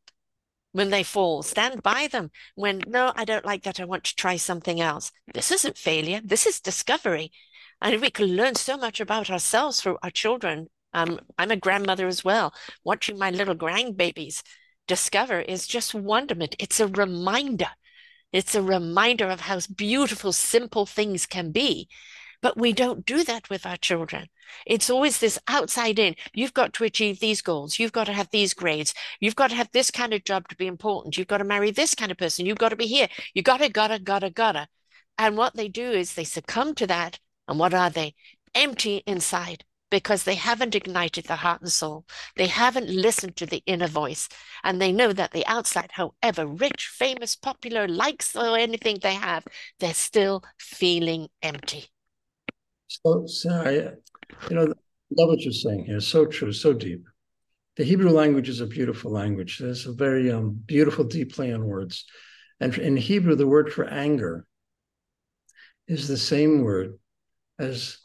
when 0.72 0.90
they 0.90 1.04
fall. 1.04 1.42
Stand 1.44 1.82
by 1.82 2.08
them 2.08 2.32
when, 2.56 2.82
no, 2.88 3.12
I 3.16 3.26
don't 3.26 3.46
like 3.46 3.64
that. 3.64 3.80
I 3.80 3.86
want 3.86 4.04
to 4.06 4.16
try 4.16 4.38
something 4.38 4.80
else. 4.80 5.12
This 5.34 5.52
isn't 5.52 5.78
failure. 5.78 6.22
This 6.24 6.46
is 6.46 6.60
discovery. 6.60 7.32
And 7.82 8.02
we 8.02 8.10
can 8.10 8.36
learn 8.36 8.56
so 8.56 8.78
much 8.78 9.00
about 9.00 9.30
ourselves 9.30 9.82
through 9.82 9.98
our 10.04 10.12
children. 10.12 10.68
Um, 10.94 11.20
I'm 11.38 11.52
a 11.52 11.56
grandmother 11.56 12.08
as 12.08 12.24
well. 12.24 12.54
Watching 12.84 13.18
my 13.18 13.30
little 13.30 13.56
grandbabies 13.56 14.44
discover 14.88 15.40
is 15.40 15.68
just 15.68 15.94
wonderment. 15.94 16.56
It's 16.60 16.80
a 16.80 16.88
reminder. 16.88 17.70
It's 18.34 18.56
a 18.56 18.62
reminder 18.62 19.30
of 19.30 19.42
how 19.42 19.60
beautiful, 19.76 20.34
simple 20.34 20.86
things 20.86 21.26
can 21.26 21.52
be. 21.52 21.88
But 22.42 22.58
we 22.58 22.74
don't 22.74 23.06
do 23.06 23.24
that 23.26 23.50
with 23.50 23.66
our 23.66 23.78
children. 23.78 24.28
It's 24.66 24.90
always 24.90 25.20
this 25.20 25.38
outside 25.48 26.00
in. 26.00 26.16
You've 26.34 26.54
got 26.54 26.74
to 26.74 26.86
achieve 26.86 27.20
these 27.20 27.42
goals. 27.42 27.80
You've 27.80 27.92
got 27.92 28.06
to 28.06 28.14
have 28.14 28.30
these 28.32 28.54
grades. 28.54 28.94
You've 29.20 29.36
got 29.36 29.50
to 29.50 29.56
have 29.56 29.70
this 29.72 29.92
kind 29.92 30.14
of 30.14 30.24
job 30.24 30.48
to 30.48 30.56
be 30.56 30.68
important. 30.68 31.18
You've 31.18 31.28
got 31.28 31.40
to 31.40 31.44
marry 31.44 31.72
this 31.72 31.94
kind 31.94 32.12
of 32.12 32.18
person. 32.18 32.46
You've 32.46 32.58
got 32.58 32.70
to 32.70 32.76
be 32.76 32.88
here. 32.88 33.08
You 33.34 33.44
gotta, 33.44 33.70
gotta, 33.70 34.00
gotta, 34.00 34.30
gotta. 34.30 34.68
And 35.18 35.38
what 35.38 35.56
they 35.56 35.68
do 35.68 35.92
is 35.92 36.14
they 36.14 36.24
succumb 36.24 36.76
to 36.76 36.88
that 36.88 37.20
and 37.50 37.60
what 37.60 37.74
are 37.74 37.90
they? 37.90 38.14
Empty 38.54 39.04
inside 39.08 39.66
because 39.90 40.24
they 40.24 40.36
haven't 40.36 40.76
ignited 40.76 41.26
the 41.26 41.36
heart 41.36 41.62
and 41.62 41.72
soul. 41.72 42.06
They 42.36 42.46
haven't 42.46 42.90
listened 42.90 43.36
to 43.38 43.48
the 43.48 43.64
inner 43.66 43.88
voice. 43.88 44.30
And 44.64 44.80
they 44.80 44.92
know 44.92 45.14
that 45.14 45.32
the 45.32 45.46
outside, 45.48 45.90
however 45.94 46.46
rich, 46.46 46.92
famous, 46.94 47.36
popular, 47.36 47.88
likes 47.88 48.36
or 48.36 48.56
anything 48.56 49.00
they 49.02 49.16
have, 49.16 49.46
they're 49.80 49.96
still 49.96 50.44
feeling 50.60 51.30
empty. 51.42 51.88
So, 52.88 53.26
Sarah, 53.26 53.94
you 54.50 54.56
know, 54.56 54.66
love 54.66 55.30
what 55.30 55.42
you're 55.42 55.52
saying 55.52 55.86
here. 55.86 56.00
So 56.02 56.28
true, 56.28 56.54
so 56.54 56.72
deep. 56.74 57.04
The 57.78 57.84
Hebrew 57.84 58.12
language 58.12 58.50
is 58.50 58.62
a 58.62 58.68
beautiful 58.68 59.12
language. 59.12 59.58
There's 59.58 59.88
a 59.88 59.94
very 59.94 60.32
um, 60.32 60.60
beautiful, 60.66 61.04
deep 61.04 61.34
play 61.34 61.52
on 61.52 61.66
words. 61.66 62.06
And 62.60 62.78
in 62.78 62.96
Hebrew, 62.96 63.36
the 63.36 63.48
word 63.48 63.74
for 63.74 63.86
anger 63.86 64.46
is 65.88 66.08
the 66.08 66.18
same 66.18 66.62
word 66.62 67.00
as 67.60 67.98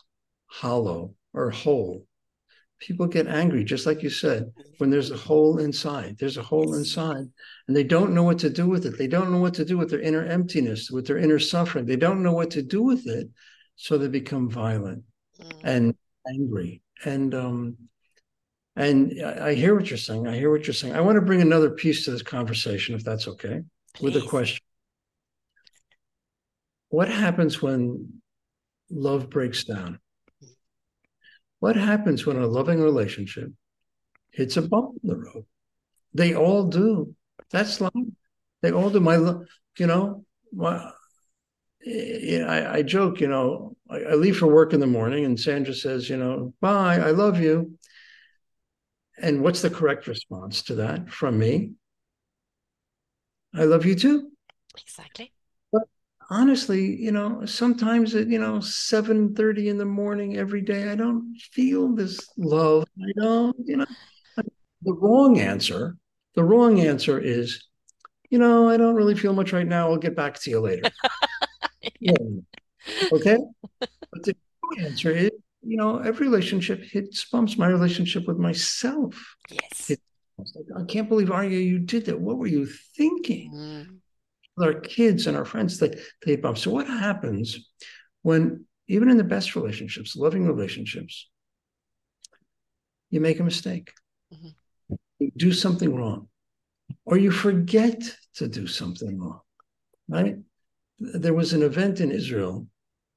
hollow 0.46 1.14
or 1.32 1.50
whole. 1.50 2.06
People 2.80 3.06
get 3.06 3.26
angry, 3.26 3.64
just 3.64 3.86
like 3.86 4.02
you 4.02 4.10
said, 4.10 4.52
when 4.78 4.90
there's 4.90 5.10
a 5.10 5.16
hole 5.16 5.58
inside. 5.58 6.16
There's 6.18 6.36
a 6.36 6.42
hole 6.42 6.74
inside, 6.74 7.24
and 7.66 7.76
they 7.76 7.84
don't 7.84 8.12
know 8.12 8.24
what 8.24 8.38
to 8.40 8.50
do 8.50 8.66
with 8.66 8.84
it. 8.84 8.98
They 8.98 9.06
don't 9.06 9.30
know 9.30 9.38
what 9.38 9.54
to 9.54 9.64
do 9.64 9.78
with 9.78 9.90
their 9.90 10.00
inner 10.00 10.24
emptiness, 10.24 10.90
with 10.90 11.06
their 11.06 11.16
inner 11.16 11.38
suffering. 11.38 11.86
They 11.86 11.96
don't 11.96 12.22
know 12.22 12.32
what 12.32 12.50
to 12.50 12.62
do 12.62 12.82
with 12.82 13.06
it, 13.06 13.30
so 13.76 13.96
they 13.96 14.08
become 14.08 14.50
violent 14.50 15.04
mm. 15.40 15.60
and 15.62 15.94
angry. 16.28 16.82
And 17.04 17.34
um, 17.34 17.76
and 18.76 19.22
I 19.22 19.54
hear 19.54 19.74
what 19.74 19.88
you're 19.88 19.96
saying. 19.96 20.26
I 20.26 20.36
hear 20.36 20.50
what 20.50 20.66
you're 20.66 20.74
saying. 20.74 20.94
I 20.94 21.00
want 21.00 21.16
to 21.16 21.22
bring 21.22 21.40
another 21.40 21.70
piece 21.70 22.04
to 22.04 22.10
this 22.10 22.22
conversation, 22.22 22.94
if 22.94 23.04
that's 23.04 23.28
okay, 23.28 23.62
Please. 23.94 24.14
with 24.14 24.22
a 24.22 24.26
question. 24.26 24.60
What 26.88 27.08
happens 27.08 27.62
when 27.62 28.20
love 28.90 29.30
breaks 29.30 29.64
down. 29.64 29.98
What 31.60 31.76
happens 31.76 32.26
when 32.26 32.36
a 32.36 32.46
loving 32.46 32.80
relationship 32.80 33.50
hits 34.30 34.56
a 34.56 34.62
bump 34.62 35.00
in 35.02 35.08
the 35.08 35.16
road? 35.16 35.46
They 36.12 36.34
all 36.34 36.64
do. 36.64 37.14
That's 37.50 37.80
life. 37.80 37.92
They 38.62 38.72
all 38.72 38.90
do. 38.90 39.00
My, 39.00 39.16
you 39.78 39.86
know, 39.86 40.24
my, 40.52 40.90
eh, 41.86 42.42
I, 42.42 42.76
I 42.76 42.82
joke, 42.82 43.20
you 43.20 43.28
know, 43.28 43.76
I, 43.90 44.00
I 44.00 44.14
leave 44.14 44.36
for 44.36 44.46
work 44.46 44.72
in 44.72 44.80
the 44.80 44.86
morning 44.86 45.24
and 45.24 45.38
Sandra 45.38 45.74
says, 45.74 46.08
you 46.08 46.16
know, 46.16 46.54
bye, 46.60 46.98
I 46.98 47.10
love 47.10 47.40
you. 47.40 47.78
And 49.18 49.42
what's 49.42 49.62
the 49.62 49.70
correct 49.70 50.06
response 50.06 50.62
to 50.62 50.76
that 50.76 51.10
from 51.10 51.38
me? 51.38 51.72
I 53.54 53.64
love 53.64 53.86
you 53.86 53.94
too. 53.94 54.30
Exactly. 54.76 55.33
Honestly, 56.30 56.96
you 56.96 57.12
know, 57.12 57.44
sometimes 57.44 58.14
at 58.14 58.28
you 58.28 58.38
know 58.38 58.60
seven 58.60 59.34
thirty 59.34 59.68
in 59.68 59.78
the 59.78 59.84
morning 59.84 60.36
every 60.36 60.62
day, 60.62 60.90
I 60.90 60.94
don't 60.94 61.36
feel 61.52 61.94
this 61.94 62.26
love. 62.36 62.86
I 62.98 63.12
don't, 63.20 63.56
you 63.64 63.78
know. 63.78 63.86
The 64.82 64.92
wrong 64.92 65.38
answer, 65.38 65.96
the 66.34 66.44
wrong 66.44 66.80
answer 66.80 67.18
is, 67.18 67.66
you 68.30 68.38
know, 68.38 68.68
I 68.68 68.76
don't 68.76 68.94
really 68.94 69.14
feel 69.14 69.32
much 69.32 69.52
right 69.52 69.66
now. 69.66 69.90
I'll 69.90 69.96
get 69.96 70.16
back 70.16 70.38
to 70.40 70.50
you 70.50 70.60
later. 70.60 70.90
yeah. 72.00 72.12
Okay. 73.12 73.38
But 73.80 74.22
the 74.22 74.34
true 74.34 74.84
answer 74.84 75.10
is, 75.10 75.30
you 75.62 75.76
know, 75.76 75.98
every 75.98 76.28
relationship 76.28 76.82
hits 76.82 77.24
bumps. 77.24 77.56
My 77.56 77.66
relationship 77.66 78.26
with 78.26 78.38
myself. 78.38 79.36
Yes. 79.50 79.92
I 80.76 80.84
can't 80.84 81.08
believe 81.08 81.28
Aryeh, 81.28 81.64
you 81.64 81.78
did 81.78 82.06
that. 82.06 82.20
What 82.20 82.38
were 82.38 82.46
you 82.46 82.66
thinking? 82.66 83.52
Mm 83.54 84.00
with 84.56 84.66
our 84.66 84.80
kids 84.80 85.26
and 85.26 85.36
our 85.36 85.44
friends, 85.44 85.78
they, 85.78 85.98
they 86.24 86.36
bump. 86.36 86.58
So 86.58 86.70
what 86.70 86.86
happens 86.86 87.70
when, 88.22 88.66
even 88.88 89.10
in 89.10 89.16
the 89.16 89.24
best 89.24 89.56
relationships, 89.56 90.16
loving 90.16 90.46
relationships, 90.46 91.28
you 93.10 93.20
make 93.20 93.40
a 93.40 93.44
mistake, 93.44 93.92
mm-hmm. 94.32 94.94
you 95.18 95.30
do 95.36 95.52
something 95.52 95.94
wrong, 95.94 96.28
or 97.04 97.16
you 97.16 97.30
forget 97.30 98.02
to 98.34 98.48
do 98.48 98.66
something 98.66 99.18
wrong, 99.18 99.40
right? 100.08 100.36
There 100.98 101.34
was 101.34 101.52
an 101.52 101.62
event 101.62 102.00
in 102.00 102.10
Israel 102.10 102.66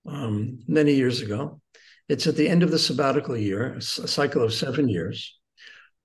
um, 0.05 0.59
many 0.67 0.93
years 0.93 1.21
ago. 1.21 1.61
It's 2.09 2.27
at 2.27 2.35
the 2.35 2.47
end 2.47 2.63
of 2.63 2.71
the 2.71 2.79
sabbatical 2.79 3.35
year, 3.35 3.73
a 3.73 3.81
cycle 3.81 4.43
of 4.43 4.53
seven 4.53 4.87
years, 4.87 5.37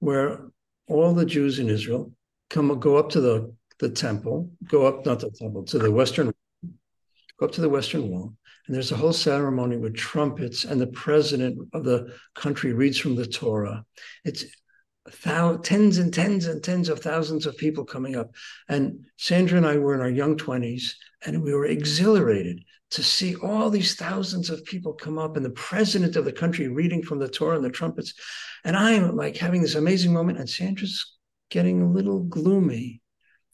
where 0.00 0.48
all 0.88 1.14
the 1.14 1.24
Jews 1.24 1.58
in 1.58 1.68
Israel 1.68 2.12
come 2.50 2.78
go 2.80 2.96
up 2.96 3.10
to 3.10 3.20
the 3.20 3.54
the 3.78 3.88
temple, 3.88 4.50
go 4.68 4.86
up, 4.86 5.04
not 5.06 5.20
the 5.20 5.30
temple, 5.30 5.64
to 5.64 5.78
the 5.78 5.90
western, 5.90 6.32
go 7.38 7.46
up 7.46 7.52
to 7.52 7.60
the 7.60 7.68
western 7.68 8.08
wall. 8.08 8.34
And 8.66 8.74
there's 8.74 8.92
a 8.92 8.96
whole 8.96 9.12
ceremony 9.12 9.76
with 9.76 9.96
trumpets, 9.96 10.64
and 10.64 10.80
the 10.80 10.86
president 10.86 11.68
of 11.72 11.82
the 11.84 12.14
country 12.34 12.72
reads 12.72 12.98
from 12.98 13.16
the 13.16 13.26
Torah. 13.26 13.84
It's 14.24 14.44
tens 15.64 15.98
and 15.98 16.14
tens 16.14 16.46
and 16.46 16.62
tens 16.62 16.88
of 16.88 17.00
thousands 17.00 17.44
of 17.44 17.56
people 17.56 17.84
coming 17.84 18.14
up. 18.14 18.30
And 18.68 19.06
Sandra 19.16 19.58
and 19.58 19.66
I 19.66 19.78
were 19.78 19.94
in 19.94 20.00
our 20.00 20.08
young 20.08 20.36
20s, 20.36 20.92
and 21.26 21.42
we 21.42 21.52
were 21.52 21.66
exhilarated 21.66 22.62
to 22.92 23.02
see 23.02 23.34
all 23.34 23.68
these 23.68 23.96
thousands 23.96 24.48
of 24.48 24.64
people 24.64 24.92
come 24.92 25.18
up 25.18 25.36
and 25.36 25.44
the 25.44 25.50
president 25.50 26.14
of 26.14 26.24
the 26.24 26.32
country 26.32 26.68
reading 26.68 27.02
from 27.02 27.18
the 27.18 27.28
Torah 27.28 27.56
and 27.56 27.64
the 27.64 27.70
trumpets. 27.70 28.14
And 28.64 28.76
I'm 28.76 29.16
like 29.16 29.36
having 29.36 29.60
this 29.60 29.74
amazing 29.74 30.12
moment, 30.12 30.38
and 30.38 30.48
Sandra's 30.48 31.18
getting 31.50 31.82
a 31.82 31.90
little 31.90 32.20
gloomy 32.20 33.01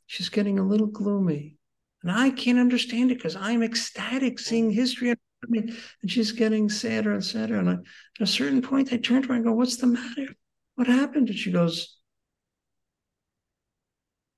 she's 0.09 0.31
getting 0.31 0.59
a 0.59 0.67
little 0.67 0.89
gloomy. 0.89 1.55
And 2.03 2.11
I 2.11 2.31
can't 2.31 2.59
understand 2.59 3.13
it 3.13 3.19
because 3.19 3.37
I'm 3.37 3.63
ecstatic 3.63 4.41
seeing 4.41 4.71
history 4.71 5.15
and 5.43 5.73
she's 6.07 6.33
getting 6.33 6.69
sadder 6.69 7.13
and 7.13 7.25
sadder. 7.25 7.57
And 7.57 7.71
I, 7.71 7.73
at 7.75 7.81
a 8.21 8.27
certain 8.27 8.63
point, 8.63 8.93
I 8.93 8.97
turned 8.97 9.25
to 9.25 9.29
her 9.29 9.35
and 9.37 9.45
go, 9.45 9.53
What's 9.53 9.77
the 9.77 9.87
matter? 9.87 10.35
What 10.75 10.89
happened? 10.89 11.29
And 11.29 11.39
she 11.39 11.53
goes, 11.53 11.97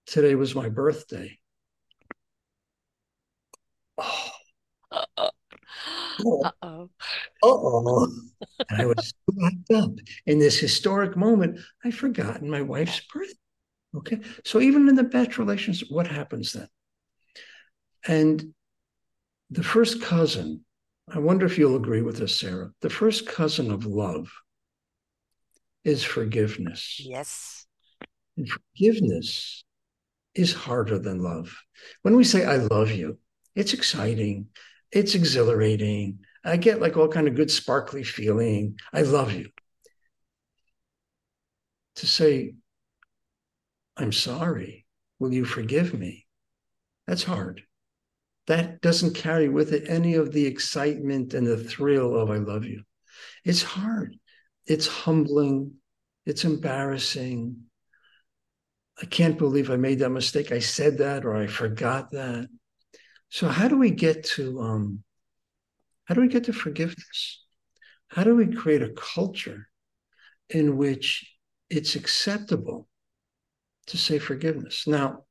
Today 0.07 0.35
was 0.35 0.55
my 0.55 0.69
birthday. 0.69 1.39
Oh. 3.97 4.31
Uh-oh. 4.93 5.31
Uh-oh. 6.27 6.91
Uh-oh. 7.43 8.09
and 8.69 8.83
I 8.83 8.87
was 8.87 9.15
wrapped 9.33 9.71
up 9.73 9.93
in 10.27 10.39
this 10.39 10.59
historic 10.59 11.17
moment. 11.17 11.61
I'd 11.85 11.95
forgotten 11.95 12.51
my 12.51 12.63
wife's 12.63 13.01
birthday. 13.13 13.35
Okay. 13.97 14.21
So 14.45 14.61
even 14.61 14.89
in 14.89 14.95
the 14.95 15.03
best 15.03 15.39
relations, 15.39 15.83
what 15.89 16.07
happens 16.07 16.53
then? 16.53 16.69
And 18.07 18.55
the 19.51 19.63
first 19.63 20.01
cousin, 20.01 20.65
I 21.13 21.19
wonder 21.19 21.45
if 21.45 21.59
you'll 21.59 21.77
agree 21.77 22.03
with 22.03 22.19
this, 22.19 22.39
Sarah. 22.39 22.71
The 22.81 22.91
first 22.91 23.27
cousin 23.27 23.71
of 23.71 23.85
love 23.85 24.31
is 25.85 26.05
forgiveness. 26.05 27.01
Yes. 27.05 27.67
And 28.37 28.49
forgiveness 28.49 29.65
is 30.35 30.53
harder 30.53 30.99
than 30.99 31.23
love. 31.23 31.57
When 32.03 32.17
we 32.17 32.25
say 32.25 32.45
I 32.45 32.57
love 32.57 32.93
you, 32.93 33.19
it's 33.57 33.75
exciting, 33.75 34.47
it's 34.93 35.15
exhilarating. 35.15 36.21
I 36.45 36.57
get 36.57 36.81
like 36.81 36.97
all 36.97 37.09
kind 37.09 37.29
of 37.29 37.35
good 37.35 37.51
sparkly 37.51 38.05
feeling. 38.05 38.79
I 38.93 39.03
love 39.03 39.33
you. 39.33 39.51
To 41.97 42.07
say 42.07 42.55
I'm 44.01 44.13
sorry. 44.13 44.87
Will 45.19 45.35
you 45.35 45.45
forgive 45.45 45.93
me? 45.93 46.27
That's 47.07 47.23
hard. 47.23 47.63
That 48.47 48.81
doesn't 48.81 49.15
carry 49.15 49.51
with 49.51 49.75
it 49.75 49.91
any 49.91 50.15
of 50.15 50.33
the 50.33 50.47
excitement 50.47 51.35
and 51.35 51.47
the 51.47 51.63
thrill 51.63 52.17
of 52.17 52.31
I 52.31 52.37
love 52.37 52.65
you. 52.65 52.83
It's 53.45 53.63
hard. 53.63 54.17
It's 54.67 54.87
humbling. 54.87 55.75
It's 56.25 56.45
embarrassing. 56.45 57.59
I 59.03 59.05
can't 59.05 59.37
believe 59.37 59.71
I 59.71 59.77
made 59.77 59.99
that 59.99 60.11
mistake. 60.11 60.51
I 60.51 60.61
said 60.61 60.99
that 60.99 61.27
or 61.27 61.37
I 61.37 61.47
forgot 61.47 62.11
that. 62.13 62.49
So 63.29 63.49
how 63.49 63.69
do 63.69 63.77
we 63.77 63.91
get 63.91 64.25
to 64.37 64.61
um, 64.61 65.05
how 66.07 66.15
do 66.15 66.23
we 66.23 66.29
get 66.29 66.45
to 66.45 66.55
forgiveness? 66.55 67.45
How 68.09 68.25
do 68.25 68.35
we 68.35 68.47
create 68.47 68.83
a 68.83 68.95
culture 68.97 69.69
in 70.49 70.79
which 70.79 71.31
it's 71.69 71.95
acceptable 71.97 72.89
to 73.91 73.99
say 73.99 74.19
forgiveness. 74.19 74.87
Now, 74.87 75.25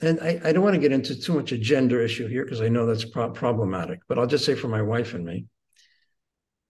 and 0.00 0.20
I, 0.20 0.40
I 0.44 0.52
don't 0.52 0.62
want 0.62 0.74
to 0.74 0.80
get 0.80 0.92
into 0.92 1.18
too 1.18 1.34
much 1.34 1.52
a 1.52 1.58
gender 1.58 2.00
issue 2.00 2.28
here 2.28 2.44
because 2.44 2.60
I 2.60 2.68
know 2.68 2.86
that's 2.86 3.04
pro- 3.04 3.30
problematic, 3.30 4.00
but 4.08 4.18
I'll 4.18 4.26
just 4.26 4.44
say 4.44 4.54
for 4.54 4.68
my 4.68 4.82
wife 4.82 5.14
and 5.14 5.24
me, 5.24 5.46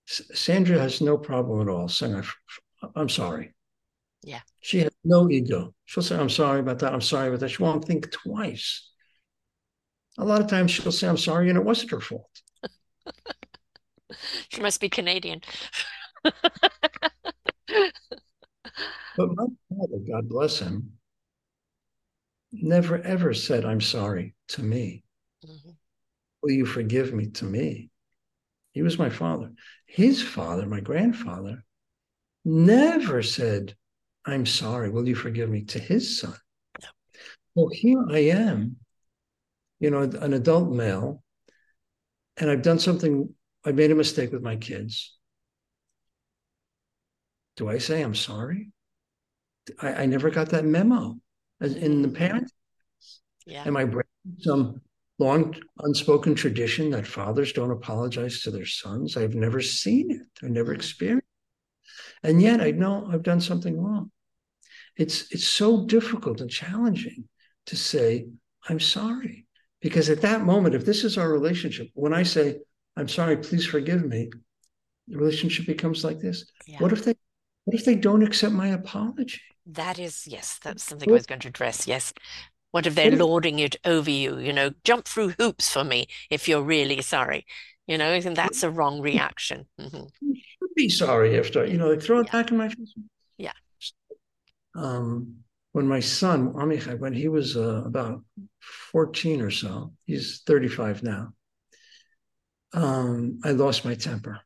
S- 0.09 0.22
Sandra 0.34 0.78
has 0.78 1.01
no 1.01 1.18
problem 1.18 1.61
at 1.61 1.70
all 1.70 1.89
saying, 1.89 2.22
I'm 2.95 3.09
sorry. 3.09 3.55
Yeah. 4.22 4.41
She 4.61 4.80
has 4.80 4.93
no 5.05 5.30
ego. 5.30 5.74
She'll 5.84 6.03
say, 6.03 6.16
I'm 6.16 6.30
sorry 6.30 6.61
about 6.61 6.80
that. 6.80 6.93
I'm 6.93 7.01
sorry 7.01 7.28
about 7.28 7.41
that. 7.41 7.51
She 7.51 7.62
won't 7.62 7.84
think 7.84 8.11
twice. 8.11 8.91
A 10.18 10.24
lot 10.24 10.41
of 10.41 10.49
times 10.49 10.70
she'll 10.70 10.91
say, 10.91 11.09
I'm 11.09 11.16
sorry, 11.16 11.49
and 11.49 11.59
it 11.59 11.64
wasn't 11.64 11.93
her 11.93 12.01
fault. 12.01 12.43
she 14.49 14.61
must 14.61 14.80
be 14.80 14.89
Canadian. 14.89 15.43
but 16.24 16.32
my 19.16 19.47
father, 19.68 19.99
God 20.11 20.28
bless 20.28 20.59
him, 20.59 20.97
never 22.53 22.99
ever 22.99 23.34
said, 23.34 23.64
I'm 23.64 23.80
sorry 23.80 24.34
to 24.49 24.62
me. 24.62 25.05
Mm-hmm. 25.46 25.70
Will 26.42 26.51
you 26.53 26.66
forgive 26.66 27.12
me 27.12 27.26
to 27.30 27.44
me? 27.44 27.90
He 28.72 28.82
was 28.82 28.99
my 28.99 29.11
father. 29.11 29.53
His 29.86 30.22
father, 30.22 30.66
my 30.66 30.80
grandfather, 30.80 31.64
never 32.44 33.22
said, 33.22 33.74
I'm 34.24 34.46
sorry. 34.46 34.90
Will 34.90 35.09
you 35.09 35.14
forgive 35.14 35.49
me 35.49 35.64
to 35.64 35.78
his 35.78 36.20
son? 36.20 36.34
No. 36.82 36.88
Well, 37.55 37.68
here 37.72 38.05
I 38.11 38.18
am, 38.18 38.76
you 39.80 39.90
know, 39.90 40.03
an 40.03 40.32
adult 40.32 40.70
male, 40.70 41.22
and 42.36 42.51
I've 42.51 42.62
done 42.62 42.78
something, 42.78 43.34
I 43.64 43.72
made 43.72 43.90
a 43.90 43.96
mistake 43.96 44.32
with 44.32 44.42
my 44.42 44.57
kids. 44.57 45.16
Do 47.57 47.68
I 47.68 47.78
say 47.78 48.03
I'm 48.03 48.14
sorry? 48.14 48.70
I, 49.80 50.03
I 50.03 50.07
never 50.07 50.30
got 50.30 50.51
that 50.51 50.64
memo 50.64 51.18
in 51.61 52.02
the 52.02 52.09
parents? 52.09 52.52
Yeah. 53.46 53.64
Am 53.66 53.76
I 53.76 53.84
breaking 53.84 54.36
some 54.38 54.80
long 55.18 55.56
unspoken 55.80 56.34
tradition 56.34 56.90
that 56.90 57.06
fathers 57.06 57.52
don't 57.52 57.70
apologize 57.70 58.42
to 58.42 58.50
their 58.50 58.66
sons? 58.66 59.16
I've 59.16 59.34
never 59.34 59.61
seen 59.61 60.11
it. 60.11 60.44
I 60.44 60.48
never 60.48 60.72
mm-hmm. 60.72 60.80
experienced. 60.80 61.26
It. 62.22 62.28
And 62.28 62.42
yet 62.42 62.61
I 62.61 62.72
know 62.72 63.09
I've 63.11 63.22
done 63.22 63.40
something 63.40 63.80
wrong. 63.80 64.11
It's 64.96 65.30
it's 65.30 65.46
so 65.46 65.86
difficult 65.86 66.40
and 66.40 66.50
challenging 66.50 67.28
to 67.66 67.76
say, 67.76 68.26
I'm 68.68 68.80
sorry. 68.80 69.46
Because 69.80 70.11
at 70.11 70.22
that 70.22 70.44
moment, 70.44 70.74
if 70.74 70.84
this 70.84 71.04
is 71.04 71.16
our 71.16 71.30
relationship, 71.30 71.88
when 71.94 72.12
I 72.12 72.24
say, 72.24 72.59
I'm 72.96 73.06
sorry, 73.06 73.36
please 73.36 73.64
forgive 73.64 74.04
me, 74.04 74.28
the 75.06 75.16
relationship 75.16 75.66
becomes 75.66 76.02
like 76.02 76.18
this. 76.18 76.50
Yeah. 76.66 76.78
What 76.78 76.92
if 76.92 77.04
they 77.04 77.14
what 77.64 77.78
if 77.78 77.84
they 77.84 77.94
don't 77.94 78.22
accept 78.22 78.54
my 78.54 78.68
apology? 78.68 79.40
That 79.68 79.98
is, 79.98 80.26
yes, 80.26 80.58
that's 80.62 80.82
something 80.82 81.10
I 81.10 81.12
was 81.12 81.26
going 81.26 81.40
to 81.40 81.48
address. 81.48 81.86
Yes. 81.86 82.14
What 82.70 82.86
if 82.86 82.94
they're 82.94 83.10
lording 83.10 83.58
it 83.58 83.76
over 83.84 84.10
you? 84.10 84.38
You 84.38 84.52
know, 84.52 84.70
jump 84.84 85.06
through 85.06 85.34
hoops 85.38 85.70
for 85.70 85.84
me 85.84 86.06
if 86.30 86.48
you're 86.48 86.62
really 86.62 87.02
sorry. 87.02 87.46
You 87.86 87.98
know, 87.98 88.12
and 88.12 88.36
that's 88.36 88.62
a 88.62 88.70
wrong 88.70 89.00
reaction. 89.00 89.66
Mm-hmm. 89.80 90.04
You 90.20 90.34
should 90.34 90.74
be 90.74 90.88
sorry 90.88 91.38
after, 91.38 91.64
you 91.66 91.78
know, 91.78 91.90
like 91.90 92.02
throw 92.02 92.20
it 92.20 92.26
yeah. 92.26 92.32
back 92.32 92.50
in 92.50 92.56
my 92.56 92.68
face. 92.68 92.94
Yeah. 93.36 93.52
Um, 94.74 95.36
when 95.72 95.86
my 95.86 96.00
son, 96.00 96.52
Amichai, 96.54 96.98
when 96.98 97.12
he 97.12 97.28
was 97.28 97.56
uh, 97.56 97.82
about 97.84 98.22
14 98.92 99.42
or 99.42 99.50
so, 99.50 99.92
he's 100.06 100.42
35 100.46 101.02
now, 101.02 101.32
um, 102.72 103.38
I 103.44 103.52
lost 103.52 103.84
my 103.84 103.94
temper. 103.94 104.40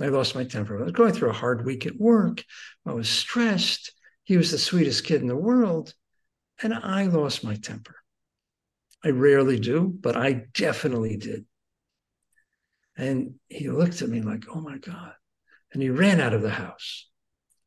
I 0.00 0.06
lost 0.08 0.34
my 0.34 0.44
temper. 0.44 0.78
I 0.78 0.84
was 0.84 0.92
going 0.92 1.12
through 1.12 1.30
a 1.30 1.34
hard 1.34 1.64
week 1.64 1.86
at 1.86 1.98
work. 1.98 2.44
I 2.86 2.92
was 2.92 3.08
stressed. 3.08 3.92
He 4.28 4.36
was 4.36 4.50
the 4.50 4.58
sweetest 4.58 5.04
kid 5.04 5.22
in 5.22 5.26
the 5.26 5.34
world. 5.34 5.94
And 6.62 6.74
I 6.74 7.04
lost 7.04 7.44
my 7.44 7.54
temper. 7.54 7.96
I 9.02 9.08
rarely 9.08 9.58
do, 9.58 9.90
but 10.00 10.18
I 10.18 10.44
definitely 10.52 11.16
did. 11.16 11.46
And 12.94 13.36
he 13.48 13.70
looked 13.70 14.02
at 14.02 14.10
me 14.10 14.20
like, 14.20 14.44
oh 14.54 14.60
my 14.60 14.76
God. 14.76 15.14
And 15.72 15.82
he 15.82 15.88
ran 15.88 16.20
out 16.20 16.34
of 16.34 16.42
the 16.42 16.50
house. 16.50 17.08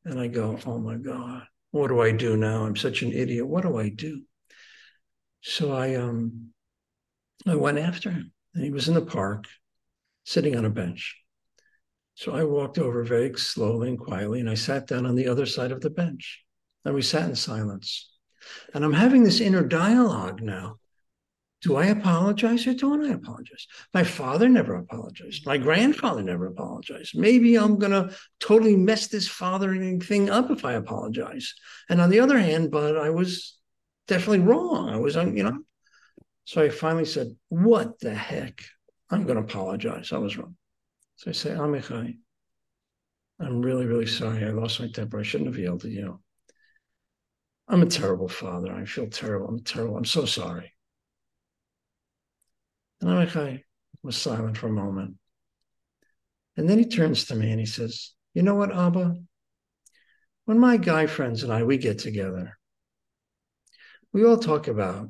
And 0.05 0.20
I 0.20 0.28
go, 0.28 0.59
oh 0.68 0.78
my 0.78 0.97
God, 0.97 1.47
what 1.72 1.88
do 1.88 1.99
I 1.99 2.12
do 2.12 2.38
now? 2.38 2.64
I'm 2.64 2.76
such 2.76 3.01
an 3.01 3.12
idiot. 3.12 3.47
What 3.47 3.64
do 3.64 3.80
I 3.80 3.89
do? 3.89 4.22
So 5.41 5.74
I 5.74 5.95
um 5.95 6.51
I 7.47 7.55
went 7.55 7.80
after 7.80 8.12
him. 8.12 8.34
And 8.53 8.64
he 8.64 8.70
was 8.70 8.88
in 8.88 8.93
the 8.93 9.01
park, 9.01 9.45
sitting 10.26 10.55
on 10.55 10.66
a 10.66 10.70
bench. 10.70 11.18
So 12.14 12.34
I 12.34 12.43
walked 12.43 12.78
over 12.78 13.03
very 13.03 13.34
slowly 13.36 13.89
and 13.89 13.99
quietly, 13.99 14.41
and 14.41 14.49
I 14.49 14.53
sat 14.53 14.86
down 14.86 15.07
on 15.07 15.16
the 15.16 15.28
other 15.28 15.47
side 15.47 15.72
of 15.72 15.82
the 15.82 15.89
bench. 15.89 16.43
And 16.86 16.95
we 16.95 17.01
sat 17.01 17.29
in 17.29 17.36
silence. 17.36 18.09
And 18.73 18.84
I'm 18.84 18.93
having 18.93 19.23
this 19.23 19.39
inner 19.39 19.63
dialogue 19.63 20.41
now 20.41 20.77
do 21.61 21.75
I 21.75 21.86
apologize 21.88 22.65
or 22.65 22.73
don't 22.73 23.05
I 23.05 23.13
apologize? 23.13 23.67
My 23.93 24.03
father 24.03 24.49
never 24.49 24.75
apologized. 24.75 25.45
My 25.45 25.57
grandfather 25.57 26.23
never 26.23 26.47
apologized. 26.47 27.15
Maybe 27.15 27.55
I'm 27.55 27.77
going 27.77 27.91
to 27.91 28.15
totally 28.39 28.75
mess 28.75 29.07
this 29.07 29.27
fathering 29.27 30.01
thing 30.01 30.29
up 30.29 30.49
if 30.49 30.65
I 30.65 30.73
apologize. 30.73 31.53
And 31.88 32.01
on 32.01 32.09
the 32.09 32.19
other 32.19 32.39
hand, 32.39 32.71
but 32.71 32.97
I 32.97 33.11
was 33.11 33.59
definitely 34.07 34.39
wrong. 34.39 34.89
I 34.89 34.97
was, 34.97 35.15
you 35.15 35.43
know. 35.43 35.59
So 36.45 36.63
I 36.63 36.69
finally 36.69 37.05
said, 37.05 37.36
What 37.49 37.99
the 37.99 38.15
heck? 38.15 38.63
I'm 39.11 39.25
going 39.25 39.38
to 39.38 39.43
apologize. 39.43 40.11
I 40.11 40.17
was 40.17 40.38
wrong. 40.38 40.55
So 41.17 41.29
I 41.29 41.34
say, 41.34 41.53
ah, 41.53 41.59
Amichai, 41.59 42.17
I'm 43.39 43.61
really, 43.61 43.86
really 43.86 44.07
sorry. 44.07 44.45
I 44.45 44.49
lost 44.49 44.79
my 44.79 44.88
temper. 44.88 45.19
I 45.19 45.23
shouldn't 45.23 45.49
have 45.49 45.59
yelled 45.59 45.86
at 45.86 45.91
you. 45.91 46.19
I'm 47.72 47.82
a 47.82 47.86
terrible 47.86 48.28
father. 48.28 48.74
I 48.74 48.84
feel 48.84 49.07
terrible. 49.07 49.47
I'm 49.47 49.63
terrible. 49.63 49.95
I'm 49.95 50.03
so 50.03 50.26
sorry. 50.26 50.74
And 52.99 53.09
Amichai 53.09 53.63
was 54.03 54.17
silent 54.17 54.57
for 54.57 54.67
a 54.67 54.72
moment. 54.72 55.15
And 56.57 56.69
then 56.69 56.78
he 56.78 56.86
turns 56.86 57.26
to 57.26 57.36
me 57.36 57.49
and 57.49 57.61
he 57.61 57.65
says, 57.65 58.11
You 58.34 58.41
know 58.41 58.55
what, 58.55 58.76
Abba? 58.76 59.15
When 60.43 60.59
my 60.59 60.76
guy 60.76 61.07
friends 61.07 61.43
and 61.43 61.53
I, 61.53 61.63
we 61.63 61.78
get 61.78 61.99
together, 61.99 62.57
we 64.11 64.26
all 64.26 64.38
talk 64.38 64.67
about 64.67 65.07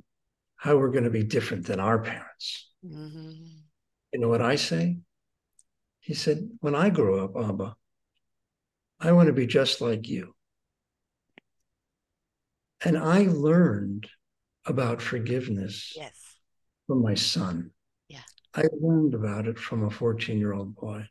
how 0.56 0.78
we're 0.78 0.92
going 0.92 1.06
to 1.06 1.10
be 1.10 1.24
different 1.24 1.66
than 1.66 1.80
our 1.80 1.98
parents. 1.98 2.70
Mm-hmm. 2.86 3.32
You 4.14 4.20
know 4.20 4.30
what 4.30 4.44
I 4.44 4.56
say? 4.56 5.00
He 6.02 6.14
said, 6.14 6.48
When 6.60 6.76
I 6.76 6.92
grow 6.92 7.24
up, 7.26 7.32
Abba, 7.36 7.76
I 9.00 9.14
want 9.14 9.28
to 9.28 9.34
be 9.34 9.48
just 9.48 9.82
like 9.82 10.08
you. 10.08 10.36
And 12.84 12.98
I 12.98 13.24
learned 13.24 14.08
about 14.66 15.02
forgiveness 15.02 15.94
yes. 15.96 16.16
from 16.88 17.02
my 17.02 17.16
son. 17.16 17.72
Yeah. 18.08 18.24
I 18.56 18.64
learned 18.80 19.14
about 19.14 19.48
it 19.48 19.60
from 19.60 19.84
a 19.84 19.90
14 19.90 20.38
year 20.38 20.54
old 20.54 20.76
boy. 20.76 21.08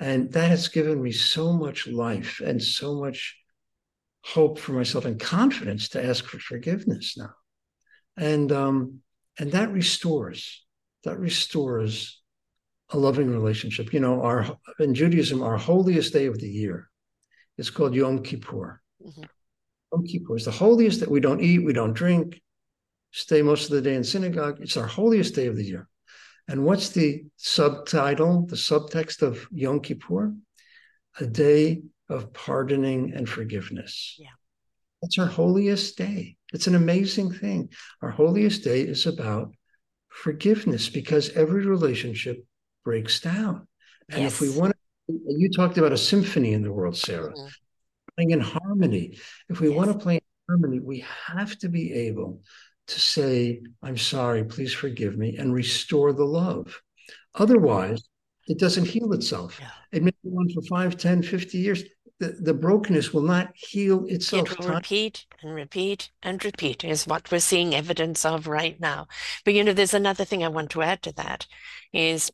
And 0.00 0.32
that 0.32 0.50
has 0.50 0.68
given 0.68 1.02
me 1.02 1.12
so 1.12 1.52
much 1.52 1.86
life 1.86 2.40
and 2.44 2.62
so 2.62 3.00
much 3.00 3.36
hope 4.24 4.58
for 4.58 4.72
myself 4.72 5.04
and 5.04 5.18
confidence 5.18 5.88
to 5.90 6.04
ask 6.04 6.24
for 6.24 6.38
forgiveness 6.38 7.16
now. 7.16 7.32
And 8.16 8.50
um, 8.52 9.00
and 9.38 9.52
that 9.52 9.72
restores, 9.72 10.64
that 11.04 11.18
restores 11.18 12.20
a 12.90 12.98
loving 12.98 13.30
relationship. 13.30 13.92
You 13.92 14.00
know, 14.00 14.22
our 14.22 14.56
in 14.80 14.94
Judaism, 14.94 15.42
our 15.42 15.56
holiest 15.56 16.12
day 16.12 16.26
of 16.26 16.38
the 16.38 16.48
year 16.48 16.88
is 17.56 17.70
called 17.70 17.94
Yom 17.94 18.22
Kippur. 18.22 18.80
Mm-hmm. 19.04 19.22
Yom 19.92 20.04
Kippur 20.04 20.36
is 20.36 20.44
the 20.44 20.50
holiest 20.50 21.00
that 21.00 21.10
we 21.10 21.20
don't 21.20 21.40
eat, 21.40 21.64
we 21.64 21.72
don't 21.72 21.94
drink, 21.94 22.40
stay 23.12 23.42
most 23.42 23.64
of 23.64 23.70
the 23.70 23.82
day 23.82 23.94
in 23.94 24.04
synagogue. 24.04 24.58
It's 24.60 24.76
our 24.76 24.86
holiest 24.86 25.34
day 25.34 25.46
of 25.46 25.56
the 25.56 25.64
year. 25.64 25.88
And 26.46 26.64
what's 26.64 26.90
the 26.90 27.24
subtitle, 27.36 28.46
the 28.46 28.56
subtext 28.56 29.22
of 29.22 29.46
Yom 29.50 29.80
Kippur? 29.80 30.34
A 31.20 31.26
day 31.26 31.82
of 32.08 32.32
pardoning 32.32 33.12
and 33.14 33.28
forgiveness. 33.28 34.16
Yeah. 34.18 34.28
That's 35.02 35.18
our 35.18 35.26
holiest 35.26 35.96
day. 35.96 36.36
It's 36.52 36.66
an 36.66 36.74
amazing 36.74 37.32
thing. 37.32 37.70
Our 38.02 38.10
holiest 38.10 38.64
day 38.64 38.80
is 38.80 39.06
about 39.06 39.54
forgiveness 40.08 40.88
because 40.88 41.30
every 41.30 41.66
relationship 41.66 42.44
breaks 42.84 43.20
down. 43.20 43.66
And 44.08 44.22
yes. 44.22 44.32
if 44.32 44.40
we 44.40 44.58
want 44.58 44.72
to, 44.72 45.14
you 45.28 45.50
talked 45.50 45.78
about 45.78 45.92
a 45.92 45.98
symphony 45.98 46.52
in 46.54 46.62
the 46.62 46.72
world, 46.72 46.96
Sarah, 46.96 47.32
mm-hmm. 47.32 47.46
Playing 48.18 48.30
in 48.32 48.40
harmony. 48.40 49.16
If 49.48 49.60
we 49.60 49.68
yes. 49.68 49.76
want 49.76 49.92
to 49.92 49.98
play 49.98 50.16
in 50.16 50.20
harmony, 50.48 50.80
we 50.80 51.04
have 51.26 51.56
to 51.58 51.68
be 51.68 51.92
able 51.92 52.42
to 52.88 53.00
say, 53.00 53.60
I'm 53.82 53.96
sorry, 53.96 54.44
please 54.44 54.74
forgive 54.74 55.16
me, 55.16 55.36
and 55.36 55.54
restore 55.54 56.12
the 56.12 56.24
love. 56.24 56.80
Otherwise, 57.34 58.02
it 58.48 58.58
doesn't 58.58 58.86
heal 58.86 59.12
itself. 59.12 59.58
Yeah. 59.60 59.68
It 59.92 60.02
may 60.02 60.12
go 60.24 60.30
on 60.30 60.48
for 60.48 60.62
5, 60.62 60.96
10, 60.96 61.22
50 61.22 61.58
years. 61.58 61.84
The, 62.18 62.36
the 62.40 62.54
brokenness 62.54 63.12
will 63.14 63.22
not 63.22 63.50
heal 63.54 64.04
itself. 64.06 64.50
It 64.50 64.58
will 64.58 64.74
repeat 64.74 65.26
and 65.40 65.54
repeat 65.54 66.10
and 66.20 66.44
repeat, 66.44 66.82
is 66.82 67.06
what 67.06 67.30
we're 67.30 67.38
seeing 67.38 67.74
evidence 67.74 68.24
of 68.24 68.48
right 68.48 68.80
now. 68.80 69.06
But 69.44 69.54
you 69.54 69.62
know, 69.62 69.72
there's 69.72 69.94
another 69.94 70.24
thing 70.24 70.42
I 70.42 70.48
want 70.48 70.70
to 70.70 70.82
add 70.82 71.02
to 71.02 71.12
that 71.12 71.46
is 71.92 72.32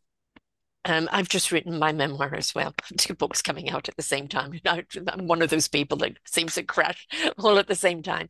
um, 0.86 1.08
I've 1.10 1.28
just 1.28 1.50
written 1.50 1.78
my 1.78 1.92
memoir 1.92 2.34
as 2.34 2.54
well. 2.54 2.74
Two 2.98 3.14
books 3.14 3.40
coming 3.40 3.70
out 3.70 3.88
at 3.88 3.96
the 3.96 4.02
same 4.02 4.28
time. 4.28 4.60
I'm 4.66 5.26
one 5.26 5.42
of 5.42 5.50
those 5.50 5.68
people 5.68 5.96
that 5.98 6.18
seems 6.26 6.54
to 6.54 6.62
crash 6.62 7.06
all 7.38 7.58
at 7.58 7.68
the 7.68 7.74
same 7.74 8.02
time. 8.02 8.28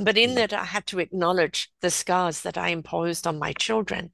But 0.00 0.18
in 0.18 0.30
mm. 0.30 0.34
that, 0.36 0.52
I 0.52 0.64
had 0.64 0.86
to 0.88 0.98
acknowledge 0.98 1.70
the 1.80 1.90
scars 1.90 2.42
that 2.42 2.58
I 2.58 2.68
imposed 2.68 3.26
on 3.26 3.38
my 3.38 3.52
children 3.52 4.12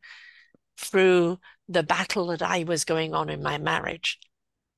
through 0.78 1.38
the 1.68 1.82
battle 1.82 2.28
that 2.28 2.42
I 2.42 2.64
was 2.64 2.84
going 2.84 3.14
on 3.14 3.28
in 3.28 3.42
my 3.42 3.58
marriage, 3.58 4.18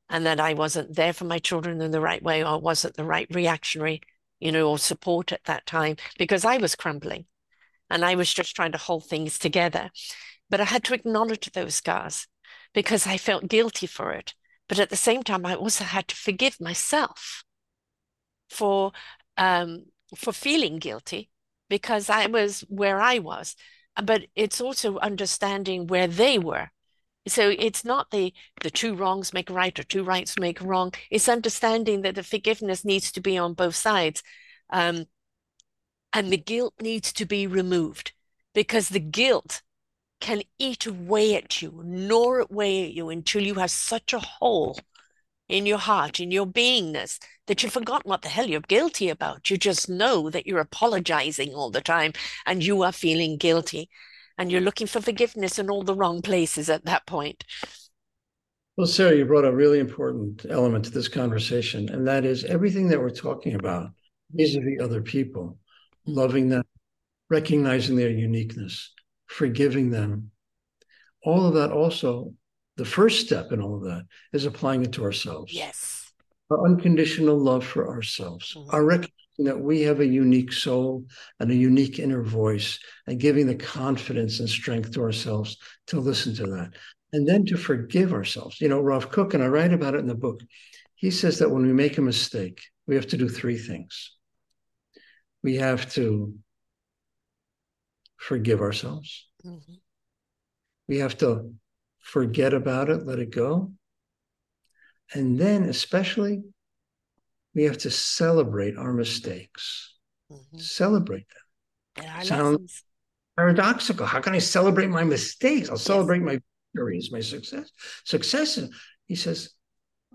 and 0.08 0.26
that 0.26 0.40
I 0.40 0.54
wasn't 0.54 0.94
there 0.94 1.12
for 1.12 1.24
my 1.24 1.38
children 1.38 1.80
in 1.80 1.90
the 1.90 2.00
right 2.00 2.22
way, 2.22 2.44
or 2.44 2.60
wasn't 2.60 2.96
the 2.96 3.04
right 3.04 3.26
reactionary, 3.30 4.02
you 4.40 4.52
know, 4.52 4.68
or 4.68 4.78
support 4.78 5.32
at 5.32 5.44
that 5.44 5.64
time 5.64 5.96
because 6.18 6.44
I 6.44 6.56
was 6.56 6.74
crumbling, 6.74 7.26
and 7.88 8.04
I 8.04 8.14
was 8.14 8.32
just 8.32 8.56
trying 8.56 8.72
to 8.72 8.78
hold 8.78 9.06
things 9.06 9.38
together. 9.38 9.90
But 10.50 10.60
I 10.60 10.64
had 10.64 10.84
to 10.84 10.94
acknowledge 10.94 11.50
those 11.52 11.76
scars 11.76 12.26
because 12.74 13.06
I 13.06 13.16
felt 13.18 13.48
guilty 13.48 13.86
for 13.86 14.12
it. 14.12 14.34
But 14.68 14.78
at 14.78 14.90
the 14.90 14.96
same 14.96 15.22
time, 15.22 15.44
I 15.44 15.54
also 15.54 15.84
had 15.84 16.08
to 16.08 16.16
forgive 16.16 16.60
myself 16.60 17.44
for 18.48 18.92
um, 19.36 19.86
for 20.16 20.32
feeling 20.32 20.78
guilty 20.78 21.30
because 21.68 22.10
I 22.10 22.26
was 22.26 22.60
where 22.68 23.00
I 23.00 23.18
was. 23.18 23.56
But 24.02 24.26
it's 24.34 24.60
also 24.60 24.98
understanding 24.98 25.86
where 25.86 26.06
they 26.06 26.38
were. 26.38 26.70
So 27.28 27.50
it's 27.50 27.84
not 27.84 28.10
the 28.10 28.32
the 28.62 28.70
two 28.70 28.94
wrongs 28.94 29.32
make 29.32 29.50
right 29.50 29.78
or 29.78 29.84
two 29.84 30.04
rights 30.04 30.38
make 30.38 30.60
wrong. 30.60 30.92
It's 31.10 31.28
understanding 31.28 32.02
that 32.02 32.14
the 32.14 32.22
forgiveness 32.22 32.84
needs 32.84 33.12
to 33.12 33.20
be 33.20 33.38
on 33.38 33.54
both 33.54 33.76
sides, 33.76 34.22
um, 34.70 35.06
and 36.12 36.32
the 36.32 36.38
guilt 36.38 36.74
needs 36.80 37.12
to 37.14 37.26
be 37.26 37.46
removed 37.46 38.12
because 38.54 38.88
the 38.88 39.00
guilt 39.00 39.62
can 40.22 40.42
eat 40.58 40.86
away 40.86 41.34
at 41.34 41.60
you, 41.60 41.82
gnaw 41.84 42.44
away 42.48 42.84
at 42.84 42.92
you 42.94 43.10
until 43.10 43.42
you 43.42 43.54
have 43.54 43.70
such 43.70 44.14
a 44.14 44.20
hole 44.20 44.78
in 45.48 45.66
your 45.66 45.78
heart, 45.78 46.20
in 46.20 46.30
your 46.30 46.46
beingness, 46.46 47.18
that 47.46 47.62
you've 47.62 47.72
forgotten 47.72 48.08
what 48.08 48.22
the 48.22 48.28
hell 48.28 48.46
you're 48.46 48.60
guilty 48.60 49.10
about. 49.10 49.50
You 49.50 49.58
just 49.58 49.90
know 49.90 50.30
that 50.30 50.46
you're 50.46 50.60
apologizing 50.60 51.52
all 51.52 51.70
the 51.70 51.82
time 51.82 52.12
and 52.46 52.64
you 52.64 52.82
are 52.82 52.92
feeling 52.92 53.36
guilty 53.36 53.90
and 54.38 54.50
you're 54.50 54.62
looking 54.62 54.86
for 54.86 55.00
forgiveness 55.00 55.58
in 55.58 55.68
all 55.68 55.82
the 55.82 55.94
wrong 55.94 56.22
places 56.22 56.70
at 56.70 56.84
that 56.86 57.04
point. 57.04 57.44
Well, 58.76 58.86
Sarah, 58.86 59.16
you 59.16 59.26
brought 59.26 59.44
a 59.44 59.52
really 59.52 59.80
important 59.80 60.46
element 60.48 60.86
to 60.86 60.90
this 60.90 61.08
conversation, 61.08 61.90
and 61.90 62.06
that 62.08 62.24
is 62.24 62.44
everything 62.44 62.88
that 62.88 63.00
we're 63.00 63.10
talking 63.10 63.54
about 63.54 63.90
vis 64.30 64.56
a 64.56 64.60
vis 64.60 64.80
other 64.80 65.02
people, 65.02 65.58
loving 66.06 66.48
them, 66.48 66.62
recognizing 67.28 67.96
their 67.96 68.08
uniqueness, 68.08 68.92
forgiving 69.32 69.90
them. 69.90 70.30
All 71.24 71.46
of 71.46 71.54
that 71.54 71.72
also, 71.72 72.34
the 72.76 72.84
first 72.84 73.26
step 73.26 73.52
in 73.52 73.60
all 73.60 73.76
of 73.76 73.84
that 73.84 74.04
is 74.32 74.44
applying 74.44 74.82
it 74.82 74.92
to 74.92 75.04
ourselves. 75.04 75.52
Yes. 75.52 76.12
Our 76.50 76.66
unconditional 76.66 77.38
love 77.38 77.64
for 77.64 77.88
ourselves, 77.88 78.54
mm-hmm. 78.54 78.74
our 78.74 78.84
recognition 78.84 79.12
that 79.38 79.60
we 79.60 79.82
have 79.82 80.00
a 80.00 80.06
unique 80.06 80.52
soul 80.52 81.06
and 81.40 81.50
a 81.50 81.54
unique 81.54 81.98
inner 81.98 82.22
voice, 82.22 82.78
and 83.06 83.18
giving 83.18 83.46
the 83.46 83.54
confidence 83.54 84.40
and 84.40 84.48
strength 84.48 84.92
to 84.92 85.02
ourselves 85.02 85.56
to 85.86 86.00
listen 86.00 86.34
to 86.36 86.44
that. 86.44 86.72
And 87.14 87.28
then 87.28 87.44
to 87.46 87.56
forgive 87.56 88.12
ourselves. 88.12 88.60
You 88.60 88.68
know, 88.68 88.80
Rav 88.80 89.10
Kook, 89.10 89.34
and 89.34 89.42
I 89.42 89.46
write 89.46 89.72
about 89.72 89.94
it 89.94 90.00
in 90.00 90.06
the 90.06 90.14
book, 90.14 90.40
he 90.94 91.10
says 91.10 91.38
that 91.38 91.50
when 91.50 91.66
we 91.66 91.72
make 91.72 91.98
a 91.98 92.02
mistake, 92.02 92.60
we 92.86 92.94
have 92.94 93.06
to 93.08 93.16
do 93.16 93.28
three 93.28 93.58
things. 93.58 94.12
We 95.42 95.56
have 95.56 95.90
to 95.94 96.34
forgive 98.22 98.60
ourselves. 98.60 99.26
Mm-hmm. 99.44 99.74
We 100.88 100.98
have 100.98 101.18
to 101.18 101.52
forget 102.00 102.54
about 102.54 102.88
it, 102.88 103.04
let 103.04 103.18
it 103.18 103.30
go. 103.30 103.72
And 105.12 105.38
then, 105.38 105.64
especially, 105.64 106.42
we 107.54 107.64
have 107.64 107.78
to 107.78 107.90
celebrate 107.90 108.76
our 108.78 108.92
mistakes, 108.92 109.94
mm-hmm. 110.30 110.58
celebrate 110.58 111.26
them. 111.28 112.04
And 112.04 112.16
our 112.16 112.24
Sound, 112.24 112.52
lessons. 112.52 112.84
paradoxical. 113.36 114.06
How 114.06 114.20
can 114.20 114.34
I 114.34 114.38
celebrate 114.38 114.88
my 114.88 115.04
mistakes? 115.04 115.68
I'll 115.68 115.76
celebrate 115.76 116.18
yes. 116.18 116.26
my 116.26 116.38
victories, 116.72 117.10
my 117.12 117.20
success, 117.20 117.70
successes. 118.04 118.70
He 119.06 119.16
says, 119.16 119.50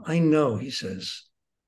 I 0.06 0.20
know, 0.20 0.56
he 0.56 0.70
says, 0.70 1.24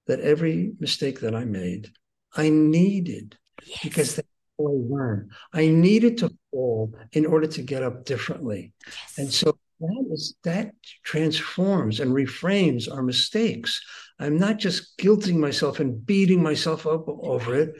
that 0.08 0.22
every 0.22 0.72
mistake 0.80 1.20
that 1.20 1.36
I 1.36 1.46
made, 1.46 1.90
I 2.36 2.50
needed 2.50 3.38
yes. 3.66 3.80
because 3.84 4.20
I 4.68 4.94
learn. 4.94 5.30
I 5.54 5.68
needed 5.68 6.18
to 6.20 6.32
fall 6.52 6.94
in 7.14 7.26
order 7.26 7.48
to 7.48 7.62
get 7.62 7.84
up 7.84 8.06
differently. 8.06 8.74
Yes. 8.86 9.18
And 9.18 9.34
so 9.34 9.58
that 9.80 10.06
is 10.12 10.36
that 10.44 10.72
transforms 11.04 12.00
and 12.00 12.12
reframes 12.12 12.92
our 12.92 13.02
mistakes. 13.02 13.82
I'm 14.20 14.38
not 14.38 14.58
just 14.58 14.98
guilting 14.98 15.38
myself 15.38 15.80
and 15.80 16.06
beating 16.06 16.44
myself 16.44 16.86
up 16.86 17.08
over 17.08 17.56
it 17.56 17.76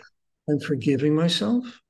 and 0.48 0.64
forgiving 0.64 1.14
myself, 1.14 1.82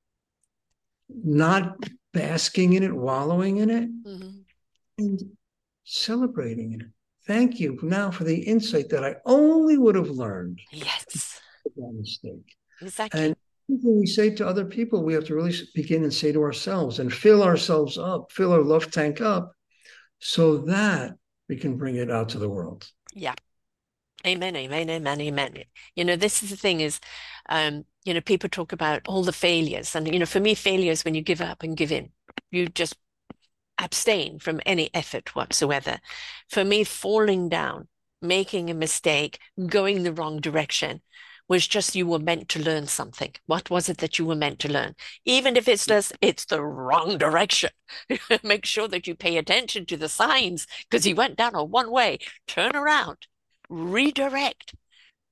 not 1.10 1.78
basking 2.14 2.74
in 2.74 2.84
it, 2.84 2.94
wallowing 2.94 3.58
in 3.58 3.70
it, 3.70 3.90
mm-hmm. 4.04 4.40
and 4.98 5.22
celebrating 5.84 6.74
it. 6.74 6.88
Thank 7.28 7.60
you 7.60 7.78
now 7.84 8.10
for 8.10 8.24
the 8.24 8.40
insight 8.40 8.90
that 8.90 9.04
I 9.04 9.18
only 9.26 9.78
would 9.78 9.94
have 9.94 10.10
learned. 10.10 10.60
Yes. 10.72 11.40
That 11.76 11.94
mistake. 11.96 12.56
Exactly. 12.82 13.26
And 13.26 13.36
we 13.70 14.08
say 14.08 14.32
to 14.32 14.48
other 14.48 14.66
people, 14.66 15.04
we 15.04 15.14
have 15.14 15.26
to 15.26 15.36
really 15.36 15.56
begin 15.76 16.04
and 16.04 16.14
say 16.14 16.32
to 16.32 16.42
ourselves 16.42 17.00
and 17.00 17.14
fill 17.14 17.44
ourselves 17.44 17.98
up, 17.98 18.32
fill 18.32 18.52
our 18.52 18.64
love 18.64 18.90
tank 18.92 19.22
up 19.22 19.54
so 20.20 20.58
that 20.60 21.16
we 21.48 21.56
can 21.56 21.78
bring 21.78 21.96
it 21.96 22.10
out 22.10 22.30
to 22.30 22.40
the 22.40 22.50
world. 22.50 22.90
Yeah. 23.14 23.36
Amen, 24.26 24.56
amen, 24.56 24.90
amen, 24.90 25.22
amen. 25.22 25.64
You 25.96 26.04
know, 26.04 26.16
this 26.16 26.44
is 26.44 26.50
the 26.50 26.58
thing 26.58 26.82
is, 26.82 27.00
um, 27.48 27.86
you 28.04 28.14
know, 28.14 28.22
people 28.22 28.50
talk 28.50 28.74
about 28.74 29.02
all 29.08 29.24
the 29.24 29.32
failures. 29.32 29.96
And, 29.96 30.12
you 30.12 30.20
know, 30.20 30.26
for 30.26 30.40
me, 30.40 30.56
failures 30.56 31.06
when 31.06 31.16
you 31.16 31.22
give 31.22 31.40
up 31.40 31.64
and 31.64 31.78
give 31.78 31.92
in. 31.92 32.10
You 32.52 32.68
just 32.68 32.98
abstain 33.78 34.40
from 34.40 34.60
any 34.66 34.90
effort 34.94 35.36
whatsoever. 35.36 36.00
For 36.50 36.66
me, 36.66 36.84
falling 36.84 37.48
down, 37.50 37.88
making 38.22 38.70
a 38.70 38.74
mistake, 38.74 39.40
going 39.68 40.04
the 40.04 40.12
wrong 40.12 40.42
direction 40.42 41.02
was 41.50 41.68
just 41.68 41.96
you 41.96 42.06
were 42.08 42.20
meant 42.20 42.48
to 42.50 42.64
learn 42.64 42.88
something. 42.88 43.34
What 43.48 43.70
was 43.70 43.90
it 43.90 43.98
that 43.98 44.20
you 44.20 44.26
were 44.26 44.36
meant 44.36 44.60
to 44.60 44.72
learn? 44.72 44.96
Even 45.26 45.58
if 45.58 45.68
it's 45.68 45.88
just 45.88 46.14
it's 46.22 46.46
the 46.46 46.64
wrong 46.64 47.18
direction. 47.18 47.72
Make 48.44 48.66
sure 48.66 48.88
that 48.88 49.08
you 49.08 49.16
pay 49.16 49.36
attention 49.38 49.86
to 49.88 49.98
the 49.98 50.08
signs 50.08 50.68
because 50.90 51.04
he 51.04 51.14
went 51.14 51.36
down 51.36 51.56
a 51.56 51.64
one 51.64 51.92
way. 51.92 52.20
Turn 52.48 52.76
around, 52.76 53.28
redirect. 53.68 54.76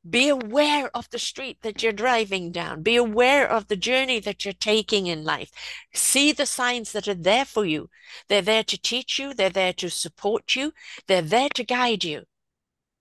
Be 0.10 0.30
aware 0.30 0.90
of 0.96 1.10
the 1.10 1.20
street 1.20 1.58
that 1.64 1.84
you're 1.84 1.92
driving 1.92 2.52
down. 2.52 2.82
Be 2.82 2.96
aware 2.96 3.50
of 3.50 3.68
the 3.68 3.76
journey 3.76 4.20
that 4.22 4.46
you're 4.46 4.54
taking 4.54 5.08
in 5.08 5.26
life. 5.26 5.52
See 5.94 6.32
the 6.32 6.46
signs 6.46 6.94
that 6.94 7.08
are 7.08 7.14
there 7.14 7.46
for 7.46 7.66
you. 7.66 7.90
They're 8.30 8.42
there 8.42 8.64
to 8.64 8.82
teach 8.82 9.20
you. 9.20 9.34
They're 9.34 9.50
there 9.50 9.74
to 9.74 9.90
support 9.90 10.56
you. 10.56 10.72
They're 11.08 11.22
there 11.22 11.50
to 11.56 11.64
guide 11.64 12.06
you. 12.06 12.24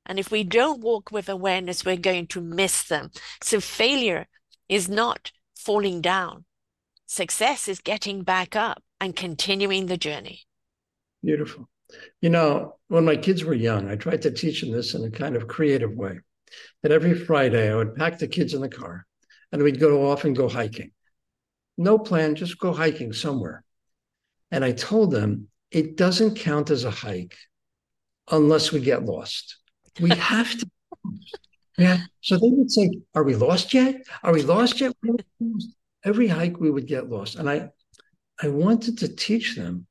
And 0.07 0.19
if 0.19 0.31
we 0.31 0.45
don't 0.45 0.81
walk 0.81 1.11
with 1.11 1.29
awareness, 1.29 1.85
we're 1.85 1.97
going 1.97 2.27
to 2.29 2.41
miss 2.41 2.85
them. 2.85 3.11
So 3.43 3.61
failure 3.61 4.27
is 4.69 4.89
not 4.89 5.33
falling 5.57 6.01
down. 6.01 6.45
Success 7.07 7.69
is 7.69 7.81
getting 7.81 8.23
back 8.23 8.57
up 8.57 8.83
and 9.01 9.15
continuing 9.15 9.87
the 9.87 9.97
journey. 9.97 10.43
Beautiful. 11.23 11.69
You 12.21 12.31
know, 12.31 12.77
when 12.89 13.05
my 13.05 13.17
kids 13.17 13.45
were 13.45 13.55
young, 13.55 13.89
I 13.89 13.97
tried 13.97 14.23
to 14.23 14.31
teach 14.31 14.61
them 14.61 14.73
this 14.73 14.95
in 14.95 15.05
a 15.05 15.11
kind 15.11 15.37
of 15.37 15.49
creative 15.49 15.93
way. 15.93 16.19
That 16.83 16.93
every 16.93 17.15
Friday 17.15 17.71
I 17.71 17.77
would 17.77 17.97
pack 17.97 18.19
the 18.19 18.29
kids 18.29 18.55
in 18.55 18.61
the 18.61 18.69
car 18.69 19.07
and 19.53 19.63
we'd 19.63 19.81
go 19.81 20.11
off 20.11 20.25
and 20.25 20.37
go 20.37 20.49
hiking. 20.49 20.93
No 21.79 21.99
plan, 21.99 22.35
just 22.35 22.59
go 22.59 22.73
hiking 22.73 23.13
somewhere. 23.13 23.65
And 24.51 24.65
I 24.65 24.73
told 24.73 25.11
them 25.11 25.49
it 25.71 25.97
doesn't 25.97 26.37
count 26.37 26.71
as 26.71 26.85
a 26.85 26.91
hike 26.91 27.37
unless 28.31 28.73
we 28.73 28.81
get 28.81 29.05
lost. 29.05 29.59
We 30.01 30.11
have 30.11 30.57
to. 30.59 30.71
Yeah. 31.79 31.99
So 32.21 32.37
they 32.37 32.49
would 32.49 32.71
say, 32.71 32.91
Are 33.15 33.25
we 33.25 33.35
lost 33.35 33.75
yet? 33.75 34.07
Are 34.23 34.33
we 34.33 34.43
lost 34.43 34.81
yet? 34.81 34.95
Every 36.05 36.29
hike 36.29 36.59
we 36.59 36.71
would 36.71 36.87
get 36.87 37.11
lost. 37.11 37.37
And 37.37 37.49
I 37.49 37.71
I 38.43 38.49
wanted 38.49 38.99
to 38.99 39.15
teach 39.15 39.57
them 39.57 39.87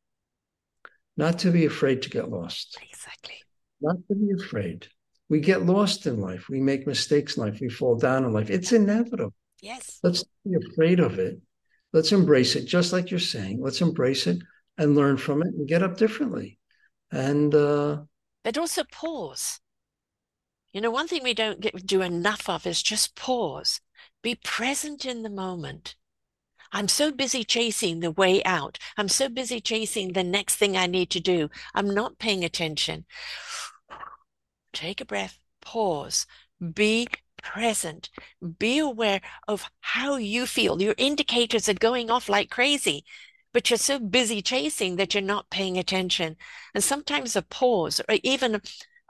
not 1.18 1.40
to 1.40 1.52
be 1.52 1.66
afraid 1.66 2.02
to 2.04 2.10
get 2.10 2.30
lost. 2.30 2.78
Exactly. 2.82 3.36
Not 3.82 3.98
to 4.08 4.16
be 4.16 4.32
afraid. 4.44 4.88
We 5.30 5.40
get 5.40 5.66
lost 5.66 6.06
in 6.06 6.20
life. 6.20 6.50
We 6.50 6.60
make 6.60 6.86
mistakes 6.86 7.38
in 7.38 7.44
life. 7.44 7.60
We 7.60 7.70
fall 7.70 7.96
down 7.96 8.26
in 8.26 8.34
life. 8.34 8.50
It's 8.50 8.72
inevitable. 8.72 9.34
Yes. 9.62 10.00
Let's 10.04 10.24
be 10.46 10.56
afraid 10.56 11.00
of 11.00 11.18
it. 11.18 11.40
Let's 11.94 12.12
embrace 12.12 12.56
it, 12.56 12.66
just 12.66 12.94
like 12.94 13.10
you're 13.10 13.20
saying. 13.20 13.62
Let's 13.62 13.82
embrace 13.82 14.28
it 14.28 14.40
and 14.78 14.96
learn 14.96 15.18
from 15.18 15.42
it 15.42 15.48
and 15.48 15.68
get 15.68 15.82
up 15.82 15.98
differently. 15.98 16.60
And 17.12 17.54
uh 17.56 18.02
but 18.44 18.58
also 18.58 18.84
pause. 18.92 19.60
You 20.76 20.82
know, 20.82 20.92
one 20.92 21.08
thing 21.08 21.24
we 21.24 21.34
don't 21.34 21.62
get, 21.62 21.88
do 21.88 22.02
enough 22.02 22.50
of 22.50 22.68
is 22.68 22.84
just 22.84 23.16
pause, 23.16 23.80
be 24.22 24.36
present 24.36 25.06
in 25.06 25.24
the 25.24 25.30
moment. 25.30 25.96
I'm 26.74 26.90
so 26.90 27.14
busy 27.14 27.46
chasing 27.46 28.02
the 28.02 28.12
way 28.12 28.44
out. 28.44 28.78
I'm 28.98 29.08
so 29.08 29.30
busy 29.30 29.62
chasing 29.62 30.12
the 30.12 30.22
next 30.22 30.58
thing 30.58 30.76
I 30.76 30.86
need 30.86 31.12
to 31.12 31.22
do. 31.22 31.50
I'm 31.74 31.94
not 31.94 32.20
paying 32.20 32.44
attention. 32.44 33.06
Take 34.74 35.00
a 35.00 35.06
breath, 35.06 35.40
pause, 35.62 36.26
be 36.74 37.08
present, 37.42 38.10
be 38.60 38.80
aware 38.80 39.22
of 39.48 39.70
how 39.80 40.18
you 40.18 40.46
feel. 40.46 40.82
Your 40.82 40.96
indicators 40.98 41.70
are 41.70 41.74
going 41.74 42.12
off 42.12 42.28
like 42.28 42.50
crazy, 42.50 43.06
but 43.54 43.70
you're 43.70 43.78
so 43.78 43.98
busy 43.98 44.42
chasing 44.42 44.98
that 44.98 45.14
you're 45.14 45.24
not 45.24 45.50
paying 45.50 45.78
attention. 45.78 46.36
And 46.74 46.84
sometimes 46.84 47.38
a 47.38 47.44
pause 47.44 48.02
or 48.10 48.18
even 48.24 48.60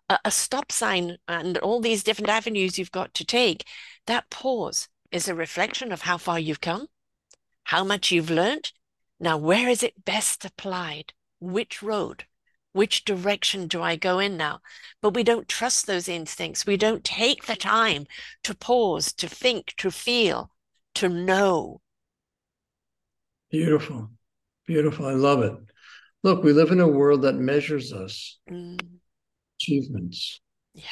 a, 0.10 0.20
a 0.26 0.32
stop 0.32 0.72
sign 0.72 1.18
and 1.28 1.58
all 1.60 1.82
these 1.82 2.04
different 2.04 2.30
avenues 2.30 2.78
you've 2.78 2.92
got 2.92 3.14
to 3.16 3.26
take, 3.26 3.66
that 4.08 4.30
pause 4.30 4.88
is 5.12 5.28
a 5.28 5.36
reflection 5.36 5.92
of 5.92 6.02
how 6.02 6.18
far 6.18 6.40
you've 6.40 6.62
come, 6.62 6.88
how 7.66 7.84
much 7.84 8.12
you've 8.12 8.30
learned. 8.30 8.72
Now, 9.20 9.38
where 9.38 9.70
is 9.70 9.82
it 9.82 10.06
best 10.06 10.46
applied? 10.46 11.14
Which 11.40 11.82
road? 11.82 12.26
Which 12.74 13.06
direction 13.06 13.68
do 13.68 13.82
I 13.82 13.96
go 13.96 14.20
in 14.20 14.36
now? 14.36 14.60
But 15.02 15.14
we 15.14 15.24
don't 15.24 15.48
trust 15.48 15.88
those 15.88 16.10
instincts. 16.10 16.66
We 16.66 16.76
don't 16.76 17.06
take 17.06 17.46
the 17.46 17.56
time 17.56 18.06
to 18.44 18.54
pause, 18.54 19.14
to 19.14 19.30
think, 19.30 19.74
to 19.78 19.90
feel, 19.90 20.52
to 20.96 21.08
know. 21.08 21.80
Beautiful. 23.50 24.12
Beautiful. 24.68 25.06
I 25.06 25.14
love 25.14 25.42
it. 25.44 25.54
Look, 26.24 26.44
we 26.44 26.52
live 26.52 26.72
in 26.72 26.82
a 26.82 26.88
world 26.88 27.22
that 27.22 27.36
measures 27.36 27.94
us. 27.94 28.40
Mm 28.52 29.00
achievements. 29.66 30.42
Yeah. 30.74 30.84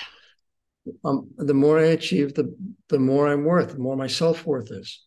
Um, 1.05 1.30
the 1.38 1.53
more 1.53 1.80
I 1.80 1.88
achieve, 1.88 2.34
the 2.34 2.55
the 2.89 2.99
more 2.99 3.28
I'm 3.28 3.45
worth, 3.45 3.71
the 3.71 3.80
more 3.80 3.95
my 3.95 4.07
self 4.07 4.45
worth 4.45 4.69
is, 4.71 5.01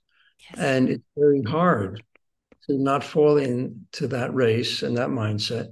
yes. 0.50 0.58
and 0.58 0.88
it's 0.88 1.04
very 1.16 1.42
hard 1.42 2.02
to 2.66 2.78
not 2.78 3.04
fall 3.04 3.36
into 3.36 4.06
that 4.08 4.34
race 4.34 4.82
and 4.82 4.96
that 4.96 5.10
mindset, 5.10 5.68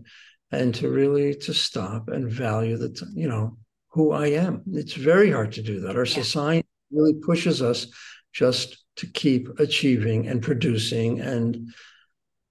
and 0.53 0.75
to 0.75 0.91
really 0.91 1.35
to 1.37 1.55
stop 1.55 2.09
and 2.09 2.31
value 2.31 2.77
the 2.77 3.11
you 3.15 3.29
know 3.29 3.57
who 3.89 4.13
I 4.13 4.27
am. 4.27 4.63
It's 4.73 4.93
very 4.93 5.31
hard 5.31 5.53
to 5.53 5.63
do 5.63 5.81
that. 5.81 5.97
Our 5.97 6.05
yeah. 6.05 6.23
society 6.23 6.69
really 6.91 7.15
pushes 7.15 7.63
us 7.63 7.87
just 8.33 8.85
to 8.97 9.07
keep 9.07 9.49
achieving 9.59 10.29
and 10.29 10.43
producing 10.43 11.21
and 11.21 11.73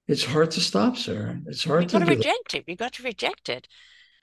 it's 0.08 0.26
hard 0.26 0.52
to 0.52 0.60
stop, 0.60 0.98
sir. 0.98 1.40
It's 1.46 1.64
hard 1.64 1.84
You've 1.84 1.92
to 1.92 2.00
got 2.00 2.06
to 2.06 2.16
reject 2.16 2.52
that. 2.52 2.58
it. 2.58 2.64
You've 2.68 2.78
got 2.78 2.94
to 2.94 3.04
reject 3.04 3.48
it 3.48 3.68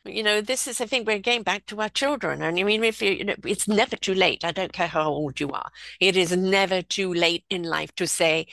you 0.04 0.22
know, 0.22 0.40
this 0.40 0.66
is, 0.66 0.80
I 0.80 0.86
think, 0.86 1.06
we're 1.06 1.18
getting 1.18 1.42
back 1.42 1.66
to 1.66 1.80
our 1.80 1.88
children. 1.88 2.42
And 2.42 2.58
I 2.58 2.62
mean, 2.62 2.84
if 2.84 3.02
you, 3.02 3.12
you 3.12 3.24
know, 3.24 3.34
it's 3.44 3.68
never 3.68 3.96
too 3.96 4.14
late. 4.14 4.44
I 4.44 4.52
don't 4.52 4.72
care 4.72 4.88
how 4.88 5.08
old 5.10 5.40
you 5.40 5.50
are. 5.50 5.70
It 6.00 6.16
is 6.16 6.36
never 6.36 6.82
too 6.82 7.12
late 7.12 7.44
in 7.50 7.62
life 7.62 7.94
to 7.96 8.06
say, 8.06 8.46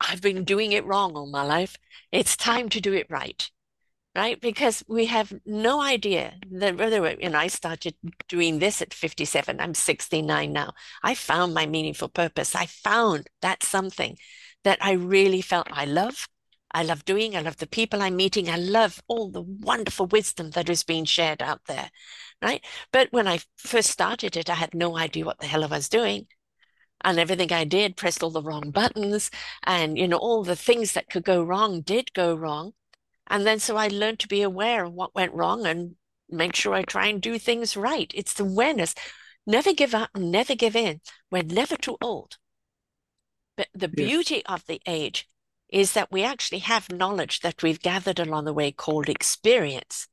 I've 0.00 0.22
been 0.22 0.44
doing 0.44 0.72
it 0.72 0.84
wrong 0.84 1.16
all 1.16 1.26
my 1.26 1.42
life. 1.42 1.76
It's 2.12 2.36
time 2.36 2.68
to 2.70 2.80
do 2.80 2.92
it 2.92 3.06
right. 3.10 3.50
Right? 4.14 4.40
Because 4.40 4.82
we 4.88 5.06
have 5.06 5.34
no 5.44 5.82
idea 5.82 6.34
that 6.50 6.78
whether, 6.78 7.16
you 7.20 7.28
know, 7.28 7.38
I 7.38 7.48
started 7.48 7.94
doing 8.28 8.58
this 8.58 8.80
at 8.80 8.94
57. 8.94 9.60
I'm 9.60 9.74
69 9.74 10.52
now. 10.52 10.72
I 11.02 11.14
found 11.14 11.52
my 11.52 11.66
meaningful 11.66 12.08
purpose. 12.08 12.54
I 12.54 12.64
found 12.64 13.28
that 13.42 13.62
something 13.62 14.16
that 14.64 14.78
I 14.80 14.92
really 14.92 15.42
felt 15.42 15.68
I 15.70 15.84
love 15.84 16.28
I 16.72 16.82
love 16.82 17.04
doing. 17.04 17.36
I 17.36 17.40
love 17.40 17.56
the 17.56 17.66
people 17.66 18.02
I'm 18.02 18.16
meeting. 18.16 18.50
I 18.50 18.56
love 18.56 19.00
all 19.08 19.30
the 19.30 19.42
wonderful 19.42 20.06
wisdom 20.06 20.50
that 20.50 20.68
is 20.68 20.82
being 20.82 21.04
shared 21.04 21.42
out 21.42 21.60
there. 21.66 21.90
Right. 22.42 22.64
But 22.92 23.08
when 23.12 23.26
I 23.26 23.40
first 23.56 23.90
started 23.90 24.36
it, 24.36 24.50
I 24.50 24.54
had 24.54 24.74
no 24.74 24.96
idea 24.96 25.24
what 25.24 25.38
the 25.38 25.46
hell 25.46 25.64
I 25.64 25.68
was 25.68 25.88
doing. 25.88 26.26
And 27.02 27.18
everything 27.18 27.52
I 27.52 27.64
did 27.64 27.96
pressed 27.96 28.22
all 28.22 28.30
the 28.30 28.42
wrong 28.42 28.70
buttons. 28.70 29.30
And, 29.62 29.96
you 29.96 30.08
know, 30.08 30.18
all 30.18 30.42
the 30.42 30.56
things 30.56 30.92
that 30.92 31.08
could 31.08 31.24
go 31.24 31.42
wrong 31.42 31.80
did 31.80 32.12
go 32.12 32.34
wrong. 32.34 32.72
And 33.28 33.46
then 33.46 33.58
so 33.58 33.76
I 33.76 33.88
learned 33.88 34.18
to 34.20 34.28
be 34.28 34.42
aware 34.42 34.84
of 34.84 34.92
what 34.92 35.14
went 35.14 35.34
wrong 35.34 35.66
and 35.66 35.96
make 36.28 36.54
sure 36.54 36.74
I 36.74 36.82
try 36.82 37.06
and 37.06 37.20
do 37.20 37.38
things 37.38 37.76
right. 37.76 38.10
It's 38.14 38.34
the 38.34 38.44
awareness. 38.44 38.94
Never 39.46 39.72
give 39.72 39.94
up, 39.94 40.10
never 40.16 40.54
give 40.54 40.76
in. 40.76 41.00
We're 41.30 41.42
never 41.42 41.76
too 41.76 41.96
old. 42.02 42.36
But 43.56 43.68
the 43.74 43.88
beauty 43.88 44.44
of 44.46 44.66
the 44.66 44.80
age 44.86 45.28
is 45.68 45.92
that 45.92 46.12
we 46.12 46.22
actually 46.22 46.60
have 46.60 46.92
knowledge 46.92 47.40
that 47.40 47.62
we've 47.62 47.80
gathered 47.80 48.18
along 48.18 48.44
the 48.44 48.52
way 48.52 48.70
called 48.70 49.08
experience. 49.08 50.08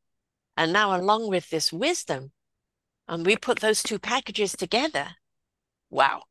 And 0.57 0.73
now, 0.73 0.95
along 0.95 1.29
with 1.29 1.49
this 1.49 1.73
wisdom, 1.73 2.31
and 3.07 3.25
we 3.25 3.35
put 3.35 3.59
those 3.59 3.83
two 3.83 3.99
packages 3.99 4.53
together. 4.53 5.15
Wow. 5.89 6.23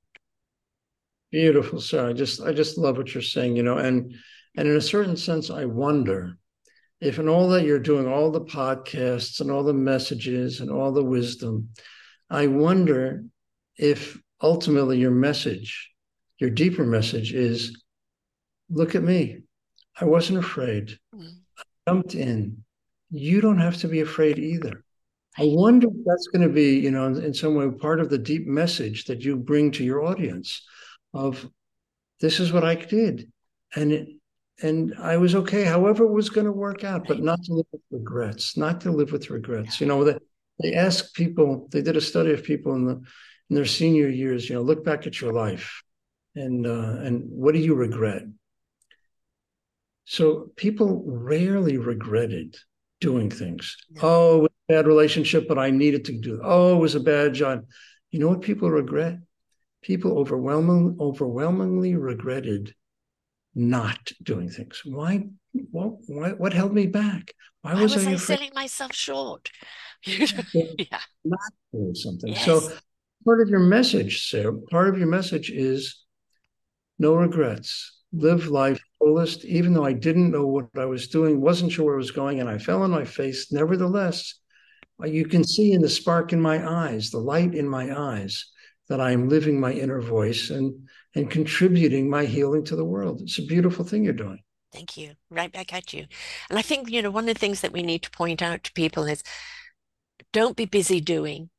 Beautiful, 1.31 1.81
sir. 1.81 2.11
I 2.11 2.13
just 2.13 2.41
I 2.41 2.53
just 2.53 2.79
love 2.79 2.97
what 2.97 3.15
you're 3.15 3.23
saying, 3.23 3.57
you 3.57 3.63
know, 3.63 3.79
and 3.79 4.15
and 4.57 4.69
in 4.69 4.77
a 4.77 4.81
certain 4.81 5.17
sense, 5.17 5.51
I 5.51 5.65
wonder 5.65 6.37
if 7.01 7.19
in 7.19 7.29
all 7.29 7.49
that 7.49 7.65
you're 7.65 7.79
doing, 7.79 8.07
all 8.07 8.31
the 8.31 8.45
podcasts 8.45 9.41
and 9.41 9.51
all 9.51 9.65
the 9.65 9.73
messages 9.73 10.61
and 10.61 10.71
all 10.71 10.93
the 10.93 11.03
wisdom, 11.03 11.71
I 12.31 12.47
wonder 12.47 13.25
if 13.77 14.21
ultimately 14.41 14.99
your 14.99 15.11
message, 15.11 15.91
your 16.39 16.51
deeper 16.51 16.85
message 16.85 17.33
is 17.33 17.82
look 18.73 18.95
at 18.95 19.03
me. 19.03 19.39
I 20.01 20.05
wasn't 20.05 20.39
afraid. 20.39 20.99
Mm. 21.15 21.29
I 21.59 21.63
jumped 21.89 22.15
in. 22.15 22.65
You 23.11 23.41
don't 23.41 23.61
have 23.61 23.77
to 23.79 23.89
be 23.89 24.01
afraid 24.01 24.39
either. 24.39 24.85
I 25.39 25.43
wonder 25.45 25.89
if 25.89 26.05
that's 26.05 26.29
going 26.29 26.47
to 26.47 26.53
be, 26.53 26.79
you 26.79 26.91
know, 26.91 27.07
in, 27.07 27.23
in 27.23 27.35
some 27.35 27.55
way 27.55 27.71
part 27.71 28.01
of 28.01 28.11
the 28.11 28.19
deep 28.19 28.47
message 28.47 29.07
that 29.07 29.23
you 29.23 29.37
bring 29.37 29.71
to 29.73 29.85
your 29.85 30.05
audience 30.05 30.63
of 31.15 31.49
this 32.21 32.41
is 32.41 32.53
what 32.53 32.65
I 32.65 32.75
did. 32.75 33.31
And 33.75 33.93
it, 33.93 34.09
and 34.63 34.95
I 34.99 35.17
was 35.17 35.35
okay, 35.35 35.65
however 35.65 36.05
it 36.05 36.13
was 36.13 36.29
going 36.29 36.47
to 36.47 36.53
work 36.53 36.85
out, 36.85 37.09
but 37.09 37.21
not 37.21 37.43
to 37.45 37.55
live 37.55 37.67
with 37.73 37.81
regrets, 37.91 38.57
not 38.57 38.81
to 38.83 38.93
live 38.93 39.11
with 39.11 39.31
regrets. 39.31 39.81
You 39.81 39.87
know, 39.87 40.05
they, 40.05 40.19
they 40.63 40.75
ask 40.75 41.15
people, 41.15 41.69
they 41.73 41.83
did 41.83 41.97
a 41.97 42.01
study 42.01 42.33
of 42.33 42.45
people 42.45 42.75
in 42.75 42.87
the 42.87 43.03
in 43.51 43.57
their 43.57 43.67
senior 43.67 44.09
years, 44.09 44.49
you 44.49 44.55
know, 44.55 44.63
look 44.63 44.85
back 44.85 45.07
at 45.07 45.21
your 45.21 45.33
life 45.33 45.83
and 46.35 46.67
uh, 46.67 46.97
and 47.03 47.25
what 47.29 47.53
do 47.53 47.61
you 47.61 47.75
regret? 47.75 48.23
So 50.05 50.51
people 50.57 51.03
rarely 51.07 51.79
regretted 51.79 52.57
doing 53.01 53.31
things. 53.31 53.77
No. 53.91 54.01
Oh, 54.03 54.37
it 54.37 54.43
was 54.43 54.51
a 54.69 54.73
bad 54.73 54.87
relationship, 54.87 55.49
but 55.49 55.59
I 55.59 55.71
needed 55.71 56.05
to 56.07 56.19
do. 56.19 56.35
It. 56.35 56.41
Oh, 56.43 56.77
it 56.77 56.81
was 56.81 56.95
a 56.95 57.01
bad 57.01 57.35
job. 57.35 57.65
You 58.11 58.21
know 58.21 58.29
what 58.29 58.43
people 58.43 58.71
regret? 58.71 59.19
People 59.83 60.19
overwhelming, 60.19 60.97
overwhelmingly 61.01 61.97
regretted 61.97 62.75
not 63.55 64.13
doing 64.23 64.49
things. 64.49 64.83
Why? 64.85 65.25
What? 65.71 65.95
Why, 66.07 66.31
what 66.31 66.53
held 66.53 66.73
me 66.73 66.87
back? 66.87 67.33
Why 67.63 67.75
was, 67.75 67.95
was 67.95 68.07
I, 68.07 68.13
I 68.13 68.17
selling 68.17 68.51
myself 68.55 68.95
short? 68.95 69.51
yeah, 70.05 70.27
not 71.25 71.53
doing 71.73 71.95
something. 71.95 72.33
Yes. 72.33 72.45
So 72.45 72.73
part 73.25 73.41
of 73.41 73.49
your 73.49 73.61
message, 73.61 74.29
Sarah, 74.31 74.57
part 74.71 74.89
of 74.89 74.99
your 74.99 75.09
message 75.09 75.51
is 75.51 76.05
no 76.99 77.15
regrets. 77.15 78.02
Live 78.13 78.49
life 78.49 78.81
fullest, 78.99 79.45
even 79.45 79.73
though 79.73 79.85
I 79.85 79.95
didn't 79.95 80.31
know 80.31 80.47
what 80.47 80.67
I 80.77 80.85
was 80.85 81.09
doing, 81.09 81.41
wasn't 81.41 81.73
sure 81.73 81.87
where 81.87 81.95
I 81.95 81.99
was 81.99 82.11
going, 82.11 82.41
and 82.41 82.49
I 82.49 82.59
fell 82.59 82.83
on 82.83 82.91
my 82.91 83.05
face. 83.05 83.51
Nevertheless, 83.51 84.35
uh, 85.03 85.07
you 85.07 85.27
can 85.27 85.45
see 85.45 85.73
in 85.73 85.81
the 85.81 85.89
spark 85.89 86.33
in 86.33 86.41
my 86.41 86.69
eyes, 86.69 87.11
the 87.11 87.19
light 87.19 87.55
in 87.55 87.69
my 87.69 87.99
eyes, 87.99 88.51
that 88.89 89.01
I 89.01 89.13
am 89.13 89.29
living 89.29 89.59
my 89.59 89.73
inner 89.73 90.01
voice 90.01 90.51
and 90.51 90.89
and 91.15 91.31
contributing 91.31 92.09
my 92.09 92.25
healing 92.25 92.65
to 92.65 92.77
the 92.77 92.85
world. 92.85 93.21
It's 93.23 93.39
a 93.39 93.45
beautiful 93.45 93.85
thing 93.85 94.05
you're 94.05 94.15
doing. 94.15 94.43
Thank 94.73 94.97
you. 94.97 95.13
Right 95.31 95.53
back 95.53 95.75
at 95.75 95.93
you. 95.93 96.07
And 96.49 96.59
I 96.59 96.63
think, 96.63 96.91
you 96.91 97.03
know, 97.03 97.11
one 97.11 97.29
of 97.29 97.35
the 97.35 97.39
things 97.39 97.61
that 97.61 97.73
we 97.73 97.83
need 97.83 98.03
to 98.03 98.11
point 98.11 98.41
out 98.41 98.65
to 98.65 98.73
people 98.73 99.05
is 99.05 99.23
don't 100.33 100.57
be 100.57 100.65
busy 100.65 101.01
doing, 101.01 101.51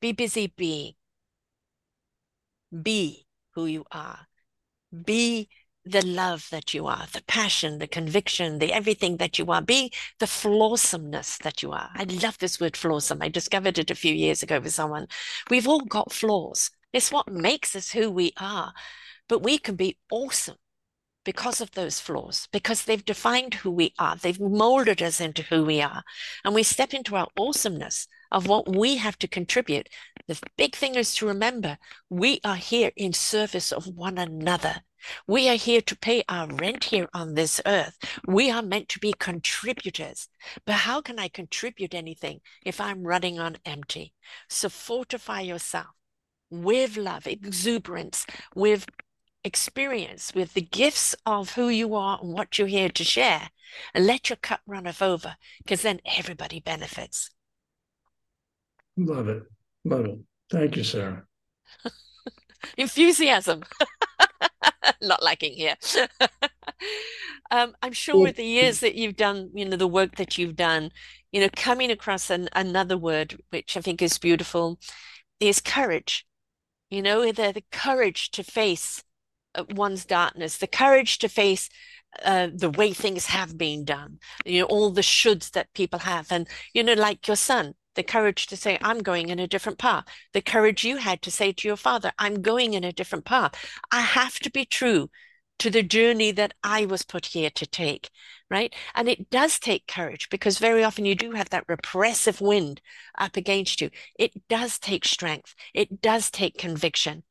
be 0.00 0.12
busy 0.12 0.52
being. 0.56 0.92
Be 2.82 3.26
who 3.54 3.66
you 3.66 3.84
are. 3.90 4.26
Be 5.04 5.48
the 5.84 6.04
love 6.04 6.48
that 6.50 6.74
you 6.74 6.86
are, 6.86 7.06
the 7.12 7.22
passion, 7.28 7.78
the 7.78 7.86
conviction, 7.86 8.58
the 8.58 8.72
everything 8.72 9.18
that 9.18 9.38
you 9.38 9.46
are. 9.52 9.62
Be 9.62 9.92
the 10.18 10.26
flawsomeness 10.26 11.38
that 11.38 11.62
you 11.62 11.70
are. 11.72 11.90
I 11.94 12.04
love 12.04 12.38
this 12.38 12.60
word 12.60 12.72
flawsome. 12.72 13.22
I 13.22 13.28
discovered 13.28 13.78
it 13.78 13.90
a 13.90 13.94
few 13.94 14.12
years 14.12 14.42
ago 14.42 14.58
with 14.58 14.74
someone. 14.74 15.06
We've 15.48 15.68
all 15.68 15.82
got 15.82 16.12
flaws. 16.12 16.70
It's 16.92 17.12
what 17.12 17.30
makes 17.30 17.76
us 17.76 17.92
who 17.92 18.10
we 18.10 18.32
are. 18.36 18.72
But 19.28 19.42
we 19.42 19.58
can 19.58 19.76
be 19.76 19.98
awesome 20.10 20.56
because 21.24 21.60
of 21.60 21.72
those 21.72 22.00
flaws, 22.00 22.48
because 22.52 22.84
they've 22.84 23.04
defined 23.04 23.54
who 23.54 23.70
we 23.70 23.92
are. 23.98 24.16
They've 24.16 24.40
molded 24.40 25.02
us 25.02 25.20
into 25.20 25.42
who 25.42 25.64
we 25.64 25.82
are. 25.82 26.02
And 26.44 26.54
we 26.54 26.62
step 26.62 26.94
into 26.94 27.16
our 27.16 27.28
awesomeness 27.36 28.08
of 28.30 28.46
what 28.46 28.74
we 28.74 28.96
have 28.96 29.18
to 29.18 29.28
contribute. 29.28 29.88
The 30.28 30.40
big 30.56 30.74
thing 30.74 30.94
is 30.94 31.14
to 31.16 31.26
remember 31.26 31.78
we 32.10 32.40
are 32.44 32.56
here 32.56 32.90
in 32.96 33.12
service 33.12 33.72
of 33.72 33.86
one 33.86 34.18
another. 34.18 34.82
We 35.28 35.48
are 35.48 35.56
here 35.56 35.80
to 35.82 35.96
pay 35.96 36.24
our 36.28 36.48
rent 36.48 36.84
here 36.84 37.08
on 37.14 37.34
this 37.34 37.60
earth. 37.64 37.96
We 38.26 38.50
are 38.50 38.62
meant 38.62 38.88
to 38.90 38.98
be 38.98 39.14
contributors. 39.16 40.28
But 40.64 40.74
how 40.74 41.00
can 41.00 41.18
I 41.18 41.28
contribute 41.28 41.94
anything 41.94 42.40
if 42.64 42.80
I'm 42.80 43.06
running 43.06 43.38
on 43.38 43.58
empty? 43.64 44.14
So 44.48 44.68
fortify 44.68 45.42
yourself 45.42 45.86
with 46.50 46.96
love, 46.96 47.26
exuberance, 47.26 48.26
with 48.54 48.86
experience, 49.44 50.32
with 50.34 50.54
the 50.54 50.60
gifts 50.60 51.14
of 51.24 51.54
who 51.54 51.68
you 51.68 51.94
are 51.94 52.18
and 52.20 52.32
what 52.32 52.58
you're 52.58 52.66
here 52.66 52.88
to 52.88 53.04
share, 53.04 53.50
and 53.94 54.06
let 54.06 54.28
your 54.28 54.36
cup 54.36 54.60
runneth 54.66 55.02
over, 55.02 55.36
because 55.58 55.82
then 55.82 56.00
everybody 56.04 56.58
benefits. 56.58 57.30
Love 58.96 59.28
it. 59.28 59.42
Love 59.84 60.06
it. 60.06 60.18
Thank 60.50 60.76
you, 60.76 60.84
Sarah. 60.84 61.24
Enthusiasm. 62.76 63.62
Not 65.02 65.22
lacking 65.22 65.54
here. 65.54 65.74
um, 67.50 67.74
I'm 67.82 67.92
sure 67.92 68.20
with 68.20 68.36
the 68.36 68.44
years 68.44 68.80
that 68.80 68.94
you've 68.94 69.16
done, 69.16 69.50
you 69.54 69.64
know, 69.64 69.76
the 69.76 69.86
work 69.86 70.16
that 70.16 70.38
you've 70.38 70.56
done, 70.56 70.90
you 71.32 71.40
know, 71.40 71.48
coming 71.54 71.90
across 71.90 72.30
an, 72.30 72.48
another 72.54 72.96
word, 72.96 73.40
which 73.50 73.76
I 73.76 73.80
think 73.80 74.00
is 74.00 74.18
beautiful, 74.18 74.78
is 75.40 75.60
courage 75.60 76.26
you 76.90 77.02
know, 77.02 77.32
the, 77.32 77.52
the 77.52 77.64
courage 77.72 78.30
to 78.32 78.42
face 78.42 79.02
uh, 79.54 79.64
one's 79.70 80.04
darkness, 80.04 80.58
the 80.58 80.66
courage 80.66 81.18
to 81.18 81.28
face 81.28 81.68
uh, 82.24 82.48
the 82.54 82.70
way 82.70 82.92
things 82.92 83.26
have 83.26 83.58
been 83.58 83.84
done, 83.84 84.18
you 84.44 84.60
know, 84.60 84.66
all 84.66 84.90
the 84.90 85.00
shoulds 85.00 85.50
that 85.52 85.72
people 85.74 86.00
have. 86.00 86.30
And, 86.30 86.48
you 86.72 86.82
know, 86.82 86.94
like 86.94 87.26
your 87.26 87.36
son, 87.36 87.74
the 87.96 88.02
courage 88.02 88.46
to 88.48 88.56
say, 88.56 88.78
I'm 88.80 89.02
going 89.02 89.28
in 89.28 89.38
a 89.38 89.48
different 89.48 89.78
path. 89.78 90.04
The 90.32 90.42
courage 90.42 90.84
you 90.84 90.98
had 90.98 91.22
to 91.22 91.30
say 91.30 91.52
to 91.52 91.68
your 91.68 91.76
father, 91.76 92.12
I'm 92.18 92.42
going 92.42 92.74
in 92.74 92.84
a 92.84 92.92
different 92.92 93.24
path. 93.24 93.54
I 93.90 94.00
have 94.00 94.38
to 94.40 94.50
be 94.50 94.64
true 94.64 95.10
to 95.58 95.70
the 95.70 95.82
journey 95.82 96.32
that 96.32 96.54
I 96.62 96.86
was 96.86 97.02
put 97.02 97.26
here 97.26 97.50
to 97.50 97.66
take 97.66 98.10
right? 98.50 98.74
And 98.94 99.08
it 99.08 99.30
does 99.30 99.58
take 99.58 99.86
courage 99.86 100.28
because 100.30 100.58
very 100.58 100.84
often 100.84 101.04
you 101.04 101.14
do 101.14 101.32
have 101.32 101.50
that 101.50 101.64
repressive 101.68 102.40
wind 102.40 102.80
up 103.18 103.36
against 103.36 103.80
you. 103.80 103.90
It 104.18 104.48
does 104.48 104.78
take 104.78 105.04
strength, 105.04 105.54
it 105.74 106.00
does 106.00 106.30
take 106.30 106.58
conviction, 106.58 107.24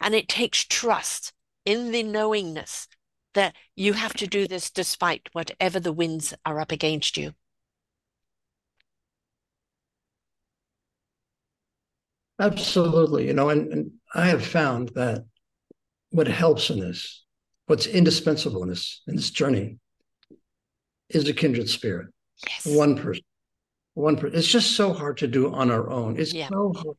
and 0.00 0.14
it 0.14 0.28
takes 0.28 0.64
trust 0.64 1.32
in 1.64 1.90
the 1.92 2.02
knowingness 2.02 2.88
that 3.34 3.54
you 3.76 3.92
have 3.92 4.14
to 4.14 4.26
do 4.26 4.46
this 4.48 4.70
despite 4.70 5.28
whatever 5.32 5.78
the 5.78 5.92
winds 5.92 6.34
are 6.44 6.60
up 6.60 6.72
against 6.72 7.16
you. 7.16 7.32
Absolutely. 12.40 13.26
You 13.26 13.34
know, 13.34 13.50
and, 13.50 13.72
and 13.72 13.90
I 14.14 14.26
have 14.28 14.44
found 14.44 14.90
that 14.94 15.24
what 16.10 16.26
helps 16.26 16.70
in 16.70 16.80
this, 16.80 17.24
what's 17.66 17.86
indispensable 17.86 18.62
in 18.62 18.70
this 18.70 19.02
in 19.06 19.14
this 19.14 19.30
journey 19.30 19.78
is 21.10 21.28
a 21.28 21.34
kindred 21.34 21.68
spirit. 21.68 22.08
Yes. 22.48 22.76
One 22.76 22.96
person. 22.96 23.24
One 23.94 24.16
person. 24.16 24.38
It's 24.38 24.48
just 24.48 24.76
so 24.76 24.92
hard 24.92 25.18
to 25.18 25.26
do 25.26 25.52
on 25.52 25.70
our 25.70 25.90
own. 25.90 26.18
It's 26.18 26.32
yeah. 26.32 26.48
so 26.48 26.72
hard 26.74 26.96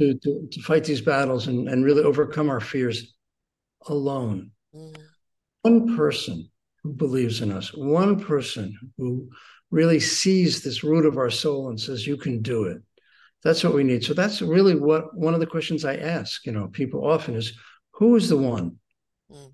to, 0.00 0.14
to, 0.14 0.48
to 0.50 0.62
fight 0.62 0.84
these 0.84 1.00
battles 1.00 1.46
and, 1.46 1.68
and 1.68 1.84
really 1.84 2.02
overcome 2.02 2.50
our 2.50 2.60
fears 2.60 3.14
alone. 3.86 4.50
Mm. 4.74 4.96
One 5.62 5.96
person 5.96 6.50
who 6.82 6.92
believes 6.92 7.40
in 7.40 7.52
us, 7.52 7.72
one 7.72 8.18
person 8.18 8.76
who 8.98 9.28
really 9.70 10.00
sees 10.00 10.62
this 10.62 10.82
root 10.82 11.06
of 11.06 11.16
our 11.16 11.30
soul 11.30 11.68
and 11.68 11.80
says, 11.80 12.06
You 12.06 12.16
can 12.16 12.42
do 12.42 12.64
it. 12.64 12.82
That's 13.42 13.64
what 13.64 13.74
we 13.74 13.82
need. 13.82 14.04
So 14.04 14.14
that's 14.14 14.40
really 14.40 14.74
what 14.74 15.16
one 15.16 15.34
of 15.34 15.40
the 15.40 15.46
questions 15.46 15.84
I 15.84 15.96
ask, 15.96 16.46
you 16.46 16.52
know, 16.52 16.68
people 16.68 17.06
often 17.06 17.34
is 17.34 17.52
who 17.92 18.14
is 18.16 18.28
the 18.28 18.36
one 18.36 18.78
mm. 19.30 19.52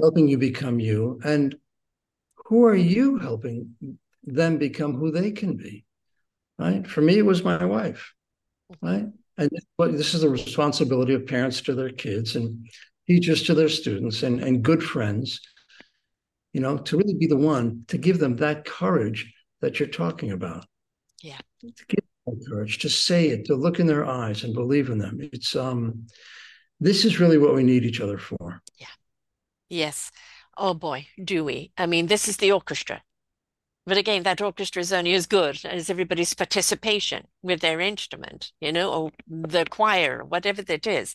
helping 0.00 0.28
you 0.28 0.38
become 0.38 0.78
you? 0.78 1.20
And 1.24 1.56
who 2.46 2.64
are 2.64 2.76
you 2.76 3.18
helping 3.18 3.74
them 4.22 4.58
become 4.58 4.94
who 4.94 5.10
they 5.10 5.32
can 5.32 5.56
be? 5.56 5.84
Right. 6.58 6.86
For 6.86 7.02
me, 7.02 7.18
it 7.18 7.26
was 7.26 7.44
my 7.44 7.64
wife. 7.64 8.14
Right. 8.80 9.06
And 9.38 9.50
this 9.78 10.14
is 10.14 10.22
the 10.22 10.30
responsibility 10.30 11.14
of 11.14 11.26
parents 11.26 11.60
to 11.62 11.74
their 11.74 11.90
kids 11.90 12.36
and 12.36 12.66
teachers 13.06 13.42
to 13.44 13.54
their 13.54 13.68
students 13.68 14.22
and, 14.22 14.40
and 14.40 14.62
good 14.62 14.82
friends, 14.82 15.40
you 16.52 16.60
know, 16.60 16.78
to 16.78 16.96
really 16.96 17.14
be 17.14 17.26
the 17.26 17.36
one 17.36 17.84
to 17.88 17.98
give 17.98 18.18
them 18.18 18.36
that 18.36 18.64
courage 18.64 19.32
that 19.60 19.78
you're 19.78 19.88
talking 19.88 20.32
about. 20.32 20.64
Yeah. 21.22 21.38
To 21.60 21.84
give 21.88 22.04
courage, 22.48 22.78
to 22.78 22.88
say 22.88 23.28
it, 23.28 23.44
to 23.46 23.54
look 23.54 23.80
in 23.80 23.86
their 23.86 24.04
eyes 24.04 24.44
and 24.44 24.54
believe 24.54 24.90
in 24.90 24.98
them. 24.98 25.18
It's 25.32 25.54
um 25.56 26.06
this 26.80 27.04
is 27.04 27.20
really 27.20 27.38
what 27.38 27.54
we 27.54 27.62
need 27.62 27.84
each 27.84 28.00
other 28.00 28.18
for. 28.18 28.60
Yeah. 28.78 28.86
Yes 29.68 30.10
Oh 30.56 30.74
boy, 30.74 31.08
do 31.22 31.44
we. 31.44 31.72
I 31.76 31.86
mean, 31.86 32.06
this 32.06 32.28
is 32.28 32.38
the 32.38 32.52
orchestra. 32.52 33.02
But 33.84 33.98
again, 33.98 34.22
that 34.24 34.40
orchestra 34.40 34.80
is 34.80 34.92
only 34.92 35.14
as 35.14 35.26
good 35.26 35.64
as 35.64 35.90
everybody's 35.90 36.34
participation 36.34 37.26
with 37.42 37.60
their 37.60 37.80
instrument, 37.80 38.52
you 38.60 38.72
know, 38.72 38.92
or 38.92 39.12
the 39.28 39.64
choir, 39.66 40.24
whatever 40.24 40.62
it 40.66 40.86
is. 40.86 41.14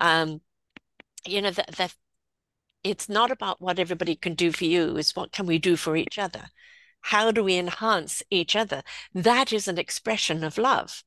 Um, 0.00 0.40
you 1.26 1.42
know, 1.42 1.50
that 1.50 1.76
that 1.76 1.94
it's 2.82 3.08
not 3.08 3.30
about 3.30 3.60
what 3.60 3.78
everybody 3.78 4.16
can 4.16 4.34
do 4.34 4.52
for 4.52 4.64
you, 4.64 4.96
it's 4.96 5.14
what 5.14 5.32
can 5.32 5.46
we 5.46 5.58
do 5.58 5.76
for 5.76 5.96
each 5.96 6.18
other? 6.18 6.46
How 7.08 7.30
do 7.30 7.42
we 7.42 7.56
enhance 7.56 8.22
each 8.28 8.54
other? 8.54 8.82
That 9.14 9.50
is 9.50 9.66
an 9.66 9.78
expression 9.78 10.44
of 10.44 10.58
love. 10.58 11.04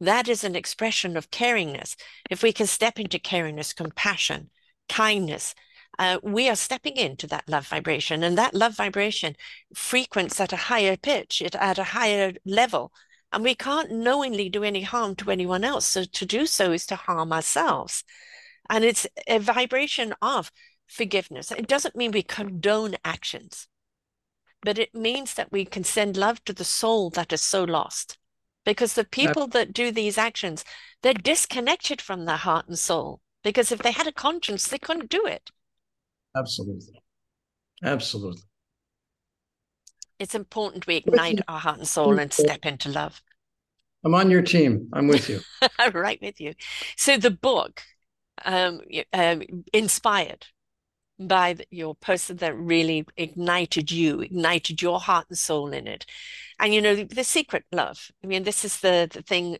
That 0.00 0.26
is 0.26 0.42
an 0.42 0.56
expression 0.56 1.18
of 1.18 1.30
caringness. 1.30 1.96
If 2.30 2.42
we 2.42 2.50
can 2.50 2.66
step 2.66 2.98
into 2.98 3.18
caringness, 3.18 3.76
compassion, 3.76 4.48
kindness, 4.88 5.54
uh, 5.98 6.18
we 6.22 6.48
are 6.48 6.56
stepping 6.56 6.96
into 6.96 7.26
that 7.26 7.46
love 7.46 7.66
vibration, 7.66 8.22
and 8.22 8.38
that 8.38 8.54
love 8.54 8.74
vibration 8.74 9.36
frequents 9.74 10.40
at 10.40 10.54
a 10.54 10.64
higher 10.72 10.96
pitch, 10.96 11.42
it 11.42 11.54
at 11.54 11.78
a 11.78 11.84
higher 11.84 12.32
level. 12.46 12.90
And 13.30 13.44
we 13.44 13.54
can't 13.54 13.90
knowingly 13.90 14.48
do 14.48 14.64
any 14.64 14.80
harm 14.80 15.14
to 15.16 15.30
anyone 15.30 15.62
else. 15.62 15.84
So 15.84 16.04
to 16.04 16.24
do 16.24 16.46
so 16.46 16.72
is 16.72 16.86
to 16.86 16.96
harm 16.96 17.34
ourselves. 17.34 18.02
And 18.70 18.82
it's 18.82 19.06
a 19.26 19.40
vibration 19.40 20.14
of 20.22 20.50
forgiveness. 20.86 21.50
It 21.50 21.68
doesn't 21.68 21.96
mean 21.96 22.12
we 22.12 22.22
condone 22.22 22.94
actions, 23.04 23.68
but 24.64 24.78
it 24.78 24.94
means 24.94 25.34
that 25.34 25.52
we 25.52 25.64
can 25.64 25.84
send 25.84 26.16
love 26.16 26.42
to 26.44 26.52
the 26.52 26.64
soul 26.64 27.10
that 27.10 27.32
is 27.32 27.42
so 27.42 27.64
lost. 27.64 28.18
Because 28.64 28.94
the 28.94 29.04
people 29.04 29.46
that 29.48 29.74
do 29.74 29.90
these 29.90 30.16
actions, 30.16 30.64
they're 31.02 31.12
disconnected 31.12 32.00
from 32.00 32.24
their 32.24 32.38
heart 32.38 32.66
and 32.66 32.78
soul. 32.78 33.20
Because 33.42 33.70
if 33.70 33.80
they 33.80 33.92
had 33.92 34.06
a 34.06 34.12
conscience, 34.12 34.66
they 34.66 34.78
couldn't 34.78 35.10
do 35.10 35.26
it. 35.26 35.50
Absolutely. 36.34 37.02
Absolutely. 37.82 38.40
It's 40.18 40.34
important 40.34 40.86
we 40.86 40.96
ignite 40.96 41.40
our 41.46 41.58
heart 41.58 41.78
and 41.78 41.86
soul 41.88 42.18
and 42.18 42.32
step 42.32 42.64
into 42.64 42.88
love. 42.88 43.20
I'm 44.04 44.14
on 44.14 44.30
your 44.30 44.42
team. 44.42 44.88
I'm 44.94 45.08
with 45.08 45.28
you. 45.28 45.40
right 45.92 46.18
with 46.22 46.40
you. 46.40 46.54
So 46.96 47.18
the 47.18 47.30
book, 47.30 47.82
um, 48.44 48.80
um, 49.12 49.42
inspired 49.72 50.46
by 51.18 51.56
your 51.70 51.94
person 51.94 52.36
that 52.38 52.56
really 52.56 53.04
ignited 53.16 53.90
you, 53.90 54.20
ignited 54.20 54.82
your 54.82 55.00
heart 55.00 55.26
and 55.28 55.38
soul 55.38 55.72
in 55.72 55.86
it. 55.86 56.06
And 56.58 56.74
you 56.74 56.82
know, 56.82 56.94
the, 56.94 57.04
the 57.04 57.24
secret 57.24 57.64
love. 57.72 58.10
I 58.22 58.26
mean, 58.26 58.44
this 58.44 58.64
is 58.64 58.80
the 58.80 59.08
the 59.10 59.22
thing 59.22 59.58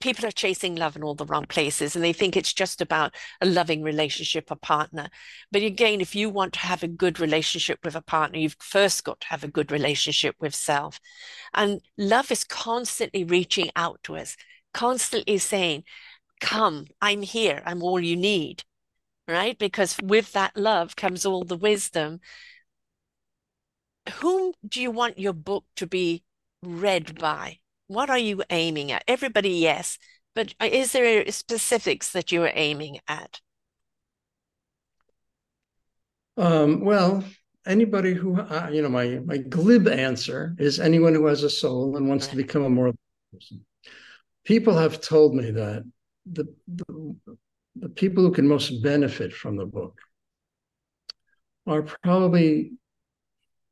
people 0.00 0.26
are 0.26 0.32
chasing 0.32 0.76
love 0.76 0.96
in 0.96 1.02
all 1.02 1.14
the 1.14 1.24
wrong 1.24 1.46
places 1.46 1.94
and 1.94 2.04
they 2.04 2.12
think 2.12 2.36
it's 2.36 2.52
just 2.52 2.80
about 2.80 3.14
a 3.40 3.46
loving 3.46 3.82
relationship 3.82 4.50
a 4.50 4.56
partner 4.56 5.08
but 5.50 5.62
again 5.62 6.00
if 6.00 6.14
you 6.14 6.28
want 6.28 6.52
to 6.52 6.58
have 6.58 6.82
a 6.82 6.88
good 6.88 7.18
relationship 7.18 7.78
with 7.84 7.94
a 7.94 8.02
partner 8.02 8.38
you've 8.38 8.56
first 8.60 9.04
got 9.04 9.20
to 9.20 9.26
have 9.28 9.44
a 9.44 9.48
good 9.48 9.72
relationship 9.72 10.34
with 10.40 10.54
self 10.54 11.00
and 11.54 11.80
love 11.96 12.30
is 12.30 12.44
constantly 12.44 13.24
reaching 13.24 13.70
out 13.76 13.98
to 14.02 14.16
us 14.16 14.36
constantly 14.74 15.38
saying 15.38 15.82
come 16.40 16.86
i'm 17.00 17.22
here 17.22 17.62
i'm 17.64 17.82
all 17.82 18.00
you 18.00 18.16
need 18.16 18.62
right 19.28 19.58
because 19.58 19.96
with 20.02 20.32
that 20.32 20.56
love 20.56 20.96
comes 20.96 21.26
all 21.26 21.44
the 21.44 21.56
wisdom 21.56 22.20
whom 24.20 24.52
do 24.66 24.80
you 24.80 24.90
want 24.90 25.18
your 25.18 25.32
book 25.32 25.64
to 25.76 25.86
be 25.86 26.22
read 26.62 27.18
by 27.18 27.58
what 27.88 28.10
are 28.10 28.18
you 28.18 28.42
aiming 28.50 28.90
at? 28.92 29.04
Everybody, 29.06 29.50
yes, 29.50 29.98
but 30.34 30.54
uh, 30.60 30.68
is 30.70 30.92
there 30.92 31.30
specifics 31.30 32.12
that 32.12 32.32
you 32.32 32.42
are 32.42 32.52
aiming 32.54 32.98
at? 33.08 33.40
Um, 36.36 36.80
well, 36.80 37.24
anybody 37.66 38.12
who, 38.12 38.38
uh, 38.40 38.68
you 38.72 38.82
know, 38.82 38.88
my 38.88 39.20
my 39.24 39.38
glib 39.38 39.88
answer 39.88 40.54
is 40.58 40.80
anyone 40.80 41.14
who 41.14 41.26
has 41.26 41.42
a 41.42 41.50
soul 41.50 41.96
and 41.96 42.08
wants 42.08 42.26
right. 42.26 42.32
to 42.32 42.36
become 42.36 42.64
a 42.64 42.70
moral 42.70 42.94
person. 43.32 43.64
People 44.44 44.76
have 44.76 45.00
told 45.00 45.34
me 45.34 45.50
that 45.52 45.84
the, 46.30 46.44
the 46.68 47.16
the 47.78 47.88
people 47.88 48.22
who 48.22 48.32
can 48.32 48.48
most 48.48 48.82
benefit 48.82 49.32
from 49.32 49.56
the 49.56 49.66
book 49.66 49.98
are 51.66 51.82
probably 51.82 52.72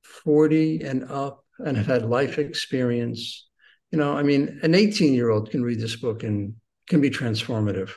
40 0.02 0.82
and 0.82 1.04
up 1.10 1.44
and 1.58 1.76
have 1.76 1.86
had 1.86 2.04
life 2.04 2.38
experience 2.38 3.46
you 3.94 4.00
know, 4.00 4.16
I 4.16 4.24
mean, 4.24 4.58
an 4.64 4.74
18 4.74 5.14
year 5.14 5.30
old 5.30 5.52
can 5.52 5.62
read 5.62 5.78
this 5.78 5.94
book 5.94 6.24
and 6.24 6.54
can 6.88 7.00
be 7.00 7.10
transformative. 7.10 7.92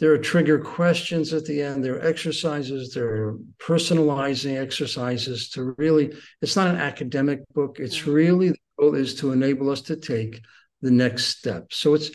There 0.00 0.10
are 0.12 0.18
trigger 0.18 0.58
questions 0.58 1.34
at 1.34 1.44
the 1.44 1.60
end. 1.60 1.84
There 1.84 1.96
are 1.96 2.06
exercises. 2.06 2.94
There 2.94 3.06
are 3.06 3.38
personalizing 3.58 4.58
exercises 4.58 5.50
to 5.50 5.74
really, 5.76 6.14
it's 6.40 6.56
not 6.56 6.68
an 6.68 6.80
academic 6.80 7.46
book. 7.52 7.76
It's 7.78 8.06
really, 8.06 8.48
the 8.48 8.58
goal 8.78 8.94
is 8.94 9.14
to 9.16 9.32
enable 9.32 9.68
us 9.68 9.82
to 9.82 9.96
take 9.96 10.40
the 10.80 10.90
next 10.90 11.36
step. 11.36 11.70
So 11.70 11.92
it's, 11.92 12.12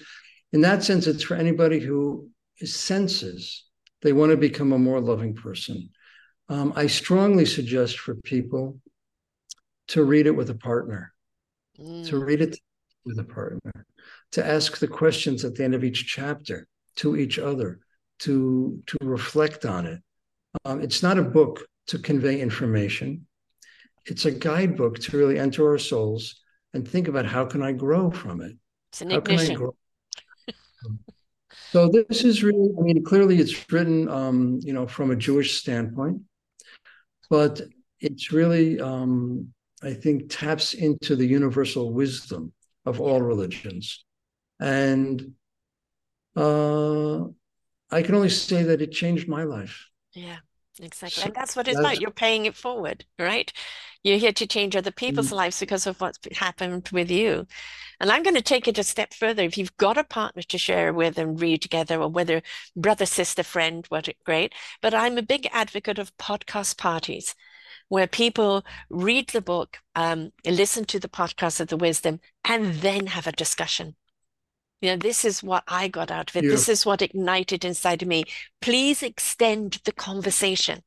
in 0.51 0.61
that 0.61 0.84
sense, 0.84 1.05
it's 1.05 1.21
for 1.21 1.36
anybody 1.36 1.77
who 1.77 2.27
senses 2.68 3.66
they 4.01 4.14
want 4.14 4.32
to 4.32 4.38
become 4.38 4.72
a 4.72 4.80
more 4.80 4.99
loving 4.99 5.34
person. 5.34 5.89
Um, 6.49 6.74
I 6.76 6.88
strongly 6.88 7.45
suggest 7.45 7.99
for 7.99 8.16
people 8.16 8.80
to 9.89 10.03
read 10.03 10.28
it 10.28 10.36
with 10.36 10.49
a 10.49 10.55
partner, 10.55 11.14
mm. 11.80 12.05
to 12.07 12.18
read 12.18 12.41
it 12.41 12.57
with 13.05 13.20
a 13.20 13.24
partner, 13.24 13.86
to 14.32 14.45
ask 14.45 14.78
the 14.78 14.88
questions 14.88 15.45
at 15.45 15.55
the 15.55 15.64
end 15.64 15.76
of 15.76 15.84
each 15.84 16.07
chapter 16.07 16.68
to 16.97 17.16
each 17.16 17.39
other, 17.39 17.80
to 18.20 18.82
to 18.88 18.97
reflect 19.01 19.66
on 19.66 19.86
it. 19.86 20.01
Um, 20.66 20.82
it's 20.82 21.01
not 21.01 21.18
a 21.18 21.24
book 21.24 21.66
to 21.88 21.99
convey 21.99 22.41
information. 22.41 23.28
It's 24.05 24.26
a 24.26 24.32
guidebook 24.32 24.99
to 24.99 25.18
really 25.18 25.39
enter 25.39 25.70
our 25.70 25.78
souls 25.78 26.41
and 26.74 26.88
think 26.88 27.07
about 27.07 27.26
how 27.26 27.45
can 27.45 27.62
I 27.62 27.72
grow 27.72 28.12
from 28.12 28.41
it. 28.41 28.57
It's 28.91 29.01
an 29.01 29.12
ignition. 29.12 29.70
so 31.72 31.89
this 31.89 32.26
is 32.26 32.43
really, 32.43 32.69
I 32.78 32.82
mean, 32.82 33.01
clearly 33.03 33.39
it's 33.39 33.72
written, 33.72 34.09
um, 34.09 34.59
you 34.61 34.74
know, 34.74 34.86
from 34.86 35.11
a 35.11 35.15
Jewish 35.15 35.57
standpoint, 35.57 36.22
but 37.30 37.61
it's 38.01 38.34
really, 38.34 38.80
um, 38.82 39.53
I 39.82 39.93
think, 39.93 40.26
taps 40.28 40.74
into 40.74 41.15
the 41.15 41.26
universal 41.26 41.93
wisdom 41.93 42.51
of 42.86 42.99
all 42.99 43.22
religions. 43.22 44.03
And 44.59 45.32
uh, 46.36 47.22
I 47.89 48.01
can 48.01 48.15
only 48.15 48.30
say 48.30 48.63
that 48.63 48.82
it 48.82 48.91
changed 48.91 49.30
my 49.30 49.43
life. 49.43 49.88
Yeah, 50.13 50.39
exactly. 50.82 51.23
And 51.23 51.34
that's 51.34 51.55
what 51.55 51.67
it's 51.67 51.79
about. 51.79 52.01
You're 52.01 52.11
paying 52.11 52.45
it 52.45 52.55
forward, 52.55 53.05
right? 53.19 53.51
You're 54.03 54.17
here 54.17 54.34
to 54.34 54.47
change 54.47 54.75
other 54.75 54.91
people's 54.91 55.27
mm-hmm. 55.27 55.36
lives 55.36 55.59
because 55.59 55.86
of 55.86 56.01
what's 56.01 56.19
happened 56.38 56.89
with 56.91 57.11
you. 57.11 57.45
And 57.99 58.11
I'm 58.11 58.23
going 58.23 58.36
to 58.36 58.41
take 58.41 58.67
it 58.67 58.79
a 58.79 58.84
step 58.84 59.13
further. 59.13 59.43
If 59.43 59.57
you've 59.57 59.77
got 59.77 59.97
a 59.97 60.03
partner 60.03 60.41
to 60.41 60.57
share 60.57 60.91
with 60.91 61.17
and 61.17 61.39
read 61.39 61.61
together, 61.61 62.01
or 62.01 62.07
whether 62.07 62.41
brother, 62.75 63.05
sister, 63.05 63.43
friend, 63.43 63.86
what 63.89 64.09
great. 64.25 64.53
But 64.82 64.93
I'm 64.93 65.17
a 65.17 65.23
big 65.23 65.47
advocate 65.51 65.99
of 65.99 66.17
podcast 66.17 66.77
parties 66.77 67.36
where 67.89 68.07
people 68.07 68.63
read 68.89 69.29
the 69.29 69.41
book, 69.41 69.77
um, 69.95 70.32
listen 70.45 70.86
to 70.86 70.99
the 70.99 71.09
podcast 71.09 71.59
of 71.59 71.67
the 71.67 71.77
wisdom, 71.77 72.21
and 72.45 72.75
then 72.75 73.07
have 73.07 73.27
a 73.27 73.34
discussion. 73.34 73.95
You 74.82 74.89
know, 74.89 74.97
this 74.97 75.23
is 75.23 75.43
what 75.43 75.63
I 75.67 75.88
got 75.88 76.09
out 76.09 76.32
of 76.32 76.36
it. 76.36 76.43
Yeah. 76.43 76.51
This 76.51 76.67
is 76.67 76.86
what 76.86 77.03
ignited 77.03 77.63
inside 77.63 78.01
of 78.01 78.07
me. 78.07 78.23
Please 78.61 79.03
extend 79.03 79.79
the 79.86 79.91
conversation. 79.91 80.82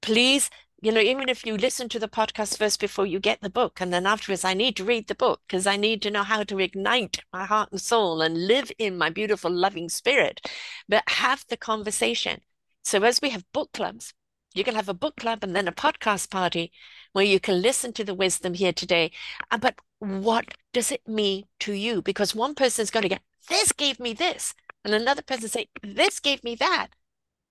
Please, 0.00 0.50
you 0.80 0.90
know, 0.90 1.00
even 1.00 1.28
if 1.28 1.46
you 1.46 1.56
listen 1.56 1.88
to 1.90 2.00
the 2.00 2.08
podcast 2.08 2.58
first 2.58 2.80
before 2.80 3.06
you 3.06 3.20
get 3.20 3.40
the 3.40 3.48
book, 3.48 3.80
and 3.80 3.92
then 3.92 4.06
afterwards, 4.06 4.44
I 4.44 4.54
need 4.54 4.76
to 4.76 4.84
read 4.84 5.06
the 5.06 5.14
book 5.14 5.40
because 5.46 5.68
I 5.68 5.76
need 5.76 6.02
to 6.02 6.10
know 6.10 6.24
how 6.24 6.42
to 6.42 6.58
ignite 6.58 7.20
my 7.32 7.44
heart 7.44 7.70
and 7.70 7.80
soul 7.80 8.20
and 8.20 8.48
live 8.48 8.72
in 8.78 8.98
my 8.98 9.08
beautiful, 9.08 9.52
loving 9.52 9.88
spirit. 9.88 10.40
But 10.88 11.04
have 11.06 11.44
the 11.48 11.56
conversation. 11.56 12.40
So, 12.82 13.00
as 13.04 13.20
we 13.22 13.30
have 13.30 13.44
book 13.52 13.70
clubs, 13.72 14.12
you 14.54 14.64
can 14.64 14.74
have 14.74 14.88
a 14.88 14.94
book 14.94 15.16
club 15.16 15.44
and 15.44 15.54
then 15.54 15.68
a 15.68 15.72
podcast 15.72 16.28
party 16.28 16.72
where 17.12 17.24
you 17.24 17.38
can 17.38 17.62
listen 17.62 17.92
to 17.92 18.04
the 18.04 18.14
wisdom 18.14 18.54
here 18.54 18.72
today. 18.72 19.12
Uh, 19.50 19.58
but 19.58 19.76
what 20.02 20.54
does 20.72 20.90
it 20.90 21.06
mean 21.06 21.44
to 21.60 21.72
you? 21.72 22.02
Because 22.02 22.34
one 22.34 22.56
person 22.56 22.82
is 22.82 22.90
going 22.90 23.04
to 23.04 23.08
get, 23.08 23.22
this 23.48 23.70
gave 23.70 24.00
me 24.00 24.12
this. 24.12 24.52
And 24.84 24.92
another 24.92 25.22
person 25.22 25.48
say, 25.48 25.68
this 25.80 26.18
gave 26.18 26.42
me 26.42 26.56
that. 26.56 26.88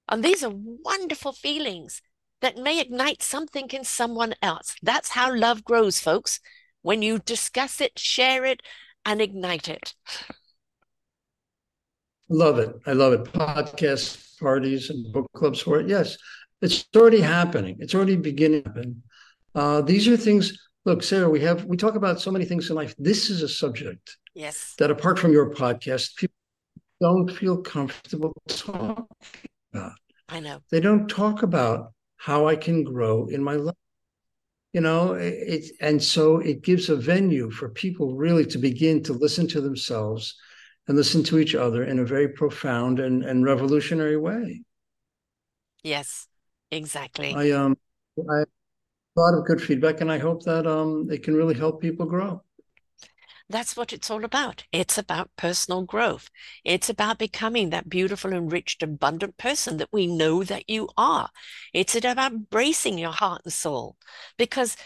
And 0.10 0.22
these 0.22 0.44
are 0.44 0.52
wonderful 0.54 1.32
feelings 1.32 2.02
that 2.42 2.58
may 2.58 2.82
ignite 2.82 3.24
something 3.24 3.70
in 3.70 3.86
someone 3.86 4.34
else. 4.42 4.76
That's 4.84 5.12
how 5.12 5.34
love 5.34 5.64
grows, 5.64 6.02
folks. 6.02 6.42
When 6.82 7.02
you 7.02 7.20
discuss 7.20 7.80
it, 7.80 7.98
share 7.98 8.44
it, 8.44 8.62
and 9.06 9.22
ignite 9.22 9.70
it. 9.70 9.94
Love 12.28 12.60
it. 12.60 12.76
I 12.86 12.92
love 12.92 13.14
it. 13.14 13.24
Podcast 13.32 14.38
parties 14.40 14.90
and 14.90 15.14
book 15.14 15.32
clubs 15.34 15.62
for 15.62 15.80
it. 15.80 15.88
Yes. 15.88 16.18
It's 16.62 16.86
already 16.94 17.22
happening. 17.22 17.78
It's 17.80 17.96
already 17.96 18.18
beginning. 18.18 19.04
Uh, 19.56 19.82
these 19.82 20.06
are 20.10 20.18
things. 20.18 20.58
Look, 20.84 21.04
Sarah, 21.04 21.30
we 21.30 21.42
have 21.42 21.66
we 21.66 21.78
talk 21.78 21.96
about 21.96 22.20
so 22.20 22.32
many 22.32 22.46
things 22.46 22.70
in 22.70 22.76
life. 22.76 22.96
This 22.98 23.30
is 23.30 23.44
a 23.44 23.48
subject. 23.48 24.18
Yes. 24.34 24.76
That 24.80 24.92
apart 24.92 25.20
from 25.20 25.32
your 25.32 25.52
podcast, 25.52 26.16
people 26.16 26.36
don't 27.00 27.30
feel 27.30 27.58
comfortable 27.62 28.34
talking 28.48 29.06
about. 29.74 29.94
I 30.30 30.40
know. 30.40 30.60
They 30.72 30.80
don't 30.80 31.08
talk 31.08 31.44
about 31.44 31.94
how 32.18 32.48
I 32.48 32.56
can 32.56 32.84
grow 32.84 33.28
in 33.28 33.44
my 33.44 33.56
life. 33.56 33.76
You 34.74 34.82
know, 34.82 35.14
it, 35.14 35.66
and 35.82 36.02
so 36.02 36.38
it 36.38 36.62
gives 36.62 36.90
a 36.90 36.96
venue 36.96 37.52
for 37.52 37.68
people 37.70 38.16
really 38.16 38.46
to 38.46 38.58
begin 38.58 39.04
to 39.04 39.14
listen 39.14 39.48
to 39.50 39.60
themselves 39.60 40.36
and 40.88 40.96
listen 40.96 41.24
to 41.24 41.40
each 41.40 41.56
other 41.56 41.84
in 41.84 42.00
a 42.00 42.06
very 42.06 42.30
profound 42.30 43.00
and, 43.00 43.24
and 43.24 43.44
revolutionary 43.44 44.18
way. 44.18 44.64
Yes, 45.84 46.28
exactly. 46.72 47.34
I 47.36 47.52
um 47.52 47.78
I 48.30 48.44
a 49.18 49.20
lot 49.20 49.38
of 49.38 49.46
good 49.46 49.62
feedback 49.62 50.02
and 50.02 50.12
I 50.12 50.18
hope 50.18 50.44
that 50.44 50.66
um 50.66 51.10
it 51.12 51.24
can 51.24 51.36
really 51.36 51.56
help 51.56 51.82
people 51.82 52.06
grow. 52.06 52.44
That's 53.50 53.76
what 53.76 53.92
it's 53.92 54.10
all 54.10 54.24
about. 54.24 54.64
It's 54.72 54.98
about 54.98 55.36
personal 55.36 55.84
growth. 55.84 56.30
It's 56.64 56.90
about 56.90 57.18
becoming 57.18 57.70
that 57.70 57.90
beautiful, 57.90 58.32
enriched, 58.32 58.82
abundant 58.82 59.38
person 59.38 59.76
that 59.78 59.90
we 59.92 60.08
know 60.08 60.44
that 60.46 60.70
you 60.70 60.88
are. 60.98 61.30
It's 61.74 61.94
about 61.96 62.32
embracing 62.32 62.98
your 62.98 63.12
heart 63.12 63.42
and 63.44 63.52
soul 63.52 63.98
because 64.38 64.78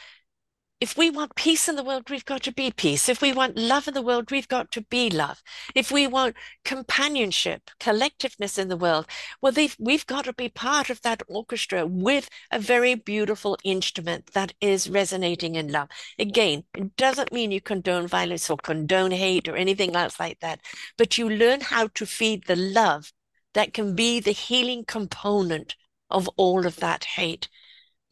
if 0.81 0.97
we 0.97 1.09
want 1.09 1.35
peace 1.35 1.69
in 1.69 1.77
the 1.77 1.83
world, 1.83 2.09
we've 2.09 2.25
got 2.25 2.43
to 2.43 2.51
be 2.51 2.69
peace. 2.69 3.07
If 3.07 3.21
we 3.21 3.31
want 3.31 3.57
love 3.57 3.87
in 3.87 3.93
the 3.93 4.01
world, 4.01 4.29
we've 4.29 4.47
got 4.47 4.71
to 4.71 4.81
be 4.81 5.09
love. 5.09 5.41
If 5.73 5.89
we 5.89 6.05
want 6.05 6.35
companionship, 6.65 7.71
collectiveness 7.79 8.59
in 8.59 8.67
the 8.67 8.75
world, 8.75 9.07
well, 9.41 9.53
we've 9.79 10.05
got 10.05 10.25
to 10.25 10.33
be 10.33 10.49
part 10.49 10.89
of 10.89 11.01
that 11.01 11.23
orchestra 11.29 11.85
with 11.85 12.29
a 12.51 12.59
very 12.59 12.93
beautiful 12.93 13.57
instrument 13.63 14.31
that 14.33 14.53
is 14.59 14.89
resonating 14.89 15.55
in 15.55 15.71
love. 15.71 15.87
Again, 16.19 16.65
it 16.75 16.97
doesn't 16.97 17.31
mean 17.31 17.51
you 17.51 17.61
condone 17.61 18.07
violence 18.07 18.49
or 18.49 18.57
condone 18.57 19.11
hate 19.11 19.47
or 19.47 19.55
anything 19.55 19.95
else 19.95 20.19
like 20.19 20.41
that, 20.41 20.59
but 20.97 21.17
you 21.17 21.29
learn 21.29 21.61
how 21.61 21.87
to 21.95 22.05
feed 22.05 22.45
the 22.45 22.57
love 22.57 23.13
that 23.53 23.73
can 23.73 23.95
be 23.95 24.19
the 24.19 24.31
healing 24.31 24.83
component 24.85 25.75
of 26.09 26.27
all 26.35 26.65
of 26.67 26.75
that 26.77 27.05
hate 27.05 27.47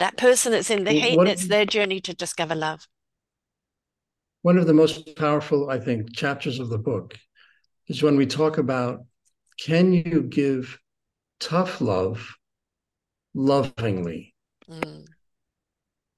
that 0.03 0.17
person 0.17 0.51
that's 0.51 0.69
in 0.69 0.83
the 0.83 0.91
hate, 0.91 1.15
what, 1.15 1.29
it's 1.29 1.47
their 1.47 1.65
journey 1.65 2.01
to 2.01 2.13
discover 2.13 2.55
love. 2.55 2.89
One 4.41 4.57
of 4.57 4.67
the 4.67 4.73
most 4.73 5.15
powerful, 5.15 5.69
I 5.69 5.79
think, 5.79 6.13
chapters 6.13 6.59
of 6.59 6.69
the 6.69 6.77
book 6.77 7.17
is 7.87 8.03
when 8.03 8.17
we 8.17 8.25
talk 8.25 8.57
about 8.57 9.05
can 9.57 9.93
you 9.93 10.23
give 10.23 10.77
tough 11.39 11.79
love 11.79 12.35
lovingly? 13.33 14.35
Mm. 14.69 15.05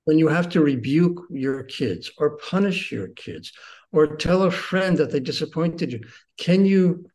When 0.05 0.17
you 0.17 0.29
have 0.29 0.49
to 0.49 0.61
rebuke 0.61 1.21
your 1.29 1.61
kids 1.63 2.09
or 2.17 2.37
punish 2.37 2.91
your 2.91 3.09
kids 3.09 3.51
or 3.91 4.15
tell 4.15 4.43
a 4.43 4.51
friend 4.51 4.97
that 4.97 5.11
they 5.11 5.19
disappointed 5.19 5.91
you, 5.91 6.01
can 6.39 6.65
you 6.65 7.05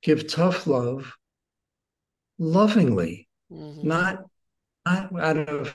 give 0.00 0.28
tough 0.28 0.68
love 0.68 1.12
lovingly, 2.38 3.28
mm-hmm. 3.50 3.88
not, 3.88 4.22
not 4.86 5.20
out 5.20 5.48
of 5.48 5.74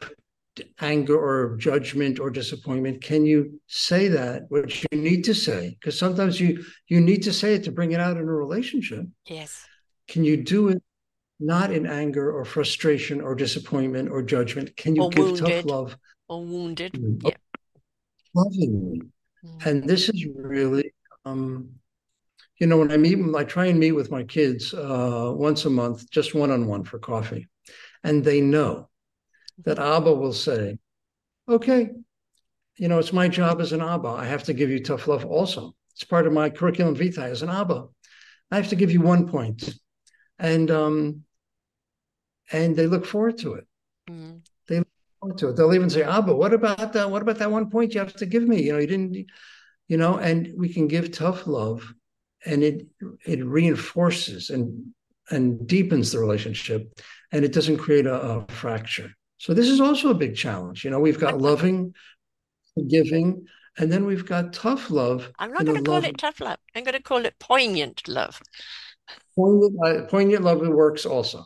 anger 0.80 1.18
or 1.18 1.58
judgment 1.58 2.20
or 2.20 2.30
disappointment 2.30 3.02
can 3.02 3.26
you 3.26 3.60
say 3.68 4.08
that? 4.10 4.44
What 4.50 4.84
you 4.84 4.98
need 4.98 5.24
to 5.26 5.36
say 5.36 5.78
because 5.80 5.98
sometimes 5.98 6.40
you 6.40 6.64
you 6.88 7.02
need 7.02 7.24
to 7.24 7.34
say 7.34 7.56
it 7.56 7.64
to 7.66 7.72
bring 7.72 7.92
it 7.92 8.00
out 8.00 8.18
in 8.18 8.24
a 8.24 8.34
relationship. 8.34 9.06
Yes. 9.28 9.66
Can 10.08 10.24
you 10.24 10.38
do 10.38 10.70
it 10.70 10.84
not 11.40 11.72
in 11.72 11.86
anger 11.86 12.32
or 12.32 12.46
frustration 12.46 13.22
or 13.22 13.36
disappointment 13.36 14.10
or 14.10 14.22
judgment? 14.22 14.76
Can 14.78 14.96
you 14.96 15.04
or 15.04 15.10
give 15.10 15.26
wounded, 15.26 15.46
tough 15.46 15.66
love? 15.66 15.98
Or 16.28 16.44
wounded 16.44 16.94
mm, 16.94 17.22
yeah. 17.24 17.36
lovingly. 18.34 19.02
Mm. 19.46 19.66
and 19.66 19.84
this 19.88 20.10
is 20.10 20.26
really 20.36 20.92
um 21.26 21.70
you 22.58 22.66
know 22.66 22.78
when 22.78 22.92
i 22.92 22.98
meet 22.98 23.20
i 23.36 23.44
try 23.44 23.66
and 23.66 23.80
meet 23.80 23.92
with 23.92 24.10
my 24.10 24.24
kids 24.24 24.74
uh 24.74 25.32
once 25.36 25.66
a 25.66 25.70
month 25.70 26.10
just 26.10 26.34
one-on-one 26.34 26.84
for 26.84 27.00
coffee. 27.00 27.48
And 28.04 28.24
they 28.24 28.40
know 28.40 28.90
that 29.64 29.80
Abba 29.80 30.14
will 30.14 30.34
say, 30.34 30.78
okay, 31.48 31.92
you 32.78 32.88
know, 32.88 33.00
it's 33.00 33.14
my 33.14 33.28
job 33.28 33.62
as 33.62 33.72
an 33.72 33.82
Abba. 33.82 34.10
I 34.10 34.26
have 34.26 34.44
to 34.44 34.54
give 34.54 34.70
you 34.70 34.84
tough 34.84 35.08
love 35.08 35.26
also. 35.26 35.74
It's 35.94 36.04
part 36.04 36.28
of 36.28 36.34
my 36.34 36.50
curriculum 36.50 36.96
vitae 36.96 37.30
as 37.30 37.42
an 37.42 37.50
Abba. 37.50 37.86
I 38.52 38.58
have 38.58 38.70
to 38.70 38.76
give 38.76 38.92
you 38.92 39.02
one 39.02 39.28
point. 39.28 39.74
And 40.38 40.70
um, 40.70 41.24
and 42.52 42.76
they 42.76 42.88
look 42.88 43.06
forward 43.06 43.38
to 43.40 43.54
it. 43.54 43.68
Mm-hmm. 44.10 44.38
They 44.68 44.80
look 44.80 44.88
forward 45.20 45.38
to 45.40 45.50
it. 45.50 45.56
They'll 45.56 45.74
even 45.74 45.90
say, 45.90 46.04
Abba, 46.04 46.36
what 46.36 46.54
about 46.54 46.94
that? 46.94 47.10
What 47.10 47.22
about 47.22 47.38
that 47.38 47.52
one 47.52 47.70
point 47.70 47.94
you 47.94 48.02
have 48.02 48.14
to 48.16 48.26
give 48.26 48.44
me? 48.44 48.64
You 48.64 48.74
know, 48.74 48.80
you 48.80 48.88
didn't, 48.88 49.28
you 49.88 49.98
know, 49.98 50.18
and 50.18 50.52
we 50.58 50.74
can 50.74 50.88
give 50.88 51.12
tough 51.12 51.48
love 51.48 51.94
and 52.46 52.64
it 52.64 52.88
it 53.26 53.44
reinforces 53.46 54.50
and 54.50 54.94
and 55.32 55.66
deepens 55.68 56.12
the 56.12 56.20
relationship 56.20 56.88
and 57.32 57.44
it 57.44 57.54
doesn't 57.54 57.78
create 57.78 58.06
a, 58.06 58.22
a 58.22 58.46
fracture. 58.48 59.12
So 59.46 59.54
this 59.54 59.70
is 59.70 59.80
also 59.80 60.10
a 60.10 60.16
big 60.16 60.36
challenge. 60.36 60.84
You 60.84 60.90
know, 60.90 61.00
we've 61.00 61.20
got 61.20 61.40
loving, 61.40 61.94
forgiving, 62.74 63.46
and 63.78 63.92
then 63.92 64.08
we've 64.08 64.26
got 64.26 64.54
tough 64.54 64.90
love. 64.90 65.32
I'm 65.38 65.54
not 65.54 65.66
going 65.66 65.78
to 65.78 65.84
call 65.84 66.02
love. 66.02 66.06
it 66.06 66.18
tough 66.18 66.42
love. 66.42 66.58
I'm 66.74 66.84
going 66.84 66.96
to 66.96 67.04
call 67.04 67.24
it 67.28 67.38
poignant 67.38 68.08
love. 68.08 68.42
Poignant, 69.36 69.76
uh, 69.86 70.06
poignant 70.08 70.44
love 70.44 70.68
works 70.68 71.06
also. 71.06 71.46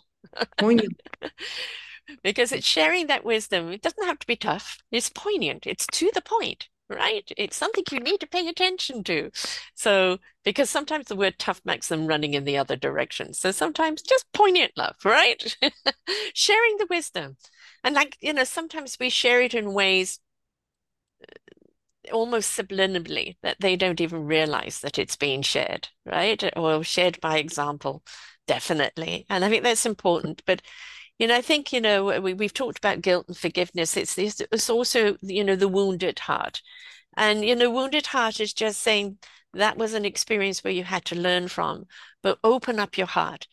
Poignant. 0.58 0.98
because 2.24 2.54
it's 2.54 2.66
sharing 2.66 3.08
that 3.08 3.26
wisdom. 3.26 3.70
It 3.74 3.82
doesn't 3.82 4.06
have 4.06 4.20
to 4.20 4.28
be 4.28 4.38
tough. 4.38 4.78
It's 4.94 5.10
poignant. 5.10 5.68
It's 5.68 5.86
to 5.88 6.10
the 6.14 6.22
point, 6.22 6.70
right? 6.90 7.30
It's 7.36 7.58
something 7.58 7.84
you 7.92 8.00
need 8.00 8.22
to 8.22 8.28
pay 8.28 8.48
attention 8.48 9.04
to. 9.04 9.30
So, 9.76 10.20
because 10.46 10.70
sometimes 10.70 11.08
the 11.08 11.18
word 11.18 11.38
tough 11.38 11.60
makes 11.66 11.90
them 11.90 12.08
running 12.08 12.34
in 12.34 12.46
the 12.46 12.60
other 12.60 12.78
direction. 12.78 13.34
So 13.34 13.52
sometimes 13.52 14.02
just 14.02 14.32
poignant 14.32 14.72
love, 14.78 14.96
right? 15.04 15.58
sharing 16.34 16.78
the 16.78 16.88
wisdom. 16.90 17.36
And 17.84 17.96
like, 17.96 18.18
you 18.22 18.34
know, 18.34 18.44
sometimes 18.44 18.98
we 19.00 19.10
share 19.10 19.42
it 19.42 19.54
in 19.54 19.74
ways 19.74 20.20
uh, 21.24 22.12
almost 22.12 22.58
subliminally 22.58 23.38
that 23.44 23.58
they 23.60 23.76
don't 23.76 24.02
even 24.02 24.26
realize 24.26 24.80
that 24.82 24.98
it's 24.98 25.16
being 25.16 25.42
shared, 25.42 25.90
right? 26.06 26.44
Or 26.58 26.84
shared 26.84 27.20
by 27.22 27.38
example, 27.38 28.04
definitely. 28.48 29.26
And 29.30 29.46
I 29.46 29.50
think 29.50 29.64
that's 29.64 29.86
important. 29.86 30.44
But 30.46 30.62
you 31.20 31.28
know, 31.28 31.36
I 31.36 31.42
think, 31.42 31.74
you 31.74 31.82
know, 31.82 32.22
we, 32.22 32.34
we've 32.34 32.54
talked 32.54 32.78
about 32.78 33.02
guilt 33.02 33.26
and 33.28 33.38
forgiveness. 33.38 33.98
It's, 33.98 34.18
it's 34.18 34.70
also, 34.70 35.18
you 35.22 35.44
know, 35.44 35.58
the 35.58 35.68
wounded 35.68 36.18
heart. 36.20 36.62
And, 37.18 37.44
you 37.44 37.56
know, 37.56 37.70
wounded 37.70 38.08
heart 38.08 38.40
is 38.40 38.54
just 38.54 38.82
saying 38.82 39.18
that 39.54 39.78
was 39.78 39.94
an 39.94 40.06
experience 40.06 40.64
where 40.64 40.72
you 40.72 40.86
had 40.86 41.04
to 41.06 41.16
learn 41.16 41.50
from, 41.50 41.88
but 42.24 42.40
open 42.42 42.80
up 42.80 42.98
your 42.98 43.08
heart 43.08 43.48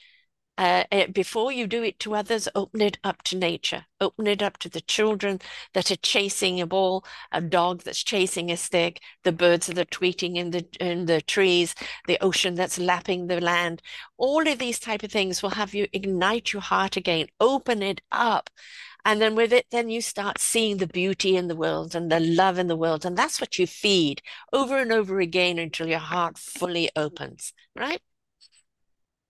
uh, 0.59 0.85
uh, 0.91 1.07
before 1.09 1.53
you 1.53 1.67
do 1.67 1.83
it 1.83 1.99
to 2.01 2.15
others, 2.15 2.49
open 2.55 2.81
it 2.81 2.99
up 3.05 3.23
to 3.25 3.37
nature. 3.37 3.85
Open 4.01 4.27
it 4.27 4.43
up 4.43 4.57
to 4.59 4.69
the 4.69 4.81
children 4.81 5.41
that 5.75 5.91
are 5.91 5.97
chasing 5.97 6.61
a 6.61 6.67
ball, 6.67 7.05
a 7.33 7.41
dog 7.41 7.83
that's 7.83 8.03
chasing 8.03 8.51
a 8.51 8.57
stick, 8.57 9.01
the 9.25 9.33
birds 9.33 9.67
that 9.67 9.79
are 9.79 9.85
tweeting 9.85 10.37
in 10.37 10.51
the 10.51 10.67
in 10.81 11.07
the 11.07 11.21
trees, 11.21 11.75
the 12.07 12.19
ocean 12.23 12.55
that's 12.55 12.79
lapping 12.79 13.27
the 13.27 13.41
land. 13.41 13.83
All 14.17 14.47
of 14.49 14.59
these 14.59 14.79
type 14.79 15.03
of 15.03 15.13
things 15.13 15.43
will 15.43 15.51
have 15.51 15.75
you 15.75 15.89
ignite 15.93 16.53
your 16.53 16.63
heart 16.63 16.97
again. 16.97 17.27
Open 17.41 17.83
it 17.83 18.01
up. 18.11 18.51
And 19.05 19.21
then 19.21 19.37
with 19.37 19.53
it, 19.53 19.67
then 19.71 19.89
you 19.89 20.01
start 20.01 20.41
seeing 20.41 20.79
the 20.79 20.87
beauty 20.89 21.37
in 21.37 21.47
the 21.47 21.55
world 21.55 21.95
and 21.95 22.11
the 22.11 22.19
love 22.19 22.59
in 22.59 22.67
the 22.67 22.77
world. 22.77 23.05
And 23.05 23.17
that's 23.17 23.41
what 23.41 23.57
you 23.57 23.67
feed 23.67 24.21
over 24.53 24.79
and 24.79 24.91
over 24.91 25.21
again 25.21 25.59
until 25.61 25.87
your 25.87 26.01
heart 26.01 26.39
fully 26.39 26.91
opens, 26.97 27.53
right? 27.77 28.01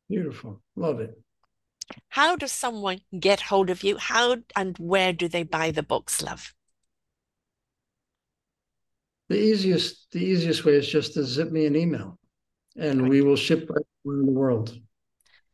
Beautiful. 0.08 0.62
Love 0.76 1.00
it. 1.00 1.20
How 2.08 2.36
does 2.36 2.52
someone 2.52 3.00
get 3.18 3.40
hold 3.42 3.70
of 3.70 3.82
you? 3.82 3.96
How 3.96 4.38
and 4.54 4.76
where 4.78 5.12
do 5.12 5.28
they 5.28 5.42
buy 5.42 5.70
the 5.70 5.82
books, 5.82 6.22
love? 6.22 6.54
The 9.28 9.38
easiest 9.38 10.10
the 10.12 10.20
easiest 10.20 10.64
way 10.64 10.74
is 10.74 10.88
just 10.88 11.14
to 11.14 11.24
zip 11.24 11.50
me 11.50 11.66
an 11.66 11.76
email 11.76 12.18
and 12.76 13.02
right. 13.02 13.10
we 13.10 13.22
will 13.22 13.36
ship 13.36 13.68
right 13.68 13.86
around 14.06 14.26
the 14.26 14.32
world. 14.32 14.78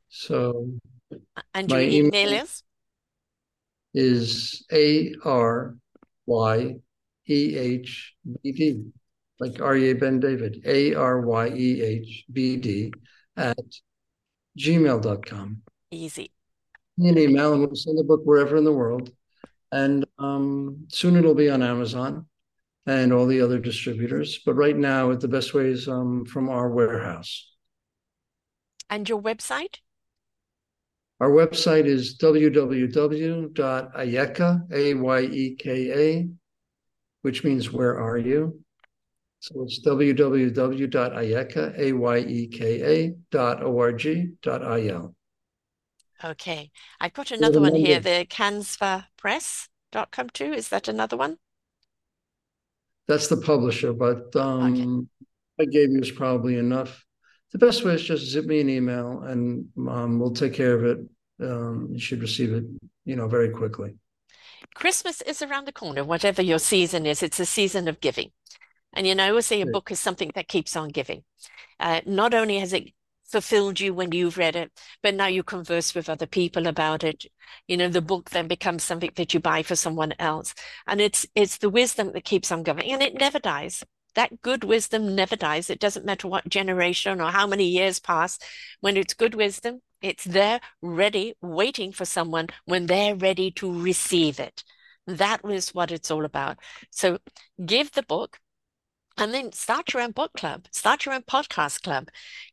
So 0.09 0.70
and 1.54 1.70
your 1.70 1.80
email, 1.80 2.14
email 2.14 2.42
is 2.42 2.62
is 3.94 4.64
A 4.72 5.14
R 5.24 5.76
Y 6.26 6.76
E 7.28 7.56
H 7.56 8.14
B 8.42 8.52
D, 8.52 8.84
like 9.40 9.54
Aryeh 9.54 9.98
Ben 9.98 10.20
David, 10.20 10.62
A 10.64 10.94
R 10.94 11.20
Y 11.20 11.48
E 11.48 11.82
H 11.82 12.24
B 12.32 12.56
D 12.56 12.92
at 13.36 13.56
gmail.com. 14.59 15.62
Easy. 15.93 16.32
And 16.98 17.16
we'll 17.60 17.74
send 17.74 17.98
the 17.98 18.05
book 18.05 18.23
wherever 18.24 18.56
in 18.56 18.64
the 18.64 18.73
world. 18.73 19.12
And 19.70 20.05
um, 20.19 20.86
soon 20.89 21.16
it'll 21.16 21.35
be 21.35 21.51
on 21.51 21.62
Amazon 21.62 22.27
and 22.86 23.12
all 23.12 23.27
the 23.27 23.43
other 23.43 23.59
distributors. 23.59 24.40
But 24.44 24.55
right 24.55 24.77
now, 24.77 25.14
the 25.14 25.28
best 25.28 25.55
way 25.55 25.66
is 25.66 25.86
um, 25.89 26.24
from 26.24 26.48
our 26.48 26.70
warehouse. 26.70 27.51
And 28.90 29.09
your 29.09 29.20
website? 29.23 29.77
Our 31.20 31.31
website 31.31 31.85
is 31.86 32.19
www.ayeka, 32.19 33.52
A-Y-E-K-A, 34.73 36.28
which 37.23 37.44
means 37.44 37.70
where 37.70 38.01
are 38.01 38.19
you? 38.19 38.59
So 39.40 39.62
it's 39.62 39.81
www.ayeka, 39.86 41.78
A-Y-E-K-A 41.78 43.14
dot 43.31 43.62
O-R-G 43.62 44.32
dot 44.43 44.64
I-L. 44.64 45.14
Okay. 46.24 46.70
I've 47.00 47.12
got 47.12 47.30
another 47.30 47.60
one 47.60 47.74
here, 47.74 48.00
the 48.00 48.26
Kasva 48.28 49.06
Press. 49.16 49.68
publisher.com 49.92 50.30
too. 50.30 50.52
Is 50.52 50.68
that 50.68 50.88
another 50.88 51.16
one? 51.16 51.38
That's 53.08 53.28
the 53.28 53.36
publisher, 53.36 53.92
but 53.92 54.34
um, 54.36 55.08
okay. 55.58 55.66
I 55.68 55.70
gave 55.70 55.90
you 55.90 56.00
is 56.00 56.10
probably 56.10 56.56
enough. 56.56 57.04
The 57.52 57.58
best 57.58 57.84
way 57.84 57.94
is 57.94 58.02
just 58.02 58.30
zip 58.30 58.46
me 58.46 58.60
an 58.60 58.70
email 58.70 59.22
and 59.22 59.66
um, 59.88 60.18
we'll 60.18 60.32
take 60.32 60.54
care 60.54 60.74
of 60.74 60.84
it. 60.84 60.98
Um, 61.40 61.88
you 61.92 61.98
should 61.98 62.22
receive 62.22 62.52
it, 62.52 62.64
you 63.04 63.16
know, 63.16 63.28
very 63.28 63.50
quickly. 63.50 63.96
Christmas 64.74 65.20
is 65.22 65.42
around 65.42 65.66
the 65.66 65.72
corner, 65.72 66.04
whatever 66.04 66.40
your 66.40 66.58
season 66.58 67.04
is. 67.04 67.22
It's 67.22 67.40
a 67.40 67.44
season 67.44 67.88
of 67.88 68.00
giving. 68.00 68.30
And 68.94 69.06
you 69.06 69.14
know, 69.14 69.24
I 69.24 69.30
always 69.30 69.46
say 69.46 69.60
a 69.60 69.66
book 69.66 69.90
is 69.90 70.00
something 70.00 70.30
that 70.34 70.48
keeps 70.48 70.76
on 70.76 70.88
giving. 70.88 71.24
Uh, 71.80 72.00
not 72.06 72.32
only 72.32 72.58
has 72.58 72.72
it 72.72 72.92
fulfilled 73.32 73.80
you 73.80 73.94
when 73.94 74.12
you've 74.12 74.38
read 74.38 74.54
it, 74.56 74.70
but 75.02 75.14
now 75.14 75.26
you 75.26 75.42
converse 75.42 75.94
with 75.94 76.09
other 76.09 76.26
people 76.26 76.66
about 76.66 77.02
it. 77.02 77.24
You 77.66 77.76
know, 77.76 77.88
the 77.88 78.00
book 78.02 78.30
then 78.30 78.46
becomes 78.48 78.84
something 78.84 79.10
that 79.16 79.34
you 79.34 79.40
buy 79.40 79.62
for 79.62 79.76
someone 79.76 80.14
else. 80.18 80.54
And 80.86 81.00
it's 81.00 81.26
it's 81.34 81.59
the 81.59 81.70
wisdom 81.70 82.12
that 82.12 82.24
keeps 82.24 82.52
on 82.52 82.62
going. 82.62 82.90
and 82.92 83.02
it 83.02 83.14
never 83.14 83.38
dies. 83.38 83.82
That 84.14 84.42
good 84.42 84.64
wisdom 84.64 85.14
never 85.14 85.36
dies. 85.36 85.70
It 85.70 85.80
doesn't 85.80 86.04
matter 86.04 86.28
what 86.28 86.48
generation 86.48 87.20
or 87.20 87.30
how 87.30 87.46
many 87.46 87.64
years 87.64 87.98
pass. 87.98 88.38
When 88.80 88.96
it's 88.96 89.14
good 89.14 89.34
wisdom, 89.34 89.80
it's 90.02 90.24
there 90.24 90.60
ready, 90.82 91.34
waiting 91.40 91.92
for 91.92 92.04
someone 92.04 92.48
when 92.66 92.86
they're 92.86 93.16
ready 93.16 93.50
to 93.52 93.82
receive 93.82 94.38
it. 94.38 94.64
That 95.06 95.42
was 95.42 95.74
what 95.74 95.90
it's 95.90 96.10
all 96.10 96.24
about. 96.24 96.59
So 96.90 97.18
give 97.64 97.92
the 97.92 98.02
book, 98.02 98.38
and 99.18 99.32
then 99.32 99.52
start 99.52 99.93
your 99.93 100.02
own 100.02 100.12
book 100.12 100.32
club 100.34 100.66
start 100.70 101.05
your 101.05 101.14
own 101.14 101.22
podcast 101.22 101.82
club 101.82 102.09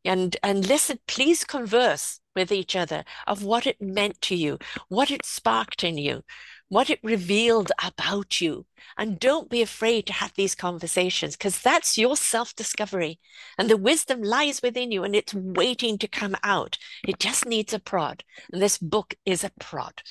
and 0.06 0.38
and 0.44 0.68
listen 0.68 1.00
please 1.08 1.44
converse 1.44 2.20
with 2.36 2.52
each 2.52 2.76
other 2.76 3.04
of 3.28 3.44
what 3.44 3.68
it 3.68 3.82
meant 3.82 4.20
to 4.22 4.36
you 4.36 4.58
what 4.88 5.12
it 5.12 5.26
sparked 5.26 5.84
in 5.84 5.98
you 5.98 6.24
what 6.70 6.90
it 6.90 7.00
revealed 7.02 7.72
about 7.84 8.40
you 8.40 8.66
and 8.98 9.20
don't 9.20 9.50
be 9.50 9.62
afraid 9.62 10.06
to 10.06 10.14
have 10.14 10.32
these 10.36 10.54
conversations 10.54 11.36
because 11.36 11.62
that's 11.62 11.98
your 11.98 12.16
self-discovery 12.16 13.20
and 13.58 13.70
the 13.70 13.78
wisdom 13.78 14.22
lies 14.22 14.62
within 14.62 14.92
you 14.92 15.04
and 15.04 15.16
it's 15.16 15.34
waiting 15.34 15.98
to 15.98 16.08
come 16.08 16.36
out 16.44 16.78
it 17.08 17.20
just 17.20 17.46
needs 17.46 17.74
a 17.74 17.80
prod 17.80 18.24
and 18.54 18.62
this 18.62 18.78
book 18.78 19.16
is 19.26 19.44
a 19.44 19.52
prod 19.60 20.02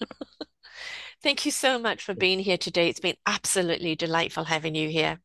Thank 1.20 1.44
you 1.44 1.50
so 1.50 1.80
much 1.80 2.04
for 2.04 2.14
being 2.14 2.38
here 2.38 2.58
today. 2.58 2.88
It's 2.88 3.00
been 3.00 3.16
absolutely 3.26 3.96
delightful 3.96 4.44
having 4.44 4.76
you 4.76 4.88
here. 4.88 5.18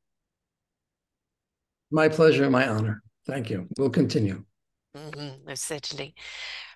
My 1.93 2.09
pleasure, 2.09 2.41
and 2.41 2.51
my 2.51 2.67
honor. 2.67 3.03
Thank 3.27 3.51
you. 3.51 3.67
We'll 3.77 3.91
continue. 3.91 4.43
Mm-hmm, 4.97 5.45
most 5.45 5.63
certainly. 5.63 6.15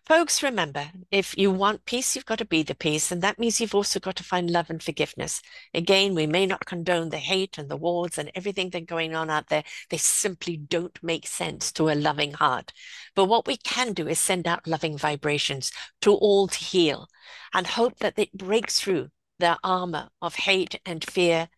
Folks, 0.05 0.43
remember, 0.43 0.91
if 1.09 1.35
you 1.35 1.49
want 1.49 1.85
peace, 1.85 2.15
you've 2.15 2.27
got 2.27 2.37
to 2.37 2.45
be 2.45 2.61
the 2.61 2.75
peace. 2.75 3.11
And 3.11 3.23
that 3.23 3.39
means 3.39 3.59
you've 3.59 3.73
also 3.73 3.99
got 3.99 4.15
to 4.17 4.23
find 4.23 4.51
love 4.51 4.69
and 4.69 4.81
forgiveness. 4.81 5.41
Again, 5.73 6.13
we 6.13 6.27
may 6.27 6.45
not 6.45 6.67
condone 6.67 7.09
the 7.09 7.17
hate 7.17 7.57
and 7.57 7.67
the 7.67 7.75
wars 7.75 8.19
and 8.19 8.31
everything 8.35 8.69
that's 8.69 8.85
going 8.85 9.15
on 9.15 9.31
out 9.31 9.49
there. 9.49 9.63
They 9.89 9.97
simply 9.97 10.55
don't 10.55 10.97
make 11.01 11.25
sense 11.25 11.71
to 11.73 11.89
a 11.89 11.95
loving 11.95 12.33
heart. 12.33 12.71
But 13.15 13.25
what 13.25 13.47
we 13.47 13.57
can 13.57 13.93
do 13.93 14.07
is 14.07 14.19
send 14.19 14.47
out 14.47 14.67
loving 14.67 14.99
vibrations 14.99 15.71
to 16.01 16.13
all 16.13 16.47
to 16.47 16.59
heal 16.59 17.07
and 17.55 17.65
hope 17.65 17.97
that 17.99 18.19
it 18.19 18.37
breaks 18.37 18.79
through 18.79 19.09
the 19.39 19.57
armor 19.63 20.09
of 20.21 20.35
hate 20.35 20.79
and 20.85 21.03
fear 21.03 21.49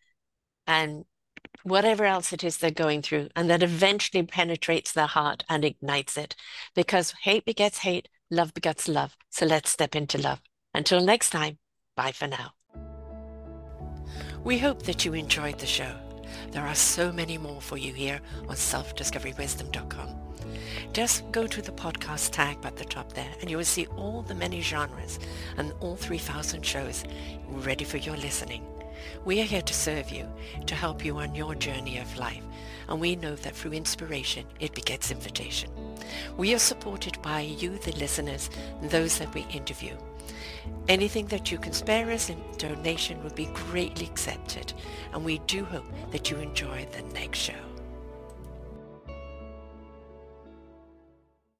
and 0.65 1.03
whatever 1.63 2.05
else 2.05 2.33
it 2.33 2.43
is 2.43 2.57
they're 2.57 2.71
going 2.71 3.01
through, 3.01 3.29
and 3.35 3.49
that 3.49 3.63
eventually 3.63 4.23
penetrates 4.23 4.91
their 4.91 5.07
heart 5.07 5.43
and 5.49 5.65
ignites 5.65 6.17
it. 6.17 6.35
Because 6.75 7.13
hate 7.21 7.45
begets 7.45 7.79
hate, 7.79 8.07
love 8.29 8.53
begets 8.53 8.87
love. 8.87 9.15
So 9.29 9.45
let's 9.45 9.69
step 9.69 9.95
into 9.95 10.17
love. 10.17 10.41
Until 10.73 11.01
next 11.01 11.31
time, 11.31 11.57
bye 11.95 12.11
for 12.11 12.27
now. 12.27 12.53
We 14.43 14.57
hope 14.57 14.83
that 14.83 15.03
you 15.03 15.13
enjoyed 15.13 15.59
the 15.59 15.65
show. 15.65 15.95
There 16.51 16.65
are 16.65 16.75
so 16.75 17.11
many 17.11 17.37
more 17.37 17.61
for 17.61 17.77
you 17.77 17.93
here 17.93 18.21
on 18.47 18.55
selfdiscoverywisdom.com. 18.55 20.15
Just 20.93 21.29
go 21.31 21.45
to 21.45 21.61
the 21.61 21.71
podcast 21.71 22.31
tag 22.31 22.57
at 22.63 22.77
the 22.77 22.85
top 22.85 23.13
there 23.13 23.31
and 23.41 23.49
you 23.49 23.57
will 23.57 23.65
see 23.65 23.85
all 23.87 24.21
the 24.21 24.35
many 24.35 24.61
genres 24.61 25.19
and 25.57 25.73
all 25.79 25.95
3,000 25.95 26.65
shows 26.65 27.03
ready 27.47 27.83
for 27.83 27.97
your 27.97 28.17
listening. 28.17 28.65
We 29.25 29.41
are 29.41 29.45
here 29.45 29.61
to 29.61 29.73
serve 29.73 30.09
you, 30.09 30.27
to 30.65 30.75
help 30.75 31.03
you 31.03 31.17
on 31.17 31.35
your 31.35 31.55
journey 31.55 31.97
of 31.97 32.17
life, 32.17 32.43
and 32.87 32.99
we 32.99 33.15
know 33.15 33.35
that 33.35 33.55
through 33.55 33.73
inspiration, 33.73 34.45
it 34.59 34.73
begets 34.73 35.11
invitation. 35.11 35.69
We 36.37 36.53
are 36.53 36.59
supported 36.59 37.21
by 37.21 37.41
you, 37.41 37.77
the 37.77 37.91
listeners, 37.93 38.49
and 38.81 38.89
those 38.89 39.19
that 39.19 39.33
we 39.33 39.45
interview. 39.51 39.95
Anything 40.87 41.27
that 41.27 41.51
you 41.51 41.57
can 41.57 41.73
spare 41.73 42.09
us 42.11 42.29
in 42.29 42.41
donation 42.57 43.23
would 43.23 43.35
be 43.35 43.45
greatly 43.53 44.05
accepted, 44.05 44.73
and 45.13 45.23
we 45.23 45.39
do 45.39 45.63
hope 45.63 45.85
that 46.11 46.31
you 46.31 46.37
enjoy 46.37 46.87
the 46.91 47.03
next 47.13 47.39
show. 47.39 47.68